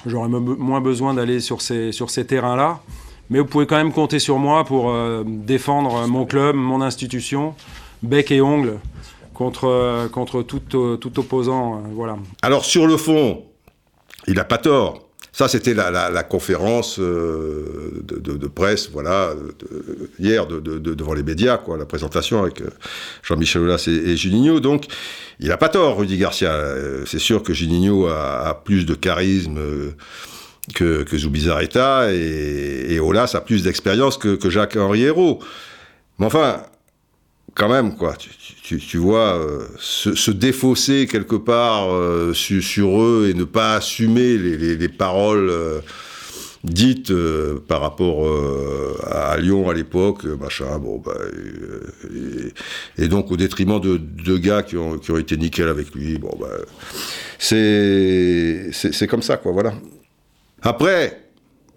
j'aurais 0.06 0.28
moins 0.28 0.82
besoin 0.82 1.14
d'aller 1.14 1.40
sur 1.40 1.62
ces, 1.62 1.94
sur 1.94 2.10
ces 2.10 2.26
terrains-là. 2.26 2.82
Mais 3.30 3.40
vous 3.40 3.46
pouvez 3.46 3.68
quand 3.68 3.78
même 3.78 3.94
compter 3.94 4.20
sur 4.20 4.38
moi 4.38 4.66
pour 4.66 4.94
défendre 5.26 6.06
mon 6.06 6.26
club, 6.26 6.58
mon 6.58 6.82
institution, 6.82 7.56
bec 8.02 8.34
et 8.34 8.42
ongle 8.42 8.80
contre, 9.34 9.66
euh, 9.68 10.08
contre 10.08 10.42
tout, 10.44 10.62
euh, 10.76 10.98
tout 10.98 11.20
opposant. 11.20 11.76
Euh, 11.76 11.80
voilà. 11.94 12.18
Alors 12.42 12.66
sur 12.66 12.88
le 12.88 12.98
fond, 12.98 13.44
il 14.28 14.36
n'a 14.36 14.44
pas 14.44 14.58
tort. 14.58 15.10
Ça, 15.32 15.48
c'était 15.48 15.74
la, 15.74 15.90
la, 16.12 16.24
conférence 16.24 17.00
de, 17.00 18.04
de, 18.04 18.48
presse, 18.48 18.92
voilà, 18.92 19.34
hier 20.20 20.46
devant 20.46 21.16
les 21.16 21.24
médias, 21.24 21.58
quoi, 21.58 21.76
la 21.76 21.88
présentation 21.88 22.44
avec 22.44 22.62
Jean-Michel 23.24 23.64
Aulas 23.64 23.86
et, 23.88 24.12
et, 24.12 24.16
Juninho. 24.16 24.60
Donc, 24.60 24.86
il 25.40 25.48
n'a 25.48 25.58
pas 25.58 25.70
tort, 25.70 25.98
Rudy 25.98 26.20
Garcia. 26.20 26.56
C'est 27.08 27.18
sûr 27.18 27.42
que 27.42 27.52
Juninho 27.52 28.06
a, 28.06 28.62
plus 28.64 28.86
de 28.86 28.94
charisme 28.94 29.60
que, 30.76 31.02
que 31.02 31.18
Zubizarreta 31.18 32.14
et, 32.14 32.94
et 32.94 33.00
Aulas 33.00 33.32
a 33.34 33.42
plus 33.42 33.64
d'expérience 33.64 34.20
que, 34.20 34.36
que 34.36 34.52
Jacques 34.52 34.78
Henriero. 34.78 35.40
Mais 36.20 36.28
enfin, 36.28 36.62
quand 37.56 37.70
même, 37.70 37.96
quoi. 37.96 38.16
Tu, 38.16 38.30
vois, 38.98 39.38
euh, 39.38 39.68
se, 39.78 40.32
défausser 40.32 41.08
quelque 41.08 41.36
part 41.36 41.92
euh, 41.92 42.34
sur 42.34 43.02
eux 43.02 43.30
et 43.30 43.34
ne 43.34 43.44
pas 43.44 43.76
assumer 43.76 44.38
les, 44.38 44.76
les, 44.76 44.90
paroles 44.90 45.50
euh, 45.50 45.82
dites 46.64 47.12
par 47.68 47.82
rapport 47.82 48.26
à 49.06 49.38
Lyon 49.38 49.70
à 49.70 49.74
l'époque, 49.74 50.24
machin, 50.24 50.80
bon, 50.80 50.98
bah, 50.98 51.14
et, 52.98 53.08
donc 53.10 53.32
au 53.32 53.38
détriment 53.38 53.82
de 53.82 53.98
deux 53.98 54.38
gars 54.38 54.64
qui 54.64 54.78
ont, 54.78 54.98
qui 54.98 55.12
ont 55.12 55.18
été 55.18 55.36
nickel 55.36 55.68
avec 55.68 55.94
lui, 55.94 56.18
bon, 56.18 56.34
bah, 56.40 56.48
c'est 57.38 59.08
comme 59.10 59.22
ça, 59.22 59.36
quoi, 59.36 59.52
voilà. 59.52 59.74
Après, 60.62 61.22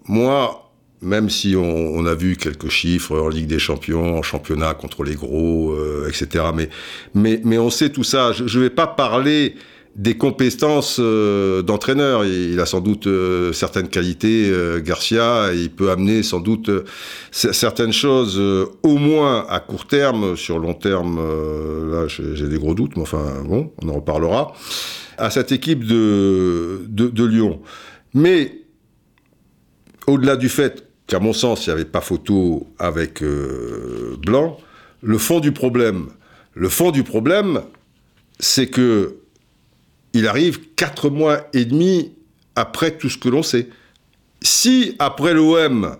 moi, 0.07 0.66
même 1.01 1.29
si 1.29 1.55
on, 1.55 2.05
a 2.05 2.15
vu 2.15 2.37
quelques 2.37 2.69
chiffres 2.69 3.19
en 3.19 3.29
Ligue 3.29 3.47
des 3.47 3.59
Champions, 3.59 4.17
en 4.17 4.21
championnat 4.23 4.73
contre 4.73 5.03
les 5.03 5.15
gros, 5.15 5.71
euh, 5.71 6.09
etc. 6.09 6.45
Mais, 6.55 6.69
mais, 7.13 7.39
mais 7.43 7.57
on 7.57 7.69
sait 7.69 7.89
tout 7.89 8.03
ça. 8.03 8.31
Je 8.31 8.43
ne 8.43 8.63
vais 8.63 8.69
pas 8.69 8.87
parler 8.87 9.55
des 9.95 10.17
compétences 10.17 10.97
euh, 10.99 11.61
d'entraîneur. 11.61 12.25
Il, 12.25 12.59
a 12.59 12.65
sans 12.65 12.81
doute 12.81 13.05
euh, 13.05 13.53
certaines 13.53 13.89
qualités, 13.89 14.51
Garcia, 14.83 15.53
et 15.53 15.57
il 15.57 15.69
peut 15.69 15.91
amener 15.91 16.23
sans 16.23 16.39
doute 16.39 16.71
certaines 17.31 17.93
choses, 17.93 18.39
au 18.39 18.97
moins 18.97 19.45
à 19.49 19.59
court 19.59 19.85
terme, 19.85 20.35
sur 20.35 20.57
long 20.57 20.73
terme, 20.73 21.19
là 21.91 22.07
j'ai 22.07 22.47
des 22.47 22.57
gros 22.57 22.73
doutes, 22.73 22.95
mais 22.95 23.03
enfin 23.03 23.43
bon, 23.45 23.71
on 23.83 23.89
en 23.89 23.93
reparlera, 23.93 24.53
à 25.17 25.29
cette 25.29 25.51
équipe 25.51 25.83
de, 25.83 26.85
de, 26.87 27.07
de 27.07 27.23
Lyon. 27.23 27.61
Mais 28.13 28.63
au-delà 30.07 30.37
du 30.37 30.49
fait 30.49 30.86
qu'à 31.07 31.19
mon 31.19 31.33
sens, 31.33 31.65
il 31.65 31.69
n'y 31.69 31.73
avait 31.73 31.85
pas 31.85 32.01
photo 32.01 32.67
avec 32.77 33.23
euh, 33.23 34.17
Blanc. 34.25 34.59
Le 35.01 35.17
fond 35.17 35.39
du 35.39 35.51
problème, 35.51 36.07
le 36.53 36.69
fond 36.69 36.91
du 36.91 37.03
problème, 37.03 37.61
c'est 38.39 38.67
que 38.67 39.15
il 40.13 40.27
arrive 40.27 40.59
quatre 40.75 41.09
mois 41.09 41.47
et 41.53 41.65
demi 41.65 42.11
après 42.55 42.97
tout 42.97 43.09
ce 43.09 43.17
que 43.17 43.29
l'on 43.29 43.43
sait. 43.43 43.69
Si 44.41 44.95
après 44.99 45.33
l'OM, 45.33 45.95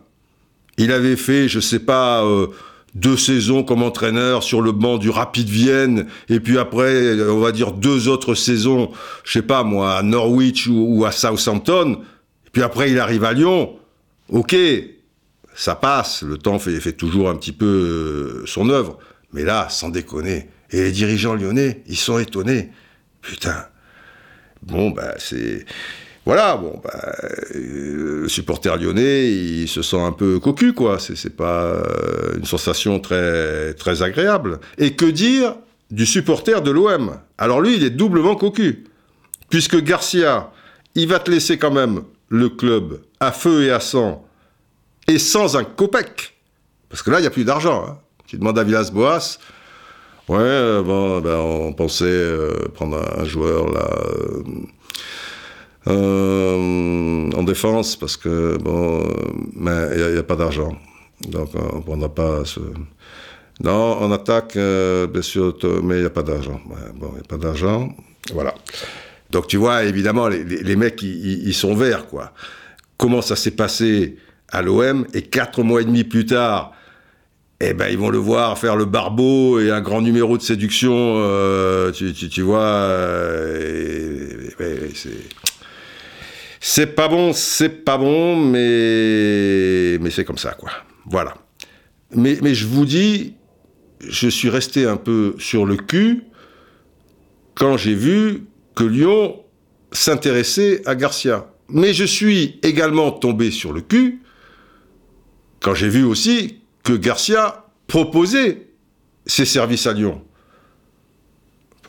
il 0.78 0.92
avait 0.92 1.16
fait, 1.16 1.48
je 1.48 1.60
sais 1.60 1.80
pas, 1.80 2.24
euh, 2.24 2.48
deux 2.96 3.18
saisons 3.18 3.64
comme 3.64 3.84
entraîneur 3.84 4.42
sur 4.44 4.62
le 4.62 4.72
banc 4.72 4.98
du 4.98 5.10
Rapid 5.10 5.48
Vienne, 5.48 6.08
et 6.30 6.40
puis 6.40 6.58
après, 6.58 7.22
on 7.22 7.40
va 7.40 7.52
dire 7.52 7.72
deux 7.72 8.08
autres 8.08 8.34
saisons, 8.34 8.92
je 9.24 9.34
sais 9.34 9.42
pas 9.44 9.64
moi, 9.64 9.98
à 9.98 10.04
Norwich 10.04 10.68
ou, 10.68 10.98
ou 10.98 11.06
à 11.06 11.12
Southampton, 11.12 12.00
et 12.48 12.50
puis 12.52 12.64
après 12.64 12.90
il 12.92 13.00
arrive 13.00 13.24
à 13.24 13.34
Lyon. 13.34 13.76
Ok, 14.30 14.56
ça 15.58 15.74
passe, 15.74 16.22
le 16.22 16.38
temps 16.38 16.60
fait, 16.60 16.92
toujours 16.94 17.30
un 17.30 17.36
petit 17.36 17.52
peu 17.52 17.66
euh, 17.66 18.46
son 18.46 18.70
œuvre. 18.70 19.00
Mais 19.34 19.44
là, 19.44 19.68
sans 19.70 19.90
déconner. 19.90 20.50
Et 20.70 20.84
les 20.84 20.92
dirigeants 20.92 21.34
lyonnais, 21.34 21.82
ils 21.88 21.98
sont 21.98 22.20
étonnés. 22.20 22.70
Putain. 23.22 23.66
Bon, 24.62 24.92
bah, 24.92 25.16
c'est. 25.18 25.66
Voilà, 26.26 26.58
bon, 26.58 26.80
bah, 26.84 27.16
euh, 27.56 28.22
le 28.22 28.30
supporter 28.30 28.78
lyonnais, 28.78 29.32
il 29.32 29.68
se 29.68 29.82
sent 29.82 30.00
un 30.00 30.12
peu 30.12 30.40
cocu, 30.40 30.74
quoi. 30.74 31.00
C'est 31.00 31.36
pas 31.36 31.64
euh, 31.64 32.38
une 32.38 32.46
sensation 32.46 33.00
très, 33.00 33.74
très 33.74 34.04
agréable. 34.04 34.60
Et 34.78 34.96
que 34.96 35.06
dire 35.06 35.56
du 35.90 36.06
supporter 36.06 36.62
de 36.62 36.70
l'OM 36.70 37.18
Alors 37.40 37.62
lui, 37.62 37.78
il 37.78 37.84
est 37.84 37.90
doublement 37.90 38.36
cocu. 38.36 38.84
Puisque 39.50 39.82
Garcia, 39.82 40.52
il 40.94 41.08
va 41.08 41.18
te 41.18 41.32
laisser 41.32 41.58
quand 41.58 41.72
même 41.72 42.04
le 42.30 42.50
club 42.50 43.02
à 43.20 43.32
feu 43.32 43.64
et 43.64 43.72
à 43.72 43.80
sang 43.80 44.27
et 45.08 45.20
sans 45.20 45.56
un 45.56 45.64
copec. 45.64 46.36
Parce 46.90 47.02
que 47.02 47.12
là, 47.12 47.20
il 47.20 47.22
n'y 47.22 47.28
a 47.28 47.32
plus 47.32 47.46
d'argent. 47.46 47.86
Hein. 47.88 47.98
Tu 48.28 48.38
demandes 48.38 48.60
à 48.60 48.64
Villas-Boas, 48.64 49.40
ouais, 50.28 50.38
euh, 50.38 50.84
bon, 50.84 51.22
ben, 51.22 51.38
on 51.38 51.74
pensait 51.74 52.06
euh, 52.06 52.68
prendre 52.74 53.02
un, 53.18 53.24
joueur 53.24 53.72
là. 53.72 53.90
Euh, 55.88 57.32
en 57.32 57.44
défense 57.44 57.96
parce 57.96 58.18
que 58.18 58.58
bon 58.58 59.08
mais 59.54 59.88
il 59.96 60.12
n'y 60.12 60.18
a, 60.18 60.24
pas 60.24 60.36
d'argent 60.36 60.76
donc 61.30 61.52
on 61.56 61.80
prendra 61.80 62.14
pas 62.14 62.44
ce 62.44 62.60
non 63.64 63.94
en 63.94 64.12
attaque 64.12 64.58
bien 64.58 65.22
sûr 65.22 65.58
mais 65.82 65.96
il 65.96 66.02
n'y 66.02 66.06
a 66.06 66.10
pas 66.10 66.24
d'argent 66.24 66.60
bon 66.94 67.12
il 67.12 67.14
n'y 67.14 67.20
a 67.22 67.24
pas 67.30 67.38
d'argent 67.38 67.96
voilà 68.34 68.54
donc 69.30 69.48
tu 69.48 69.56
vois 69.56 69.86
évidemment 69.86 70.28
les, 70.28 70.44
les, 70.44 70.76
mecs 70.76 71.02
ils 71.04 71.54
sont 71.54 71.74
verts 71.74 72.08
quoi 72.08 72.34
comment 72.98 73.22
ça 73.22 73.38
s'est 73.38 73.52
passé 73.52 74.18
à 74.52 74.62
l'OM 74.62 75.06
et 75.14 75.22
quatre 75.24 75.64
mois 75.64 75.82
et 75.82 75.86
demi 75.86 76.04
plus 76.04 76.26
tard, 76.26 76.74
eh 77.60 77.74
ben 77.74 77.88
ils 77.90 77.98
vont 77.98 78.10
le 78.10 78.18
voir 78.18 78.58
faire 78.58 78.76
le 78.76 78.86
barbeau 78.86 79.60
et 79.60 79.72
un 79.72 79.82
grand 79.82 80.02
numéro 80.02 80.38
de 80.38 80.44
séduction, 80.44 80.94
euh, 80.94 81.92
tu, 81.92 82.42
vois. 82.42 82.60
Euh, 82.60 84.50
c'est 86.60 86.96
pas 86.96 87.08
bon, 87.08 87.34
c'est 87.34 87.84
pas 87.84 87.98
bon, 87.98 88.36
mais 88.36 89.98
mais 90.00 90.12
c'est 90.12 90.24
comme 90.26 90.38
ça 90.38 90.52
quoi. 90.54 90.70
Voilà. 91.06 91.34
Mais 92.16 92.38
mais 92.42 92.54
je 92.54 92.68
vous 92.68 92.86
dis, 92.86 93.34
je 94.08 94.30
suis 94.30 94.50
resté 94.50 94.86
un 94.86 94.98
peu 94.98 95.36
sur 95.40 95.66
le 95.66 95.78
cul 95.78 96.24
quand 97.56 97.76
j'ai 97.76 97.96
vu 97.96 98.44
que 98.76 98.84
Lyon 98.84 99.36
s'intéressait 99.92 100.88
à 100.88 100.96
Garcia. 100.96 101.48
Mais 101.70 101.94
je 101.94 102.06
suis 102.06 102.60
également 102.62 103.12
tombé 103.12 103.52
sur 103.52 103.74
le 103.74 103.82
cul 103.82 104.22
j'ai 105.76 105.90
vu 105.90 106.04
aussi 106.04 106.62
que 106.84 106.94
Garcia 106.94 107.66
proposait 107.88 108.68
ses 109.26 109.46
services 109.46 109.88
à 109.88 109.94
Lyon. 109.94 110.22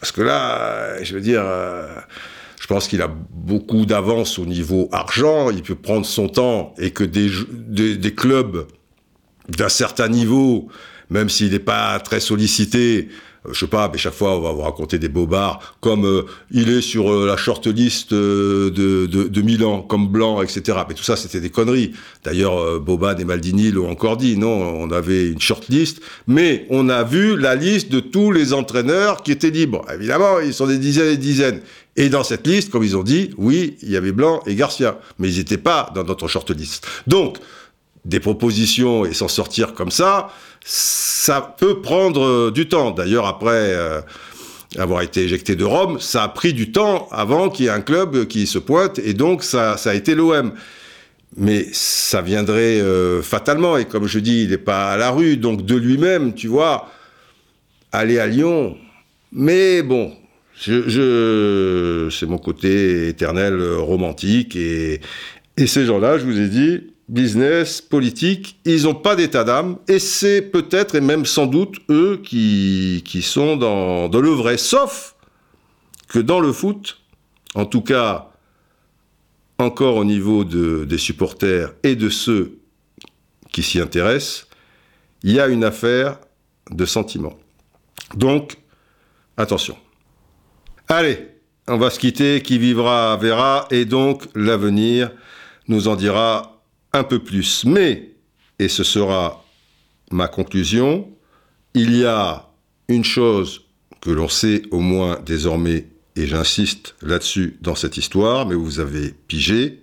Parce 0.01 0.13
que 0.13 0.23
là, 0.23 1.03
je 1.03 1.15
veux 1.15 1.21
dire, 1.21 1.43
je 2.61 2.67
pense 2.67 2.87
qu'il 2.87 3.03
a 3.03 3.09
beaucoup 3.09 3.85
d'avance 3.85 4.39
au 4.39 4.47
niveau 4.47 4.89
argent, 4.93 5.51
il 5.51 5.63
peut 5.63 5.75
prendre 5.75 6.07
son 6.07 6.29
temps 6.29 6.75
et 6.79 6.91
que 6.91 7.05
des, 7.05 7.31
des 7.97 8.15
clubs 8.15 8.67
d'un 9.49 9.69
certain 9.69 10.09
niveau, 10.09 10.69
même 11.11 11.29
s'il 11.29 11.53
n'est 11.53 11.59
pas 11.59 11.99
très 12.01 12.21
sollicité, 12.21 13.09
je 13.51 13.59
sais 13.59 13.66
pas, 13.66 13.89
mais 13.93 13.98
chaque 13.98 14.15
fois 14.15 14.36
on 14.36 14.40
va 14.40 14.52
vous 14.52 14.62
raconter 14.62 14.98
des 14.98 15.09
bobards, 15.09 15.77
comme 15.81 16.05
euh, 16.05 16.23
il 16.51 16.70
est 16.70 16.81
sur 16.81 17.12
euh, 17.12 17.27
la 17.27 17.36
shortlist 17.36 18.12
euh, 18.12 18.70
de, 18.70 19.06
de, 19.06 19.28
de, 19.28 19.43
Milan, 19.43 19.82
comme 19.82 20.09
Blanc, 20.09 20.43
etc. 20.43 20.78
Mais 20.89 20.94
tout 20.94 21.05
ça, 21.05 21.16
c'était 21.16 21.40
des 21.40 21.51
conneries. 21.51 21.93
D'ailleurs, 22.24 22.59
euh, 22.59 22.78
Boban 22.78 23.16
et 23.16 23.24
Maldini 23.24 23.70
l'ont 23.70 23.90
encore 23.90 24.16
dit. 24.16 24.36
Non, 24.36 24.48
on 24.48 24.90
avait 24.90 25.28
une 25.28 25.40
shortlist, 25.40 26.01
mais 26.27 26.66
on 26.70 26.89
a 26.89 27.05
vu 27.05 27.36
la 27.36 27.55
liste 27.55 27.90
de 27.90 28.01
tous 28.01 28.32
les 28.32 28.52
entraîneurs 28.52 29.23
qui 29.23 29.32
étaient 29.32 29.51
libres. 29.51 29.85
Évidemment, 29.93 30.40
ils 30.40 30.55
sont 30.55 30.66
des 30.66 30.78
dizaines 30.78 31.09
et 31.09 31.16
des 31.16 31.23
dizaines. 31.23 31.60
Et 31.97 32.09
dans 32.09 32.23
cette 32.23 32.47
liste, 32.47 32.70
comme 32.70 32.85
ils 32.85 32.97
ont 32.97 33.02
dit, 33.02 33.31
oui, 33.39 33.77
il 33.82 33.90
y 33.90 33.97
avait 33.97 34.12
Blanc 34.12 34.40
et 34.47 34.55
Garcia, 34.55 35.01
mais 35.19 35.31
ils 35.31 35.39
n'étaient 35.39 35.59
pas 35.59 35.90
dans 35.94 36.05
notre 36.05 36.28
shortlist. 36.28 36.86
Donc, 37.06 37.39
des 38.05 38.20
propositions 38.20 39.05
et 39.05 39.15
s'en 39.15 39.29
sortir 39.29 39.75
comme 39.75 39.91
ça, 39.91 40.29
ça 40.65 41.55
peut 41.59 41.81
prendre 41.81 42.51
du 42.51 42.69
temps. 42.69 42.91
D'ailleurs, 42.91 43.27
après 43.27 43.73
euh, 43.75 44.01
avoir 44.77 45.03
été 45.03 45.23
éjecté 45.23 45.57
de 45.57 45.65
Rome, 45.65 45.99
ça 46.01 46.25
a 46.25 46.29
pris 46.29 46.53
du 46.53 46.73
temps 46.73 47.09
avant 47.11 47.49
qu'il 47.51 47.66
y 47.66 47.69
ait 47.69 47.73
un 47.73 47.81
club 47.81 48.27
qui 48.27 48.47
se 48.47 48.59
pointe, 48.59 48.99
et 48.99 49.15
donc 49.15 49.43
ça, 49.43 49.77
ça 49.77 49.91
a 49.91 49.95
été 49.95 50.15
l'OM. 50.15 50.53
Mais 51.37 51.66
ça 51.73 52.23
viendrait 52.23 52.81
euh, 52.81 53.20
fatalement, 53.20 53.77
et 53.77 53.85
comme 53.85 54.07
je 54.07 54.19
dis, 54.19 54.45
il 54.45 54.51
n'est 54.51 54.57
pas 54.57 54.93
à 54.93 54.97
la 54.97 55.11
rue, 55.11 55.37
donc 55.37 55.65
de 55.66 55.77
lui-même, 55.77 56.33
tu 56.33 56.49
vois, 56.49 56.89
aller 57.93 58.19
à 58.19 58.27
Lyon. 58.27 58.79
Mais 59.31 59.83
bon, 59.83 60.12
je 60.59 62.09
c'est 62.11 62.27
mon 62.27 62.39
côté 62.39 63.09
éternel 63.09 63.62
romantique, 63.77 64.57
et, 64.57 65.01
et 65.59 65.66
ces 65.66 65.85
gens-là, 65.85 66.19
je 66.19 66.25
vous 66.25 66.41
ai 66.41 66.49
dit, 66.49 66.81
business, 67.09 67.81
politique, 67.81 68.61
ils 68.65 68.83
n'ont 68.85 68.95
pas 68.95 69.17
d'état 69.17 69.45
d'âme, 69.45 69.79
et 69.89 69.99
c'est 69.99 70.43
peut-être 70.43 70.95
et 70.95 71.01
même 71.01 71.25
sans 71.25 71.47
doute 71.47 71.79
eux 71.91 72.21
qui, 72.23 73.03
qui 73.05 73.23
sont 73.23 73.57
dans, 73.57 74.09
dans 74.09 74.21
le 74.21 74.31
vrai, 74.31 74.59
sauf 74.59 75.17
que 76.09 76.19
dans 76.19 76.41
le 76.41 76.53
foot, 76.53 77.01
en 77.55 77.65
tout 77.65 77.81
cas 77.81 78.31
encore 79.59 79.97
au 79.97 80.05
niveau 80.05 80.45
de, 80.45 80.85
des 80.85 80.99
supporters 80.99 81.73
et 81.83 81.97
de 81.97 82.09
ceux 82.11 82.59
qui 83.53 83.63
s'y 83.63 83.81
intéressent, 83.81 84.47
il 85.23 85.33
y 85.33 85.41
a 85.41 85.49
une 85.49 85.65
affaire 85.65 86.19
de 86.71 86.85
sentiment. 86.85 87.37
Donc, 88.15 88.57
attention. 89.37 89.77
Allez, 90.87 91.27
on 91.67 91.77
va 91.77 91.91
se 91.91 91.99
quitter, 91.99 92.41
qui 92.43 92.59
vivra 92.59 93.17
verra, 93.17 93.67
et 93.71 93.85
donc 93.85 94.25
l'avenir 94.35 95.11
nous 95.67 95.89
en 95.89 95.97
dira 95.97 96.58
un 96.99 97.05
peu 97.05 97.19
plus. 97.19 97.65
Mais, 97.65 98.11
et 98.59 98.69
ce 98.69 98.85
sera 98.85 99.45
ma 100.11 100.29
conclusion, 100.29 101.09
il 101.75 101.97
y 101.97 102.05
a 102.05 102.49
une 102.89 103.05
chose 103.05 103.62
que 104.01 104.11
l'on 104.11 104.29
sait 104.29 104.62
au 104.70 104.81
moins 104.81 105.19
désormais, 105.25 105.87
et 106.16 106.27
j'insiste 106.27 106.95
là-dessus 107.03 107.59
dans 107.61 107.75
cette 107.75 107.97
histoire, 107.97 108.47
mais 108.47 108.55
vous 108.55 108.81
avez 108.81 109.11
pigé, 109.29 109.83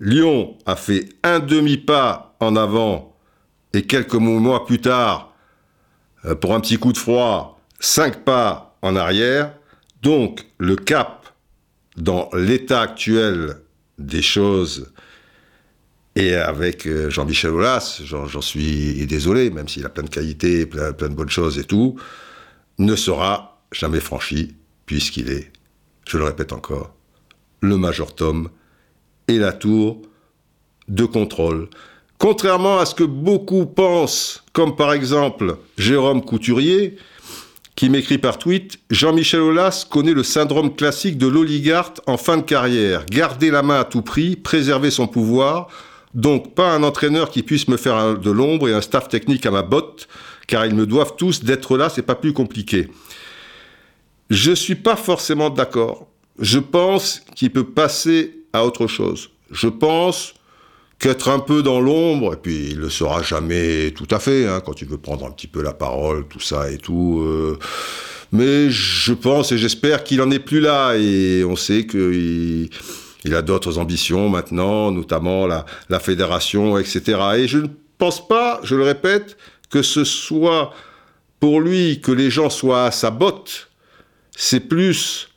Lyon 0.00 0.56
a 0.66 0.76
fait 0.76 1.08
un 1.22 1.38
demi-pas 1.38 2.36
en 2.40 2.56
avant 2.56 3.16
et 3.72 3.82
quelques 3.82 4.14
mois 4.14 4.66
plus 4.66 4.80
tard, 4.80 5.32
euh, 6.24 6.34
pour 6.34 6.54
un 6.54 6.60
petit 6.60 6.78
coup 6.78 6.92
de 6.92 6.98
froid, 6.98 7.60
cinq 7.80 8.24
pas 8.24 8.76
en 8.82 8.96
arrière. 8.96 9.52
Donc 10.02 10.46
le 10.58 10.76
cap 10.76 11.28
dans 11.96 12.28
l'état 12.34 12.82
actuel 12.82 13.56
des 13.98 14.22
choses 14.22 14.92
et 16.16 16.34
avec 16.34 16.86
euh, 16.86 17.10
Jean-Michel 17.10 17.50
Aulas, 17.52 18.00
j'en 18.02 18.40
suis 18.40 19.06
désolé, 19.06 19.50
même 19.50 19.68
s'il 19.68 19.84
a 19.84 19.90
plein 19.90 20.02
de 20.02 20.08
qualités, 20.08 20.64
plein, 20.64 20.90
de 20.90 21.14
bonnes 21.14 21.28
choses 21.28 21.58
et 21.58 21.64
tout, 21.64 21.96
ne 22.78 22.96
sera 22.96 23.60
jamais 23.70 24.00
franchi, 24.00 24.54
puisqu'il 24.86 25.30
est, 25.30 25.52
je 26.08 26.16
le 26.16 26.24
répète 26.24 26.54
encore, 26.54 26.94
le 27.60 27.76
Major 27.76 28.14
Tom 28.14 28.48
et 29.28 29.38
la 29.38 29.52
tour 29.52 30.00
de 30.88 31.04
contrôle. 31.04 31.68
Contrairement 32.18 32.78
à 32.78 32.86
ce 32.86 32.94
que 32.94 33.04
beaucoup 33.04 33.66
pensent, 33.66 34.42
comme 34.54 34.74
par 34.74 34.94
exemple 34.94 35.58
Jérôme 35.76 36.24
Couturier, 36.24 36.96
qui 37.74 37.90
m'écrit 37.90 38.16
par 38.16 38.38
tweet 38.38 38.78
Jean-Michel 38.90 39.40
Aulas 39.40 39.86
connaît 39.90 40.14
le 40.14 40.22
syndrome 40.22 40.74
classique 40.74 41.18
de 41.18 41.26
l'oligarque 41.26 41.98
en 42.06 42.16
fin 42.16 42.38
de 42.38 42.42
carrière. 42.42 43.04
Garder 43.04 43.50
la 43.50 43.62
main 43.62 43.80
à 43.80 43.84
tout 43.84 44.00
prix, 44.00 44.34
préserver 44.34 44.90
son 44.90 45.06
pouvoir, 45.06 45.68
donc 46.16 46.54
pas 46.54 46.72
un 46.72 46.82
entraîneur 46.82 47.30
qui 47.30 47.42
puisse 47.42 47.68
me 47.68 47.76
faire 47.76 48.18
de 48.18 48.30
l'ombre 48.30 48.68
et 48.68 48.72
un 48.72 48.80
staff 48.80 49.08
technique 49.08 49.44
à 49.46 49.50
ma 49.50 49.62
botte, 49.62 50.08
car 50.48 50.64
ils 50.66 50.74
me 50.74 50.86
doivent 50.86 51.14
tous 51.16 51.44
d'être 51.44 51.76
là, 51.76 51.90
c'est 51.90 52.02
pas 52.02 52.14
plus 52.14 52.32
compliqué. 52.32 52.88
Je 54.30 54.52
suis 54.52 54.74
pas 54.74 54.96
forcément 54.96 55.50
d'accord. 55.50 56.08
Je 56.38 56.58
pense 56.58 57.22
qu'il 57.34 57.52
peut 57.52 57.64
passer 57.64 58.42
à 58.54 58.64
autre 58.64 58.86
chose. 58.86 59.30
Je 59.50 59.68
pense 59.68 60.34
qu'être 60.98 61.28
un 61.28 61.38
peu 61.38 61.62
dans 61.62 61.80
l'ombre, 61.80 62.32
et 62.32 62.36
puis 62.36 62.70
il 62.70 62.78
le 62.78 62.88
sera 62.88 63.22
jamais 63.22 63.90
tout 63.90 64.08
à 64.10 64.18
fait, 64.18 64.46
hein, 64.46 64.62
quand 64.64 64.72
tu 64.72 64.86
veux 64.86 64.96
prendre 64.96 65.26
un 65.26 65.30
petit 65.30 65.46
peu 65.46 65.62
la 65.62 65.74
parole, 65.74 66.26
tout 66.26 66.40
ça 66.40 66.70
et 66.70 66.78
tout. 66.78 67.20
Euh, 67.22 67.58
mais 68.32 68.70
je 68.70 69.12
pense 69.12 69.52
et 69.52 69.58
j'espère 69.58 70.02
qu'il 70.02 70.22
en 70.22 70.30
est 70.30 70.38
plus 70.38 70.60
là, 70.60 70.96
et 70.96 71.44
on 71.44 71.56
sait 71.56 71.86
qu'il 71.86 72.70
il 73.26 73.34
a 73.34 73.42
d'autres 73.42 73.78
ambitions 73.78 74.28
maintenant, 74.28 74.90
notamment 74.90 75.46
la, 75.46 75.66
la 75.88 76.00
fédération, 76.00 76.78
etc. 76.78 77.18
Et 77.36 77.48
je 77.48 77.58
ne 77.58 77.68
pense 77.98 78.26
pas, 78.26 78.60
je 78.62 78.76
le 78.76 78.84
répète, 78.84 79.36
que 79.68 79.82
ce 79.82 80.04
soit 80.04 80.72
pour 81.40 81.60
lui 81.60 82.00
que 82.00 82.12
les 82.12 82.30
gens 82.30 82.50
soient 82.50 82.84
à 82.84 82.90
sa 82.90 83.10
botte. 83.10 83.68
C'est 84.36 84.60
plus 84.60 85.28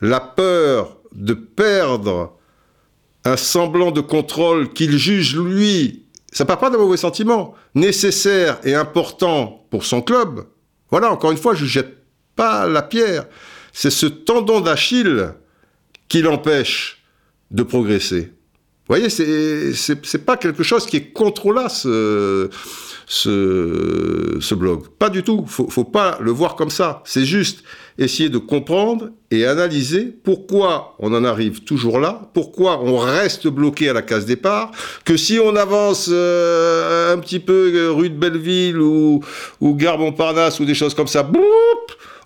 la 0.00 0.20
peur 0.20 0.96
de 1.12 1.34
perdre 1.34 2.36
un 3.24 3.36
semblant 3.36 3.90
de 3.90 4.00
contrôle 4.00 4.72
qu'il 4.72 4.96
juge, 4.98 5.36
lui, 5.36 6.04
ça 6.30 6.44
part 6.44 6.58
pas 6.58 6.70
d'un 6.70 6.78
mauvais 6.78 6.96
sentiment, 6.96 7.54
nécessaire 7.74 8.58
et 8.64 8.74
important 8.74 9.66
pour 9.70 9.84
son 9.84 10.02
club. 10.02 10.46
Voilà, 10.90 11.10
encore 11.10 11.32
une 11.32 11.38
fois, 11.38 11.54
je 11.54 11.64
jette 11.64 11.96
pas 12.36 12.66
la 12.66 12.82
pierre. 12.82 13.26
C'est 13.72 13.90
ce 13.90 14.06
tendon 14.06 14.60
d'Achille 14.60 15.30
qui 16.08 16.22
l'empêche 16.22 17.03
de 17.50 17.62
progresser. 17.62 18.32
Vous 18.86 18.96
voyez, 18.96 19.08
c'est 19.08 20.24
pas 20.26 20.36
quelque 20.36 20.62
chose 20.62 20.84
qui 20.84 20.98
est 20.98 21.12
contrôlable, 21.12 21.70
ce, 21.70 22.50
ce, 23.08 24.54
blog. 24.54 24.88
Pas 24.98 25.08
du 25.08 25.22
tout. 25.22 25.44
Faut, 25.46 25.70
faut 25.70 25.84
pas 25.84 26.18
le 26.20 26.30
voir 26.30 26.54
comme 26.54 26.68
ça. 26.68 27.02
C'est 27.06 27.24
juste 27.24 27.64
essayer 27.96 28.28
de 28.28 28.36
comprendre 28.36 29.10
et 29.30 29.46
analyser 29.46 30.14
pourquoi 30.22 30.96
on 30.98 31.14
en 31.14 31.24
arrive 31.24 31.62
toujours 31.62 31.98
là, 31.98 32.30
pourquoi 32.34 32.82
on 32.82 32.98
reste 32.98 33.46
bloqué 33.48 33.88
à 33.88 33.92
la 33.92 34.02
case 34.02 34.26
départ, 34.26 34.70
que 35.04 35.16
si 35.16 35.38
on 35.38 35.54
avance 35.56 36.10
euh, 36.12 37.14
un 37.14 37.18
petit 37.18 37.38
peu 37.38 37.72
euh, 37.74 37.92
rue 37.92 38.10
de 38.10 38.16
Belleville 38.16 38.78
ou, 38.78 39.20
ou 39.60 39.74
Gare 39.74 39.98
Montparnasse 39.98 40.60
ou 40.60 40.64
des 40.64 40.74
choses 40.74 40.94
comme 40.94 41.06
ça, 41.06 41.22
boum, 41.22 41.42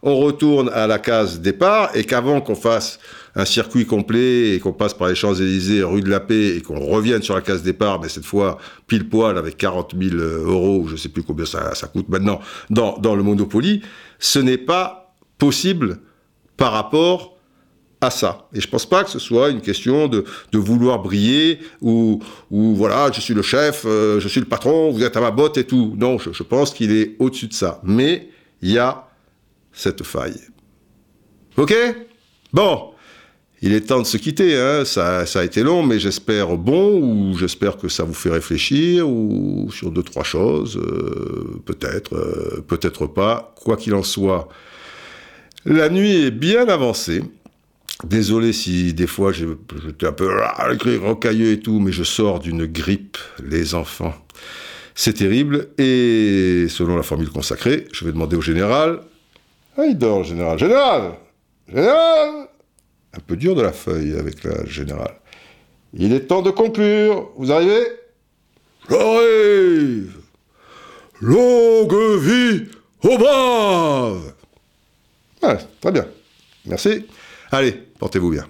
on 0.03 0.17
retourne 0.17 0.71
à 0.73 0.87
la 0.87 0.99
case 0.99 1.41
départ 1.41 1.91
et 1.95 2.05
qu'avant 2.05 2.41
qu'on 2.41 2.55
fasse 2.55 2.99
un 3.35 3.45
circuit 3.45 3.87
complet 3.87 4.55
et 4.55 4.61
qu'on 4.61 4.73
passe 4.73 4.95
par 4.95 5.09
les 5.09 5.15
Champs-Élysées, 5.15 5.83
rue 5.83 6.01
de 6.01 6.11
la 6.11 6.21
Paix 6.21 6.57
et 6.57 6.61
qu'on 6.61 6.81
revienne 6.81 7.23
sur 7.23 7.35
la 7.35 7.41
case 7.41 7.63
départ, 7.63 8.01
mais 8.01 8.09
cette 8.09 8.25
fois 8.25 8.59
pile 8.87 9.09
poil 9.09 9.39
avec 9.39 9.57
40 9.57 9.95
000 10.01 10.17
euros, 10.17 10.85
je 10.87 10.93
ne 10.93 10.97
sais 10.97 11.09
plus 11.09 11.23
combien 11.23 11.47
ça, 11.47 11.75
ça 11.75 11.87
coûte 11.87 12.09
maintenant, 12.09 12.41
dans, 12.71 12.99
dans 12.99 13.15
le 13.15 13.23
Monopoly, 13.23 13.83
ce 14.19 14.39
n'est 14.39 14.59
pas 14.59 15.15
possible 15.39 15.99
par 16.57 16.73
rapport 16.73 17.37
à 18.01 18.11
ça. 18.11 18.49
Et 18.55 18.61
je 18.61 18.69
pense 18.69 18.87
pas 18.87 19.05
que 19.05 19.11
ce 19.11 19.19
soit 19.19 19.51
une 19.51 19.61
question 19.61 20.09
de, 20.09 20.25
de 20.53 20.59
vouloir 20.59 21.01
briller 21.01 21.59
ou, 21.81 22.21
ou 22.51 22.75
voilà, 22.75 23.11
je 23.13 23.21
suis 23.21 23.35
le 23.35 23.43
chef, 23.43 23.85
euh, 23.87 24.21
je 24.21 24.29
suis 24.29 24.41
le 24.41 24.47
patron, 24.47 24.91
vous 24.91 25.03
êtes 25.03 25.17
à 25.17 25.21
ma 25.21 25.31
botte 25.31 25.59
et 25.59 25.65
tout. 25.65 25.95
Non, 25.97 26.19
je, 26.19 26.33
je 26.33 26.43
pense 26.43 26.73
qu'il 26.73 26.93
est 26.93 27.17
au-dessus 27.19 27.49
de 27.49 27.55
ça. 27.55 27.81
Mais 27.83 28.29
il 28.63 28.71
y 28.71 28.79
a 28.79 29.08
cette 29.79 30.03
faille. 30.03 30.41
Ok? 31.57 31.73
Bon, 32.53 32.91
il 33.63 33.73
est 33.73 33.83
temps 33.83 34.01
de 34.01 34.07
se 34.07 34.17
quitter. 34.17 34.57
Hein. 34.57 34.85
Ça, 34.85 35.25
ça 35.25 35.41
a 35.41 35.45
été 35.45 35.63
long, 35.63 35.85
mais 35.85 36.01
j'espère 36.01 36.57
bon 36.57 37.01
ou 37.01 37.39
j'espère 37.39 37.77
que 37.77 37.89
ça 37.89 38.03
vous 38.03 38.15
fait 38.15 38.31
réfléchir 38.31 39.09
ou 39.09 39.71
sur 39.71 39.91
deux 39.93 40.03
trois 40.03 40.25
choses. 40.25 40.77
euh, 40.77 41.61
peut-être, 41.65 42.15
euh, 42.15 42.65
peut-être 42.67 43.07
pas. 43.07 43.55
Quoi 43.63 43.77
qu'il 43.77 43.95
en 43.95 44.03
soit, 44.03 44.49
la 45.65 45.89
nuit 45.89 46.25
est 46.25 46.31
bien 46.33 46.69
avancée. 46.69 47.23
Désolé 48.05 48.53
si 48.53 48.95
des 48.95 49.09
fois 49.09 49.33
j'étais 49.33 50.07
un 50.07 50.13
peu 50.13 50.31
ah, 50.43 50.69
rocailleux 51.03 51.53
et 51.53 51.61
tout, 51.61 51.81
mais 51.81 51.93
je 51.93 52.05
sors 52.05 52.39
d'une 52.41 52.67
grippe, 52.67 53.19
les 53.45 53.75
enfants. 53.75 54.15
C'est 54.95 55.15
terrible. 55.15 55.69
Et 55.79 56.67
selon 56.69 56.97
la 56.97 57.03
formule 57.05 57.31
consacrée, 57.31 57.87
je 57.93 58.05
vais 58.05 58.13
demander 58.13 58.37
au 58.37 58.41
général. 58.41 59.01
Ah, 59.79 59.87
il 59.87 59.97
dort, 59.97 60.25
général. 60.25 60.59
Général 60.59 61.13
Général 61.69 62.49
Un 63.17 63.21
peu 63.27 63.37
dur 63.37 63.55
de 63.55 63.63
la 63.63 63.73
feuille 63.73 64.19
avec 64.19 64.43
la 64.43 64.65
générale. 64.67 65.15
Il 65.95 66.13
est 66.13 66.27
temps 66.27 66.43
de 66.43 66.51
conclure. 66.51 67.31
Vous 67.37 67.53
arrivez? 67.53 67.87
J'arrive 68.91 70.17
Longue 71.21 72.19
vie 72.21 72.69
aux 73.05 73.19
braves 73.19 74.35
Ah, 75.43 75.57
Très 75.81 75.93
bien. 75.93 76.07
Merci. 76.67 77.07
Allez, 77.53 77.73
portez-vous 77.99 78.31
bien. 78.31 78.47